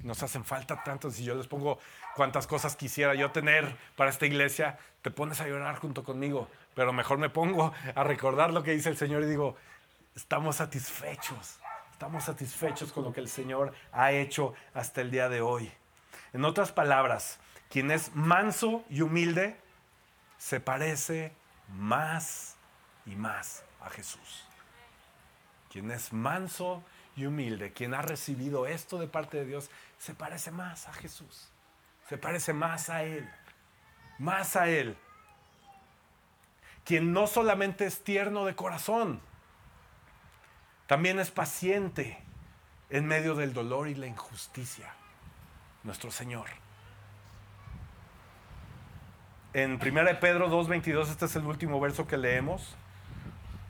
Nos 0.03 0.23
hacen 0.23 0.45
falta 0.47 0.83
tanto. 0.83 1.11
Si 1.11 1.25
yo 1.25 1.35
les 1.35 1.47
pongo 1.47 1.79
cuántas 2.17 2.47
cosas 2.47 2.75
quisiera 2.75 3.15
yo 3.15 3.33
tener 3.33 3.77
para 3.97 4.09
esta 4.09 4.25
iglesia, 4.25 4.79
te 5.03 5.11
pones 5.11 5.43
a 5.43 5.47
llorar 5.47 5.77
junto 5.77 6.03
conmigo. 6.03 6.49
Pero 6.81 6.95
mejor 6.95 7.18
me 7.18 7.28
pongo 7.28 7.74
a 7.95 8.05
recordar 8.05 8.55
lo 8.55 8.62
que 8.62 8.70
dice 8.70 8.89
el 8.89 8.97
Señor 8.97 9.22
y 9.24 9.26
digo, 9.26 9.55
estamos 10.14 10.57
satisfechos, 10.57 11.59
estamos 11.93 12.24
satisfechos 12.24 12.91
con 12.91 13.05
lo 13.05 13.12
que 13.12 13.20
el 13.20 13.28
Señor 13.28 13.74
ha 13.93 14.12
hecho 14.12 14.55
hasta 14.72 15.03
el 15.03 15.11
día 15.11 15.28
de 15.28 15.43
hoy. 15.43 15.70
En 16.33 16.43
otras 16.43 16.72
palabras, 16.72 17.39
quien 17.68 17.91
es 17.91 18.14
manso 18.14 18.83
y 18.89 19.03
humilde 19.03 19.59
se 20.39 20.59
parece 20.59 21.35
más 21.68 22.57
y 23.05 23.14
más 23.14 23.62
a 23.83 23.91
Jesús. 23.91 24.47
Quien 25.70 25.91
es 25.91 26.14
manso 26.14 26.83
y 27.14 27.26
humilde, 27.26 27.74
quien 27.74 27.93
ha 27.93 28.01
recibido 28.01 28.66
esto 28.66 28.97
de 28.97 29.07
parte 29.07 29.37
de 29.37 29.45
Dios, 29.45 29.70
se 29.99 30.14
parece 30.14 30.51
más 30.51 30.89
a 30.89 30.95
Jesús. 30.95 31.51
Se 32.09 32.16
parece 32.16 32.55
más 32.55 32.89
a 32.89 33.03
Él. 33.03 33.28
Más 34.18 34.57
a 34.57 34.70
Él. 34.70 34.97
Quien 36.91 37.12
no 37.12 37.28
solamente 37.28 37.86
es 37.86 38.03
tierno 38.03 38.47
de 38.47 38.57
corazón, 38.57 39.20
también 40.88 41.20
es 41.20 41.30
paciente 41.30 42.18
en 42.88 43.07
medio 43.07 43.36
del 43.36 43.53
dolor 43.53 43.86
y 43.86 43.95
la 43.95 44.09
injusticia. 44.09 44.93
Nuestro 45.84 46.11
Señor. 46.11 46.49
En 49.53 49.74
1 49.74 50.18
Pedro 50.18 50.51
2.22, 50.51 51.11
este 51.11 51.26
es 51.26 51.36
el 51.36 51.45
último 51.45 51.78
verso 51.78 52.09
que 52.09 52.16
leemos. 52.16 52.74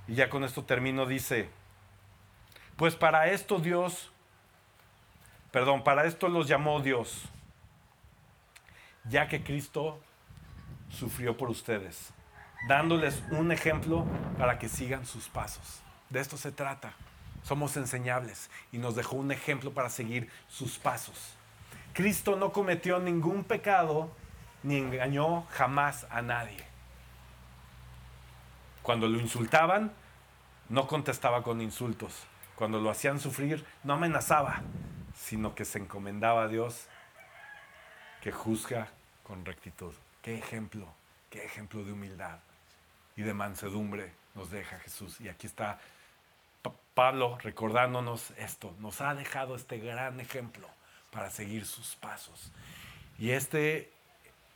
Y 0.09 0.15
ya 0.15 0.31
con 0.31 0.43
esto 0.43 0.65
termino, 0.65 1.05
dice, 1.05 1.51
pues 2.77 2.97
para 2.97 3.29
esto 3.29 3.59
Dios, 3.59 4.11
perdón, 5.51 5.85
para 5.85 6.07
esto 6.07 6.31
los 6.31 6.49
llamó 6.49 6.81
Dios, 6.81 7.25
ya 9.05 9.29
que 9.29 9.45
Cristo 9.45 10.01
sufrió 10.89 11.37
por 11.37 11.51
ustedes, 11.51 12.15
dándoles 12.69 13.23
un 13.31 13.53
ejemplo 13.53 14.07
para 14.39 14.59
que 14.59 14.69
sigan 14.69 15.07
sus 15.07 15.29
pasos. 15.29 15.81
De 16.09 16.21
esto 16.21 16.37
se 16.37 16.53
trata. 16.53 16.93
Somos 17.43 17.77
enseñables 17.77 18.51
y 18.71 18.79
nos 18.79 18.95
dejó 18.95 19.17
un 19.17 19.33
ejemplo 19.33 19.73
para 19.73 19.89
seguir 19.89 20.31
sus 20.49 20.79
pasos. 20.79 21.35
Cristo 21.95 22.37
no 22.37 22.53
cometió 22.53 22.99
ningún 22.99 23.45
pecado 23.45 24.11
ni 24.63 24.77
engañó 24.77 25.47
jamás 25.51 26.07
a 26.11 26.21
nadie. 26.21 26.65
Cuando 28.83 29.09
lo 29.09 29.19
insultaban, 29.19 29.93
no 30.69 30.87
contestaba 30.87 31.43
con 31.43 31.61
insultos. 31.61 32.25
Cuando 32.57 32.79
lo 32.79 32.91
hacían 32.91 33.19
sufrir, 33.21 33.65
no 33.85 33.95
amenazaba, 33.95 34.63
sino 35.15 35.55
que 35.55 35.65
se 35.65 35.79
encomendaba 35.79 36.43
a 36.43 36.49
Dios 36.49 36.87
que 38.21 38.33
juzga 38.33 38.89
con 39.23 39.47
rectitud. 39.47 39.95
Qué 40.21 40.37
ejemplo, 40.37 40.87
qué 41.31 41.45
ejemplo 41.45 41.83
de 41.85 41.93
humildad 41.93 42.41
y 43.21 43.23
de 43.23 43.35
mansedumbre 43.35 44.13
nos 44.35 44.51
deja 44.51 44.79
Jesús. 44.81 45.21
Y 45.21 45.29
aquí 45.29 45.47
está 45.47 45.79
Pablo 46.95 47.39
recordándonos 47.39 48.33
esto, 48.33 48.75
nos 48.81 49.01
ha 49.01 49.15
dejado 49.15 49.55
este 49.55 49.79
gran 49.79 50.21
ejemplo 50.21 50.69
para 51.13 51.31
seguir 51.31 51.65
sus 51.65 51.97
pasos. 51.97 52.51
Y 53.19 53.31
este, 53.31 53.91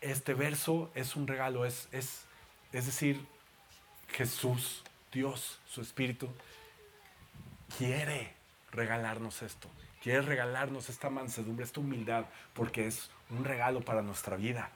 este 0.00 0.34
verso 0.34 0.90
es 0.94 1.14
un 1.16 1.26
regalo, 1.26 1.64
es, 1.64 1.88
es, 1.92 2.24
es 2.72 2.86
decir, 2.86 3.24
Jesús, 4.08 4.82
Dios, 5.12 5.60
su 5.66 5.80
Espíritu, 5.80 6.28
quiere 7.78 8.34
regalarnos 8.72 9.42
esto, 9.42 9.68
quiere 10.02 10.22
regalarnos 10.22 10.88
esta 10.88 11.10
mansedumbre, 11.10 11.64
esta 11.64 11.80
humildad, 11.80 12.24
porque 12.52 12.86
es 12.86 13.10
un 13.30 13.44
regalo 13.44 13.80
para 13.80 14.02
nuestra 14.02 14.36
vida. 14.36 14.70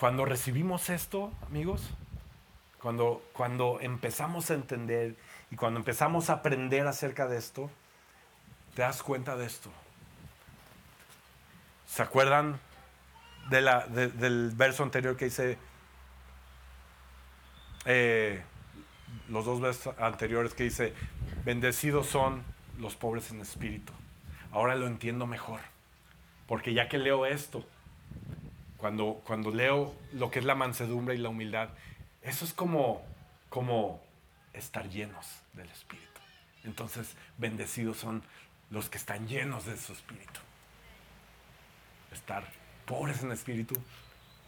Cuando 0.00 0.24
recibimos 0.24 0.88
esto, 0.88 1.30
amigos, 1.46 1.90
cuando, 2.80 3.22
cuando 3.34 3.80
empezamos 3.82 4.50
a 4.50 4.54
entender 4.54 5.14
y 5.50 5.56
cuando 5.56 5.78
empezamos 5.78 6.30
a 6.30 6.36
aprender 6.36 6.86
acerca 6.86 7.28
de 7.28 7.36
esto, 7.36 7.70
te 8.74 8.80
das 8.80 9.02
cuenta 9.02 9.36
de 9.36 9.44
esto. 9.44 9.70
¿Se 11.86 12.00
acuerdan 12.00 12.58
del 13.50 14.52
verso 14.54 14.84
anterior 14.84 15.18
que 15.18 15.26
dice, 15.26 15.58
eh, 17.84 18.42
los 19.28 19.44
dos 19.44 19.60
versos 19.60 19.94
anteriores 19.98 20.54
que 20.54 20.62
dice, 20.62 20.94
bendecidos 21.44 22.06
son 22.06 22.42
los 22.78 22.96
pobres 22.96 23.30
en 23.32 23.42
espíritu? 23.42 23.92
Ahora 24.50 24.76
lo 24.76 24.86
entiendo 24.86 25.26
mejor, 25.26 25.60
porque 26.46 26.72
ya 26.72 26.88
que 26.88 26.96
leo 26.96 27.26
esto, 27.26 27.66
cuando, 28.80 29.22
cuando 29.24 29.50
leo 29.50 29.94
lo 30.12 30.30
que 30.30 30.38
es 30.38 30.44
la 30.44 30.54
mansedumbre 30.54 31.14
y 31.14 31.18
la 31.18 31.28
humildad, 31.28 31.70
eso 32.22 32.44
es 32.44 32.52
como, 32.52 33.02
como 33.48 34.02
estar 34.52 34.88
llenos 34.88 35.26
del 35.52 35.68
Espíritu. 35.70 36.08
Entonces, 36.64 37.14
bendecidos 37.38 37.98
son 37.98 38.22
los 38.70 38.88
que 38.88 38.98
están 38.98 39.28
llenos 39.28 39.66
de 39.66 39.76
su 39.76 39.92
Espíritu. 39.92 40.40
Estar 42.12 42.44
pobres 42.86 43.22
en 43.22 43.30
espíritu 43.30 43.74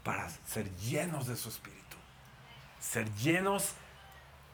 para 0.02 0.28
ser 0.46 0.68
llenos 0.76 1.28
de 1.28 1.36
su 1.36 1.48
Espíritu. 1.48 1.96
Ser 2.80 3.12
llenos 3.14 3.74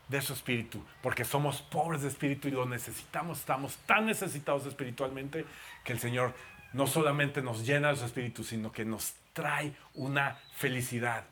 de 0.08 0.20
su 0.22 0.32
Espíritu, 0.32 0.84
porque 1.02 1.24
somos 1.24 1.62
pobres 1.62 2.02
de 2.02 2.08
Espíritu 2.08 2.48
y 2.48 2.50
lo 2.50 2.66
necesitamos. 2.66 3.40
Estamos 3.40 3.76
tan 3.86 4.06
necesitados 4.06 4.66
espiritualmente 4.66 5.44
que 5.84 5.92
el 5.92 6.00
Señor 6.00 6.34
no 6.72 6.86
solamente 6.86 7.42
nos 7.42 7.66
llena 7.66 7.88
de 7.88 7.96
su 7.96 8.04
Espíritu, 8.04 8.44
sino 8.44 8.72
que 8.72 8.84
nos 8.84 9.14
trae 9.38 9.72
una 9.94 10.36
felicidad. 10.56 11.24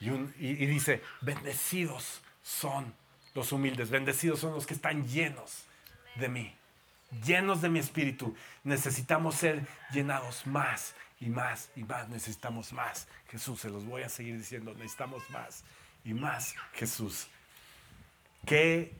Y, 0.00 0.66
dice, 0.66 1.02
bendecidos 1.20 2.22
son 2.40 2.94
los 3.34 3.50
humildes, 3.50 3.90
bendecidos 3.90 4.38
son 4.38 4.54
los 4.54 4.64
que 4.64 4.74
están 4.74 5.08
llenos 5.08 5.64
de 6.14 6.28
mí, 6.28 6.54
llenos 7.24 7.62
de 7.62 7.68
mi 7.68 7.80
espíritu. 7.80 8.36
Necesitamos 8.62 9.34
ser 9.34 9.66
llenados 9.92 10.46
más 10.46 10.94
y 11.18 11.30
más 11.30 11.70
y 11.74 11.82
más, 11.82 12.08
necesitamos 12.08 12.72
más. 12.72 13.08
Jesús, 13.28 13.60
se 13.60 13.70
los 13.70 13.84
voy 13.84 14.02
a 14.02 14.08
seguir 14.08 14.38
diciendo, 14.38 14.72
necesitamos 14.74 15.28
más 15.30 15.64
y 16.04 16.14
más 16.14 16.54
Jesús. 16.74 17.26
qué 18.46 18.94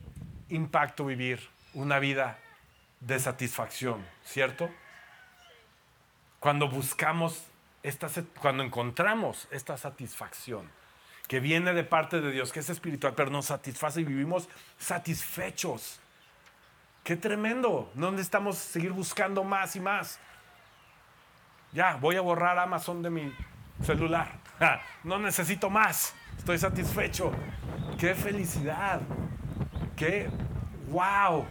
impacto 0.48 1.06
vivir 1.06 1.48
una 1.74 2.00
vida 2.00 2.40
de 2.98 3.20
satisfacción, 3.20 4.04
¿cierto? 4.24 4.68
Cuando 6.40 6.68
buscamos, 6.68 7.44
cuando 8.40 8.62
encontramos 8.62 9.48
esta 9.50 9.76
satisfacción 9.76 10.70
que 11.30 11.38
viene 11.38 11.72
de 11.72 11.84
parte 11.84 12.20
de 12.20 12.32
Dios, 12.32 12.52
que 12.52 12.58
es 12.58 12.70
espiritual, 12.70 13.14
pero 13.14 13.30
nos 13.30 13.46
satisface 13.46 14.00
y 14.00 14.04
vivimos 14.04 14.48
satisfechos. 14.78 16.00
Qué 17.04 17.14
tremendo. 17.14 17.90
No 17.94 18.10
necesitamos 18.10 18.58
seguir 18.58 18.90
buscando 18.90 19.44
más 19.44 19.76
y 19.76 19.80
más. 19.80 20.18
Ya, 21.72 21.94
voy 21.96 22.16
a 22.16 22.20
borrar 22.20 22.58
Amazon 22.58 23.00
de 23.00 23.10
mi 23.10 23.32
celular. 23.84 24.40
no 25.04 25.20
necesito 25.20 25.70
más. 25.70 26.14
Estoy 26.36 26.58
satisfecho. 26.58 27.30
Qué 27.96 28.16
felicidad. 28.16 29.00
Qué 29.94 30.28
wow. 30.88 31.46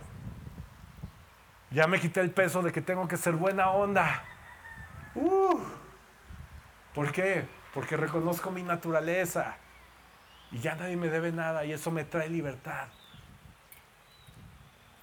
Ya 1.71 1.87
me 1.87 2.01
quité 2.01 2.19
el 2.19 2.31
peso 2.31 2.61
de 2.61 2.73
que 2.73 2.81
tengo 2.81 3.07
que 3.07 3.15
ser 3.15 3.33
buena 3.33 3.69
onda. 3.69 4.23
Uh. 5.15 5.78
¿Por 6.99 7.13
qué? 7.13 7.45
Porque 7.73 7.95
reconozco 7.95 8.51
mi 8.51 8.61
naturaleza. 8.61 9.55
Y 10.51 10.59
ya 10.59 10.75
nadie 10.75 10.97
me 10.97 11.07
debe 11.07 11.31
nada 11.31 11.63
y 11.63 11.71
eso 11.71 11.91
me 11.91 12.03
trae 12.03 12.27
libertad. 12.27 12.89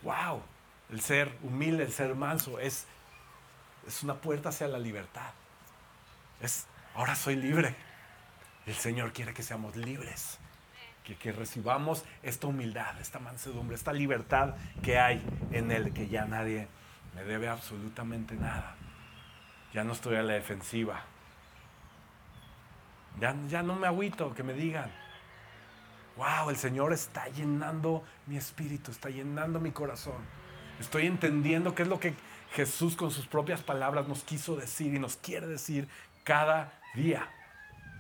Wow. 0.03 0.43
El 0.91 1.01
ser 1.01 1.35
humilde, 1.43 1.85
el 1.85 1.93
ser 1.93 2.15
manso 2.15 2.61
es, 2.61 2.87
es 3.87 4.03
una 4.03 4.17
puerta 4.17 4.51
hacia 4.51 4.69
la 4.69 4.79
libertad. 4.79 5.31
Es, 6.43 6.67
ahora 6.95 7.17
soy 7.17 7.37
libre. 7.37 7.75
El 8.67 8.75
Señor 8.75 9.15
quiere 9.15 9.33
que 9.33 9.43
seamos 9.43 9.75
libres. 9.75 10.37
Que, 11.03 11.17
que, 11.17 11.33
recibamos 11.33 12.05
esta 12.23 12.47
humildad, 12.47 13.01
esta 13.01 13.21
mansedumbre, 13.21 13.75
esta 13.75 13.95
libertad 13.95 14.55
que 14.83 14.99
hay 14.99 15.25
en 15.51 15.71
Él, 15.71 15.95
que 15.95 16.09
ya 16.09 16.27
nadie 16.27 16.69
me 17.15 17.25
debe 17.25 17.49
absolutamente 17.49 18.35
nada. 18.35 18.75
Ya 19.73 19.83
no 19.83 19.95
estoy 19.95 20.17
a 20.17 20.23
la 20.23 20.35
defensiva. 20.35 21.03
Ya, 23.21 23.35
ya 23.49 23.63
no 23.63 23.77
me 23.77 23.87
agüito 23.87 24.35
que 24.35 24.43
me 24.43 24.53
digan. 24.53 24.91
Wow, 26.17 26.51
el 26.51 26.57
Señor 26.57 26.93
está 26.93 27.29
llenando 27.29 28.03
mi 28.27 28.37
espíritu, 28.37 28.91
está 28.91 29.11
llenando 29.11 29.61
mi 29.61 29.71
corazón. 29.71 30.17
Estoy 30.81 31.07
entendiendo 31.07 31.75
qué 31.75 31.83
es 31.83 31.89
lo 31.89 32.01
que 32.01 32.15
Jesús 32.53 32.97
con 32.97 33.11
sus 33.11 33.27
propias 33.27 33.63
palabras 33.63 34.09
nos 34.09 34.23
quiso 34.25 34.57
decir 34.57 34.95
y 34.95 34.99
nos 34.99 35.17
quiere 35.17 35.47
decir 35.47 35.89
cada 36.25 36.73
día. 36.95 37.29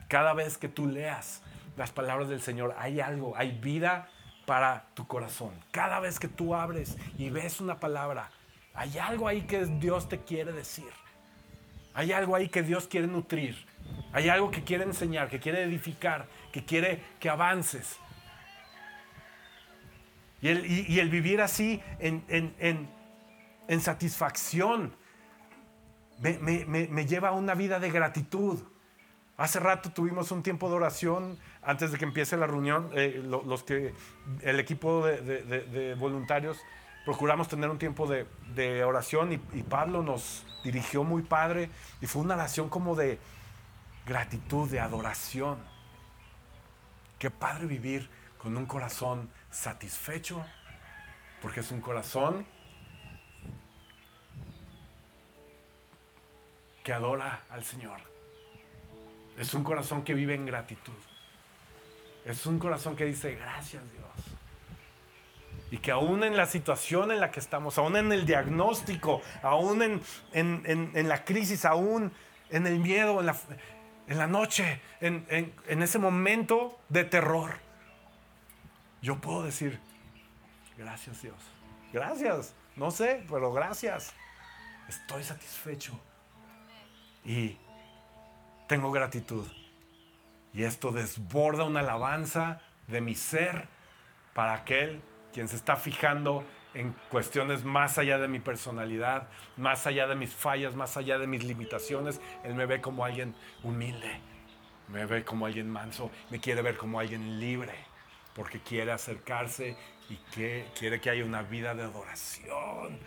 Cada 0.08 0.34
vez 0.34 0.56
que 0.56 0.68
tú 0.68 0.86
leas 0.86 1.42
las 1.76 1.90
palabras 1.90 2.28
del 2.28 2.40
Señor, 2.40 2.74
hay 2.78 3.00
algo, 3.00 3.36
hay 3.36 3.52
vida 3.52 4.08
para 4.46 4.86
tu 4.94 5.06
corazón. 5.06 5.52
Cada 5.70 6.00
vez 6.00 6.18
que 6.18 6.28
tú 6.28 6.54
abres 6.54 6.96
y 7.18 7.30
ves 7.30 7.60
una 7.60 7.80
palabra, 7.80 8.30
hay 8.74 8.98
algo 8.98 9.28
ahí 9.28 9.42
que 9.42 9.66
Dios 9.66 10.08
te 10.08 10.20
quiere 10.20 10.52
decir. 10.52 10.90
Hay 11.96 12.12
algo 12.12 12.36
ahí 12.36 12.48
que 12.48 12.62
Dios 12.62 12.86
quiere 12.86 13.08
nutrir. 13.08 13.56
Hay 14.12 14.28
algo 14.28 14.50
que 14.50 14.62
quiere 14.62 14.84
enseñar, 14.84 15.28
que 15.28 15.40
quiere 15.40 15.62
edificar, 15.62 16.28
que 16.52 16.64
quiere 16.64 17.02
que 17.18 17.28
avances. 17.28 17.98
Y 20.42 20.98
el, 21.00 21.10
vivir 21.10 21.40
así 21.40 21.82
en, 21.98 22.88
satisfacción 23.80 24.94
me 26.20 27.06
lleva 27.06 27.30
a 27.30 27.32
una 27.32 27.54
vida 27.54 27.80
de 27.80 27.90
gratitud. 27.90 28.62
Hace 29.38 29.60
rato 29.60 29.90
tuvimos 29.90 30.30
un 30.30 30.42
tiempo 30.42 30.68
de 30.70 30.76
oración 30.76 31.38
antes 31.62 31.92
de 31.92 31.98
que 31.98 32.04
empiece 32.04 32.36
la 32.36 32.46
reunión. 32.46 32.90
Eh, 32.94 33.22
los 33.22 33.62
que, 33.64 33.92
el 34.42 34.60
equipo 34.60 35.04
de, 35.06 35.94
voluntarios 35.98 36.58
procuramos 37.06 37.46
tener 37.46 37.70
un 37.70 37.78
tiempo 37.78 38.06
de, 38.08 38.84
oración 38.84 39.32
y, 39.32 39.40
y, 39.56 39.62
Pablo 39.62 40.02
nos 40.02 40.44
dirigió 40.64 41.04
muy 41.04 41.22
padre 41.22 41.70
y 42.00 42.06
fue 42.06 42.20
una 42.20 42.34
oración 42.34 42.68
como 42.68 42.96
de 42.96 43.20
gratitud, 44.04 44.68
de 44.68 44.80
adoración. 44.80 45.56
Qué 47.20 47.30
padre 47.30 47.66
vivir 47.66 48.10
con 48.38 48.56
un 48.56 48.66
corazón 48.66 49.30
satisfecho, 49.52 50.44
porque 51.40 51.60
es 51.60 51.70
un 51.70 51.80
corazón 51.80 52.44
que 56.82 56.92
adora 56.92 57.44
al 57.50 57.64
Señor. 57.64 58.00
Es 59.38 59.54
un 59.54 59.62
corazón 59.62 60.02
que 60.02 60.12
vive 60.12 60.34
en 60.34 60.44
gratitud. 60.44 60.92
Es 62.24 62.46
un 62.46 62.58
corazón 62.58 62.96
que 62.96 63.04
dice, 63.04 63.36
gracias 63.36 63.82
Dios. 63.92 64.35
Y 65.70 65.78
que 65.78 65.90
aún 65.90 66.22
en 66.22 66.36
la 66.36 66.46
situación 66.46 67.10
en 67.10 67.20
la 67.20 67.30
que 67.30 67.40
estamos, 67.40 67.76
aún 67.78 67.96
en 67.96 68.12
el 68.12 68.24
diagnóstico, 68.24 69.20
aún 69.42 70.00
en, 70.32 71.08
la 71.08 71.24
crisis, 71.24 71.64
aún 71.64 72.12
en 72.50 72.66
el 72.66 72.78
miedo, 72.78 73.20
en 73.20 73.26
la, 73.26 73.36
en 74.06 74.18
la 74.18 74.26
noche, 74.26 74.80
en, 75.00 75.82
ese 75.82 75.98
momento 75.98 76.78
de 76.88 77.04
terror, 77.04 77.58
yo 79.02 79.20
puedo 79.20 79.42
decir, 79.42 79.80
gracias 80.78 81.22
Dios. 81.22 81.36
Gracias. 81.92 82.54
No 82.76 82.90
sé, 82.90 83.24
pero 83.28 83.52
gracias. 83.52 84.12
Estoy 84.88 85.24
satisfecho. 85.24 85.98
Y 87.24 87.56
tengo 88.68 88.92
gratitud. 88.92 89.46
Y 90.52 90.62
esto 90.62 90.92
desborda 90.92 91.64
una 91.64 91.80
alabanza 91.80 92.60
de 92.86 93.00
mi 93.00 93.14
ser 93.14 93.68
para 94.34 94.54
aquel 94.54 95.02
quien 95.36 95.48
se 95.48 95.56
está 95.56 95.76
fijando 95.76 96.46
en 96.72 96.94
cuestiones 97.10 97.62
más 97.62 97.98
allá 97.98 98.16
de 98.16 98.26
mi 98.26 98.38
personalidad, 98.38 99.28
más 99.58 99.86
allá 99.86 100.06
de 100.06 100.14
mis 100.14 100.32
fallas, 100.34 100.74
más 100.74 100.96
allá 100.96 101.18
de 101.18 101.26
mis 101.26 101.44
limitaciones. 101.44 102.22
Él 102.42 102.54
me 102.54 102.64
ve 102.64 102.80
como 102.80 103.04
alguien 103.04 103.34
humilde, 103.62 104.18
me 104.88 105.04
ve 105.04 105.26
como 105.26 105.44
alguien 105.44 105.68
manso, 105.68 106.10
me 106.30 106.40
quiere 106.40 106.62
ver 106.62 106.78
como 106.78 106.98
alguien 107.00 107.38
libre, 107.38 107.74
porque 108.34 108.60
quiere 108.60 108.92
acercarse 108.92 109.76
y 110.08 110.16
que 110.34 110.68
quiere 110.74 111.02
que 111.02 111.10
haya 111.10 111.22
una 111.22 111.42
vida 111.42 111.74
de 111.74 111.82
adoración 111.82 112.98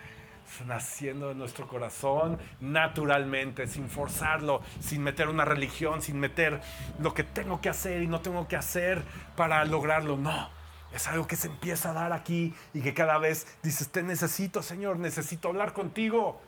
naciendo 0.67 1.31
en 1.31 1.39
nuestro 1.39 1.67
corazón 1.67 2.37
naturalmente, 2.59 3.65
sin 3.65 3.89
forzarlo, 3.89 4.61
sin 4.79 5.01
meter 5.01 5.29
una 5.29 5.45
religión, 5.45 6.03
sin 6.03 6.19
meter 6.19 6.61
lo 6.99 7.15
que 7.15 7.23
tengo 7.23 7.59
que 7.59 7.69
hacer 7.69 8.03
y 8.03 8.07
no 8.07 8.21
tengo 8.21 8.47
que 8.47 8.55
hacer 8.55 9.01
para 9.35 9.65
lograrlo. 9.65 10.15
No, 10.15 10.58
es 10.93 11.07
algo 11.07 11.27
que 11.27 11.35
se 11.35 11.47
empieza 11.47 11.91
a 11.91 11.93
dar 11.93 12.13
aquí 12.13 12.53
y 12.73 12.81
que 12.81 12.93
cada 12.93 13.17
vez 13.17 13.47
dices, 13.63 13.89
te 13.89 14.03
necesito, 14.03 14.63
Señor, 14.63 14.97
necesito 14.97 15.49
hablar 15.49 15.73
contigo. 15.73 16.41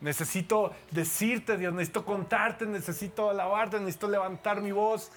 Necesito 0.00 0.72
decirte, 0.90 1.56
Dios, 1.56 1.72
necesito 1.72 2.04
contarte, 2.04 2.66
necesito 2.66 3.30
alabarte, 3.30 3.78
necesito 3.80 4.08
levantar 4.08 4.60
mi 4.60 4.72
voz. 4.72 5.10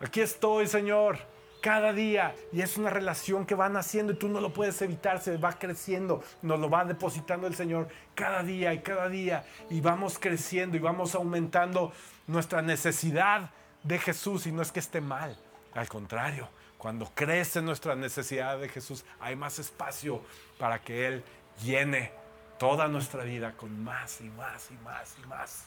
Aquí 0.00 0.20
estoy, 0.20 0.66
Señor 0.66 1.18
cada 1.66 1.92
día. 1.92 2.32
Y 2.52 2.60
es 2.60 2.76
una 2.76 2.90
relación 2.90 3.44
que 3.44 3.56
va 3.56 3.68
naciendo 3.68 4.12
y 4.12 4.16
tú 4.16 4.28
no 4.28 4.40
lo 4.40 4.52
puedes 4.52 4.80
evitar, 4.82 5.20
se 5.20 5.36
va 5.36 5.52
creciendo, 5.54 6.22
nos 6.40 6.60
lo 6.60 6.70
va 6.70 6.84
depositando 6.84 7.48
el 7.48 7.56
Señor 7.56 7.88
cada 8.14 8.44
día 8.44 8.72
y 8.72 8.82
cada 8.82 9.08
día. 9.08 9.44
Y 9.68 9.80
vamos 9.80 10.20
creciendo 10.20 10.76
y 10.76 10.80
vamos 10.80 11.16
aumentando 11.16 11.92
nuestra 12.28 12.62
necesidad 12.62 13.50
de 13.82 13.98
Jesús. 13.98 14.46
Y 14.46 14.52
no 14.52 14.62
es 14.62 14.70
que 14.70 14.78
esté 14.78 15.00
mal, 15.00 15.36
al 15.74 15.88
contrario, 15.88 16.48
cuando 16.78 17.10
crece 17.14 17.62
nuestra 17.62 17.94
necesidad 17.94 18.58
de 18.58 18.68
Jesús 18.68 19.04
hay 19.20 19.36
más 19.36 19.58
espacio 19.58 20.22
para 20.58 20.80
que 20.80 21.06
Él 21.06 21.24
llene 21.62 22.12
toda 22.58 22.88
nuestra 22.88 23.24
vida 23.24 23.52
con 23.52 23.82
más 23.82 24.20
y 24.20 24.30
más 24.30 24.70
y 24.70 24.74
más 24.84 25.16
y 25.22 25.26
más. 25.26 25.64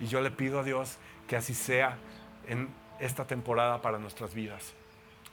Y 0.00 0.06
yo 0.06 0.20
le 0.20 0.30
pido 0.30 0.60
a 0.60 0.62
Dios 0.62 0.98
que 1.26 1.36
así 1.36 1.54
sea 1.54 1.98
en 2.46 2.68
esta 2.98 3.26
temporada 3.26 3.82
para 3.82 3.98
nuestras 3.98 4.34
vidas 4.34 4.74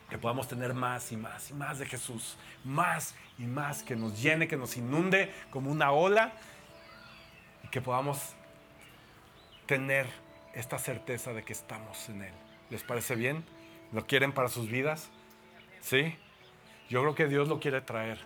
que 0.10 0.18
podamos 0.18 0.48
tener 0.48 0.74
más 0.74 1.12
y 1.12 1.18
más 1.18 1.52
y 1.52 1.54
más 1.54 1.80
de 1.80 1.86
Jesús, 1.86 2.36
más 2.64 3.16
y 3.38 3.44
más, 3.44 3.84
que 3.84 3.96
nos 3.96 4.20
llene, 4.22 4.48
que 4.48 4.58
nos 4.58 4.76
inunde 4.76 5.32
como 5.52 5.72
una 5.72 5.92
ola 5.92 6.34
y 7.64 7.68
que 7.68 7.80
podamos 7.80 8.34
tener 9.68 10.08
esta 10.54 10.80
certeza 10.80 11.32
de 11.32 11.44
que 11.44 11.54
estamos 11.54 12.10
en 12.10 12.24
Él. 12.24 12.34
¿Les 12.72 12.84
parece 12.84 13.16
bien? 13.16 13.46
¿Lo 13.92 14.06
quieren 14.06 14.32
para 14.32 14.50
sus 14.50 14.70
vidas? 14.70 15.10
¿Sí? 15.82 16.16
Yo 16.90 17.02
creo 17.02 17.16
que 17.16 17.28
Dios 17.28 17.48
lo 17.48 17.60
quiere 17.60 17.82
traer. 17.82 18.20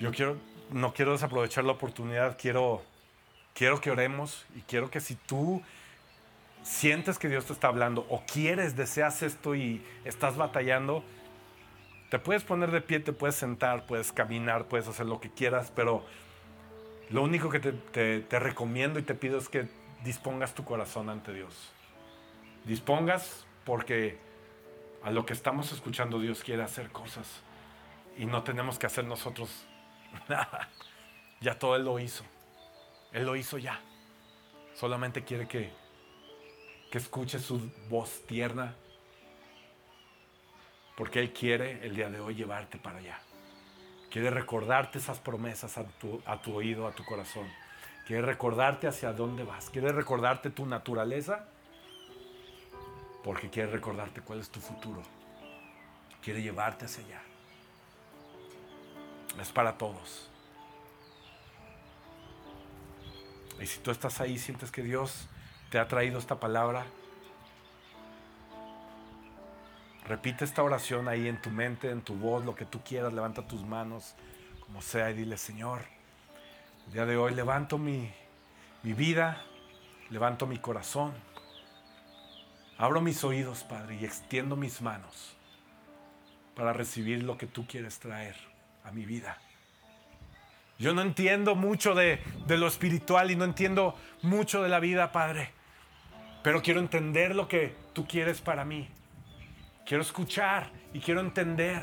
Yo 0.00 0.12
quiero, 0.12 0.36
no 0.70 0.92
quiero 0.92 1.12
desaprovechar 1.12 1.64
la 1.64 1.72
oportunidad, 1.72 2.38
quiero, 2.38 2.82
quiero 3.54 3.80
que 3.80 3.90
oremos 3.90 4.46
y 4.56 4.60
quiero 4.62 4.90
que 4.90 5.00
si 5.00 5.14
tú 5.14 5.62
sientes 6.62 7.18
que 7.18 7.28
Dios 7.28 7.46
te 7.46 7.52
está 7.52 7.68
hablando 7.68 8.06
o 8.08 8.22
quieres, 8.24 8.76
deseas 8.76 9.22
esto 9.22 9.54
y 9.54 9.84
estás 10.04 10.36
batallando, 10.36 11.04
te 12.10 12.18
puedes 12.18 12.42
poner 12.42 12.70
de 12.70 12.80
pie, 12.80 13.00
te 13.00 13.12
puedes 13.12 13.36
sentar, 13.36 13.86
puedes 13.86 14.12
caminar, 14.12 14.66
puedes 14.66 14.88
hacer 14.88 15.06
lo 15.06 15.20
que 15.20 15.30
quieras, 15.30 15.72
pero 15.74 16.04
lo 17.10 17.22
único 17.22 17.50
que 17.50 17.60
te, 17.60 18.38
recomiendo 18.38 18.98
y 18.98 19.02
te 19.02 19.14
pido 19.14 19.38
es 19.38 19.48
que 19.48 19.68
dispongas 20.04 20.54
tu 20.54 20.64
corazón 20.64 21.08
ante 21.08 21.32
Dios. 21.32 21.72
Dispongas 22.64 23.46
porque 23.64 24.18
a 25.02 25.10
lo 25.10 25.24
que 25.24 25.32
estamos 25.32 25.72
escuchando 25.72 26.18
Dios 26.18 26.42
quiere 26.42 26.62
hacer 26.62 26.90
cosas 26.90 27.42
Y 28.16 28.26
no 28.26 28.42
tenemos 28.42 28.78
que 28.78 28.86
hacer 28.86 29.04
nosotros 29.04 29.66
nada. 30.28 30.68
Ya 31.40 31.58
todo 31.58 31.76
Él 31.76 31.84
lo 31.84 31.98
hizo. 31.98 32.24
Él 33.12 33.24
lo 33.24 33.36
hizo 33.36 33.58
ya. 33.58 33.80
Solamente 34.74 35.24
quiere 35.24 35.48
que, 35.48 35.72
que 36.90 36.98
escuche 36.98 37.38
su 37.38 37.70
voz 37.88 38.22
tierna. 38.26 38.74
Porque 40.96 41.20
Él 41.20 41.32
quiere 41.32 41.86
el 41.86 41.96
día 41.96 42.10
de 42.10 42.20
hoy 42.20 42.34
llevarte 42.34 42.78
para 42.78 42.98
allá. 42.98 43.20
Quiere 44.10 44.30
recordarte 44.30 44.98
esas 44.98 45.20
promesas 45.20 45.78
a 45.78 45.84
tu, 45.84 46.20
a 46.26 46.42
tu 46.42 46.54
oído, 46.54 46.86
a 46.86 46.92
tu 46.92 47.04
corazón. 47.04 47.48
Quiere 48.06 48.22
recordarte 48.22 48.88
hacia 48.88 49.12
dónde 49.12 49.44
vas. 49.44 49.70
Quiere 49.70 49.92
recordarte 49.92 50.50
tu 50.50 50.66
naturaleza. 50.66 51.48
Porque 53.22 53.50
quiere 53.50 53.70
recordarte 53.70 54.20
cuál 54.22 54.40
es 54.40 54.48
tu 54.50 54.60
futuro. 54.60 55.02
Quiere 56.22 56.42
llevarte 56.42 56.86
hacia 56.86 57.04
allá. 57.04 57.22
Es 59.40 59.50
para 59.50 59.76
todos. 59.76 60.30
Y 63.60 63.66
si 63.66 63.78
tú 63.80 63.90
estás 63.90 64.20
ahí, 64.20 64.38
sientes 64.38 64.70
que 64.70 64.82
Dios 64.82 65.28
te 65.70 65.78
ha 65.78 65.86
traído 65.86 66.18
esta 66.18 66.40
palabra, 66.40 66.86
repite 70.06 70.44
esta 70.44 70.62
oración 70.62 71.08
ahí 71.08 71.28
en 71.28 71.40
tu 71.40 71.50
mente, 71.50 71.90
en 71.90 72.00
tu 72.00 72.14
voz, 72.14 72.44
lo 72.44 72.54
que 72.54 72.64
tú 72.64 72.80
quieras, 72.82 73.12
levanta 73.12 73.46
tus 73.46 73.62
manos, 73.62 74.14
como 74.60 74.80
sea, 74.80 75.10
y 75.10 75.14
dile, 75.14 75.36
Señor, 75.36 75.82
el 76.86 76.94
día 76.94 77.06
de 77.06 77.16
hoy 77.18 77.34
levanto 77.34 77.76
mi, 77.76 78.12
mi 78.82 78.94
vida, 78.94 79.42
levanto 80.08 80.46
mi 80.46 80.58
corazón, 80.58 81.12
abro 82.80 83.02
mis 83.02 83.22
oídos, 83.24 83.62
Padre, 83.62 83.98
y 84.00 84.06
extiendo 84.06 84.56
mis 84.56 84.80
manos 84.80 85.36
para 86.56 86.72
recibir 86.72 87.22
lo 87.22 87.36
que 87.36 87.46
tú 87.46 87.66
quieres 87.66 87.98
traer 87.98 88.34
a 88.84 88.90
mi 88.90 89.04
vida. 89.04 89.36
Yo 90.78 90.94
no 90.94 91.02
entiendo 91.02 91.54
mucho 91.54 91.94
de, 91.94 92.22
lo 92.48 92.66
espiritual 92.66 93.30
y 93.30 93.36
no 93.36 93.44
entiendo 93.44 93.94
mucho 94.22 94.62
de 94.62 94.70
la 94.70 94.80
vida, 94.80 95.12
Padre. 95.12 95.50
Pero 96.42 96.62
quiero 96.62 96.80
entender 96.80 97.36
lo 97.36 97.48
que 97.48 97.76
tú 97.92 98.06
quieres 98.06 98.40
para 98.40 98.64
mí. 98.64 98.88
Quiero 99.84 100.02
escuchar 100.02 100.70
y 100.94 101.00
quiero 101.00 101.20
entender 101.20 101.82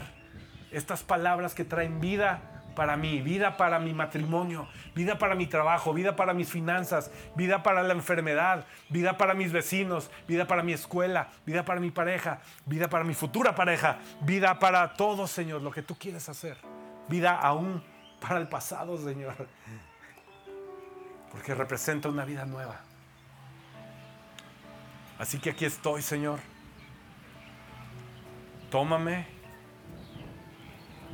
estas 0.72 1.04
palabras 1.04 1.54
que 1.54 1.64
traen 1.64 2.00
vida 2.00 2.57
para 2.78 2.96
mí, 2.96 3.22
vida 3.22 3.58
para 3.58 3.80
mi 3.80 3.92
matrimonio, 3.92 4.68
vida 4.94 5.18
para 5.18 5.34
mi 5.34 5.48
trabajo, 5.48 5.96
vida 5.96 6.16
para 6.16 6.36
mis 6.36 6.52
finanzas, 6.52 7.10
vida 7.36 7.64
para 7.64 7.82
la 7.82 7.92
enfermedad, 7.96 8.68
vida 8.90 9.18
para 9.18 9.34
mis 9.34 9.52
vecinos, 9.52 10.12
vida 10.28 10.46
para 10.46 10.62
mi 10.62 10.74
escuela, 10.74 11.30
vida 11.44 11.66
para 11.66 11.80
mi 11.80 11.90
pareja, 11.90 12.40
vida 12.68 12.88
para 12.88 13.04
mi 13.04 13.16
futura 13.16 13.56
pareja, 13.56 13.98
vida 14.22 14.60
para 14.60 14.94
todo, 14.94 15.26
Señor, 15.26 15.64
lo 15.64 15.72
que 15.72 15.82
tú 15.82 15.98
quieres 15.98 16.30
hacer. 16.30 16.56
Vida 17.10 17.36
aún 17.36 17.84
para 18.22 18.38
el 18.40 18.48
pasado, 18.48 18.96
Señor. 19.00 19.34
Porque 21.32 21.56
representa 21.56 22.10
una 22.10 22.26
vida 22.26 22.46
nueva. 22.46 22.80
Así 25.18 25.40
que 25.40 25.50
aquí 25.50 25.66
estoy, 25.66 26.04
Señor. 26.04 26.40
Tómame, 28.70 29.26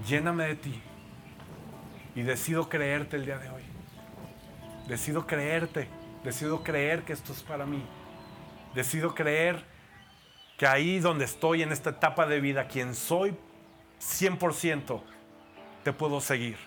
lléname 0.05 0.47
de 0.47 0.55
ti. 0.55 0.83
Y 2.15 2.21
decido 2.21 2.69
creerte 2.69 3.17
el 3.17 3.25
día 3.25 3.37
de 3.37 3.49
hoy. 3.49 3.63
Decido 4.87 5.25
creerte. 5.25 5.87
Decido 6.23 6.63
creer 6.63 7.03
que 7.03 7.13
esto 7.13 7.33
es 7.33 7.43
para 7.43 7.65
mí. 7.65 7.83
Decido 8.75 9.13
creer 9.13 9.63
que 10.57 10.67
ahí 10.67 10.99
donde 10.99 11.25
estoy 11.25 11.63
en 11.63 11.71
esta 11.71 11.91
etapa 11.91 12.25
de 12.25 12.39
vida, 12.39 12.67
quien 12.67 12.95
soy 12.95 13.35
100%, 13.99 15.01
te 15.83 15.93
puedo 15.93 16.21
seguir 16.21 16.57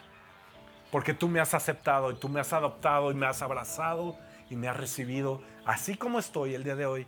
porque 0.90 1.14
tú 1.14 1.28
me 1.28 1.40
has 1.40 1.54
aceptado 1.54 2.10
y 2.10 2.14
tú 2.14 2.28
me 2.28 2.40
has 2.40 2.52
adoptado 2.52 3.10
y 3.10 3.14
me 3.14 3.26
has 3.26 3.42
abrazado 3.42 4.16
y 4.48 4.56
me 4.56 4.68
has 4.68 4.76
recibido 4.76 5.42
así 5.64 5.96
como 5.96 6.18
estoy 6.18 6.54
el 6.54 6.64
día 6.64 6.76
de 6.76 6.86
hoy 6.86 7.06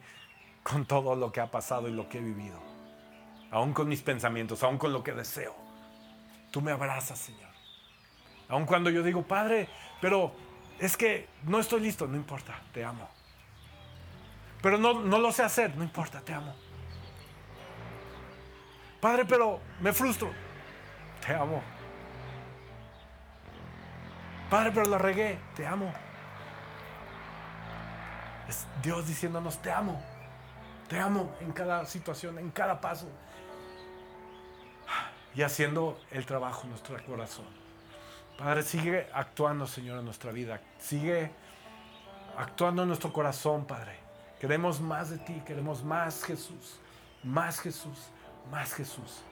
con 0.62 0.84
todo 0.84 1.16
lo 1.16 1.32
que 1.32 1.40
ha 1.40 1.50
pasado 1.50 1.88
y 1.88 1.92
lo 1.92 2.08
que 2.08 2.18
he 2.18 2.20
vivido. 2.20 2.60
Aún 3.50 3.72
con 3.72 3.88
mis 3.88 4.02
pensamientos, 4.02 4.62
aún 4.62 4.76
con 4.76 4.92
lo 4.92 5.02
que 5.02 5.12
deseo. 5.12 5.54
Tú 6.50 6.60
me 6.60 6.72
abrazas, 6.72 7.18
Señor. 7.18 7.47
Aún 8.48 8.66
cuando 8.66 8.90
yo 8.90 9.02
digo, 9.02 9.22
Padre, 9.22 9.68
pero 10.00 10.32
es 10.78 10.96
que 10.96 11.28
no 11.44 11.58
estoy 11.58 11.80
listo, 11.80 12.06
no 12.06 12.16
importa, 12.16 12.60
te 12.72 12.84
amo. 12.84 13.08
Pero 14.62 14.78
no, 14.78 14.94
no 14.94 15.18
lo 15.18 15.30
sé 15.32 15.42
hacer, 15.42 15.76
no 15.76 15.84
importa, 15.84 16.20
te 16.20 16.32
amo. 16.32 16.54
Padre, 19.00 19.24
pero 19.24 19.60
me 19.80 19.92
frustro, 19.92 20.30
te 21.24 21.34
amo. 21.34 21.62
Padre, 24.50 24.72
pero 24.72 24.86
lo 24.86 24.98
regué, 24.98 25.38
te 25.54 25.66
amo. 25.66 25.92
Es 28.48 28.66
Dios 28.82 29.06
diciéndonos, 29.06 29.60
te 29.60 29.70
amo. 29.70 30.02
Te 30.88 30.98
amo 30.98 31.36
en 31.40 31.52
cada 31.52 31.84
situación, 31.84 32.38
en 32.38 32.50
cada 32.50 32.80
paso. 32.80 33.08
Y 35.34 35.42
haciendo 35.42 36.00
el 36.10 36.24
trabajo 36.24 36.62
en 36.62 36.70
nuestro 36.70 36.96
corazón. 37.04 37.57
Padre, 38.38 38.62
sigue 38.62 39.08
actuando, 39.12 39.66
Señor, 39.66 39.98
en 39.98 40.04
nuestra 40.04 40.30
vida. 40.30 40.60
Sigue 40.78 41.32
actuando 42.36 42.82
en 42.82 42.88
nuestro 42.88 43.12
corazón, 43.12 43.66
Padre. 43.66 43.98
Queremos 44.40 44.80
más 44.80 45.10
de 45.10 45.18
ti, 45.18 45.42
queremos 45.44 45.82
más 45.82 46.22
Jesús. 46.22 46.78
Más 47.24 47.58
Jesús, 47.58 47.98
más 48.48 48.72
Jesús. 48.72 49.22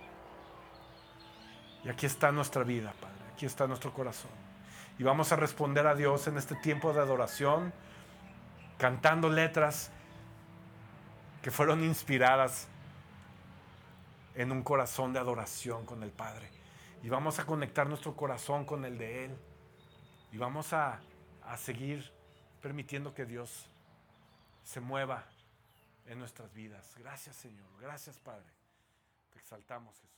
Y 1.85 1.89
aquí 1.89 2.05
está 2.05 2.33
nuestra 2.33 2.65
vida, 2.65 2.93
Padre. 3.01 3.15
Aquí 3.33 3.47
está 3.47 3.69
nuestro 3.69 3.93
corazón. 3.93 4.33
Y 4.99 5.05
vamos 5.05 5.31
a 5.31 5.37
responder 5.37 5.87
a 5.87 5.95
Dios 5.95 6.27
en 6.27 6.37
este 6.37 6.57
tiempo 6.57 6.93
de 6.93 6.99
adoración, 6.99 7.73
cantando 8.77 9.29
letras 9.29 9.93
que 11.43 11.53
fueron 11.53 11.85
inspiradas 11.85 12.67
en 14.35 14.51
un 14.51 14.65
corazón 14.65 15.13
de 15.13 15.21
adoración 15.21 15.87
con 15.87 16.03
el 16.03 16.11
Padre. 16.11 16.56
Y 17.03 17.09
vamos 17.09 17.39
a 17.39 17.47
conectar 17.47 17.89
nuestro 17.89 18.17
corazón 18.17 18.65
con 18.65 18.85
el 18.85 18.99
de 18.99 19.27
Él. 19.27 19.39
Y 20.33 20.39
vamos 20.39 20.73
a, 20.73 21.01
a 21.43 21.57
seguir 21.57 22.13
permitiendo 22.61 23.15
que 23.15 23.25
Dios 23.25 23.69
se 24.63 24.81
mueva 24.81 25.25
en 26.07 26.19
nuestras 26.19 26.53
vidas. 26.53 26.95
Gracias 26.99 27.37
Señor, 27.37 27.69
gracias 27.81 28.19
Padre. 28.19 28.53
Te 29.33 29.39
exaltamos 29.39 29.99
Jesús. 30.01 30.16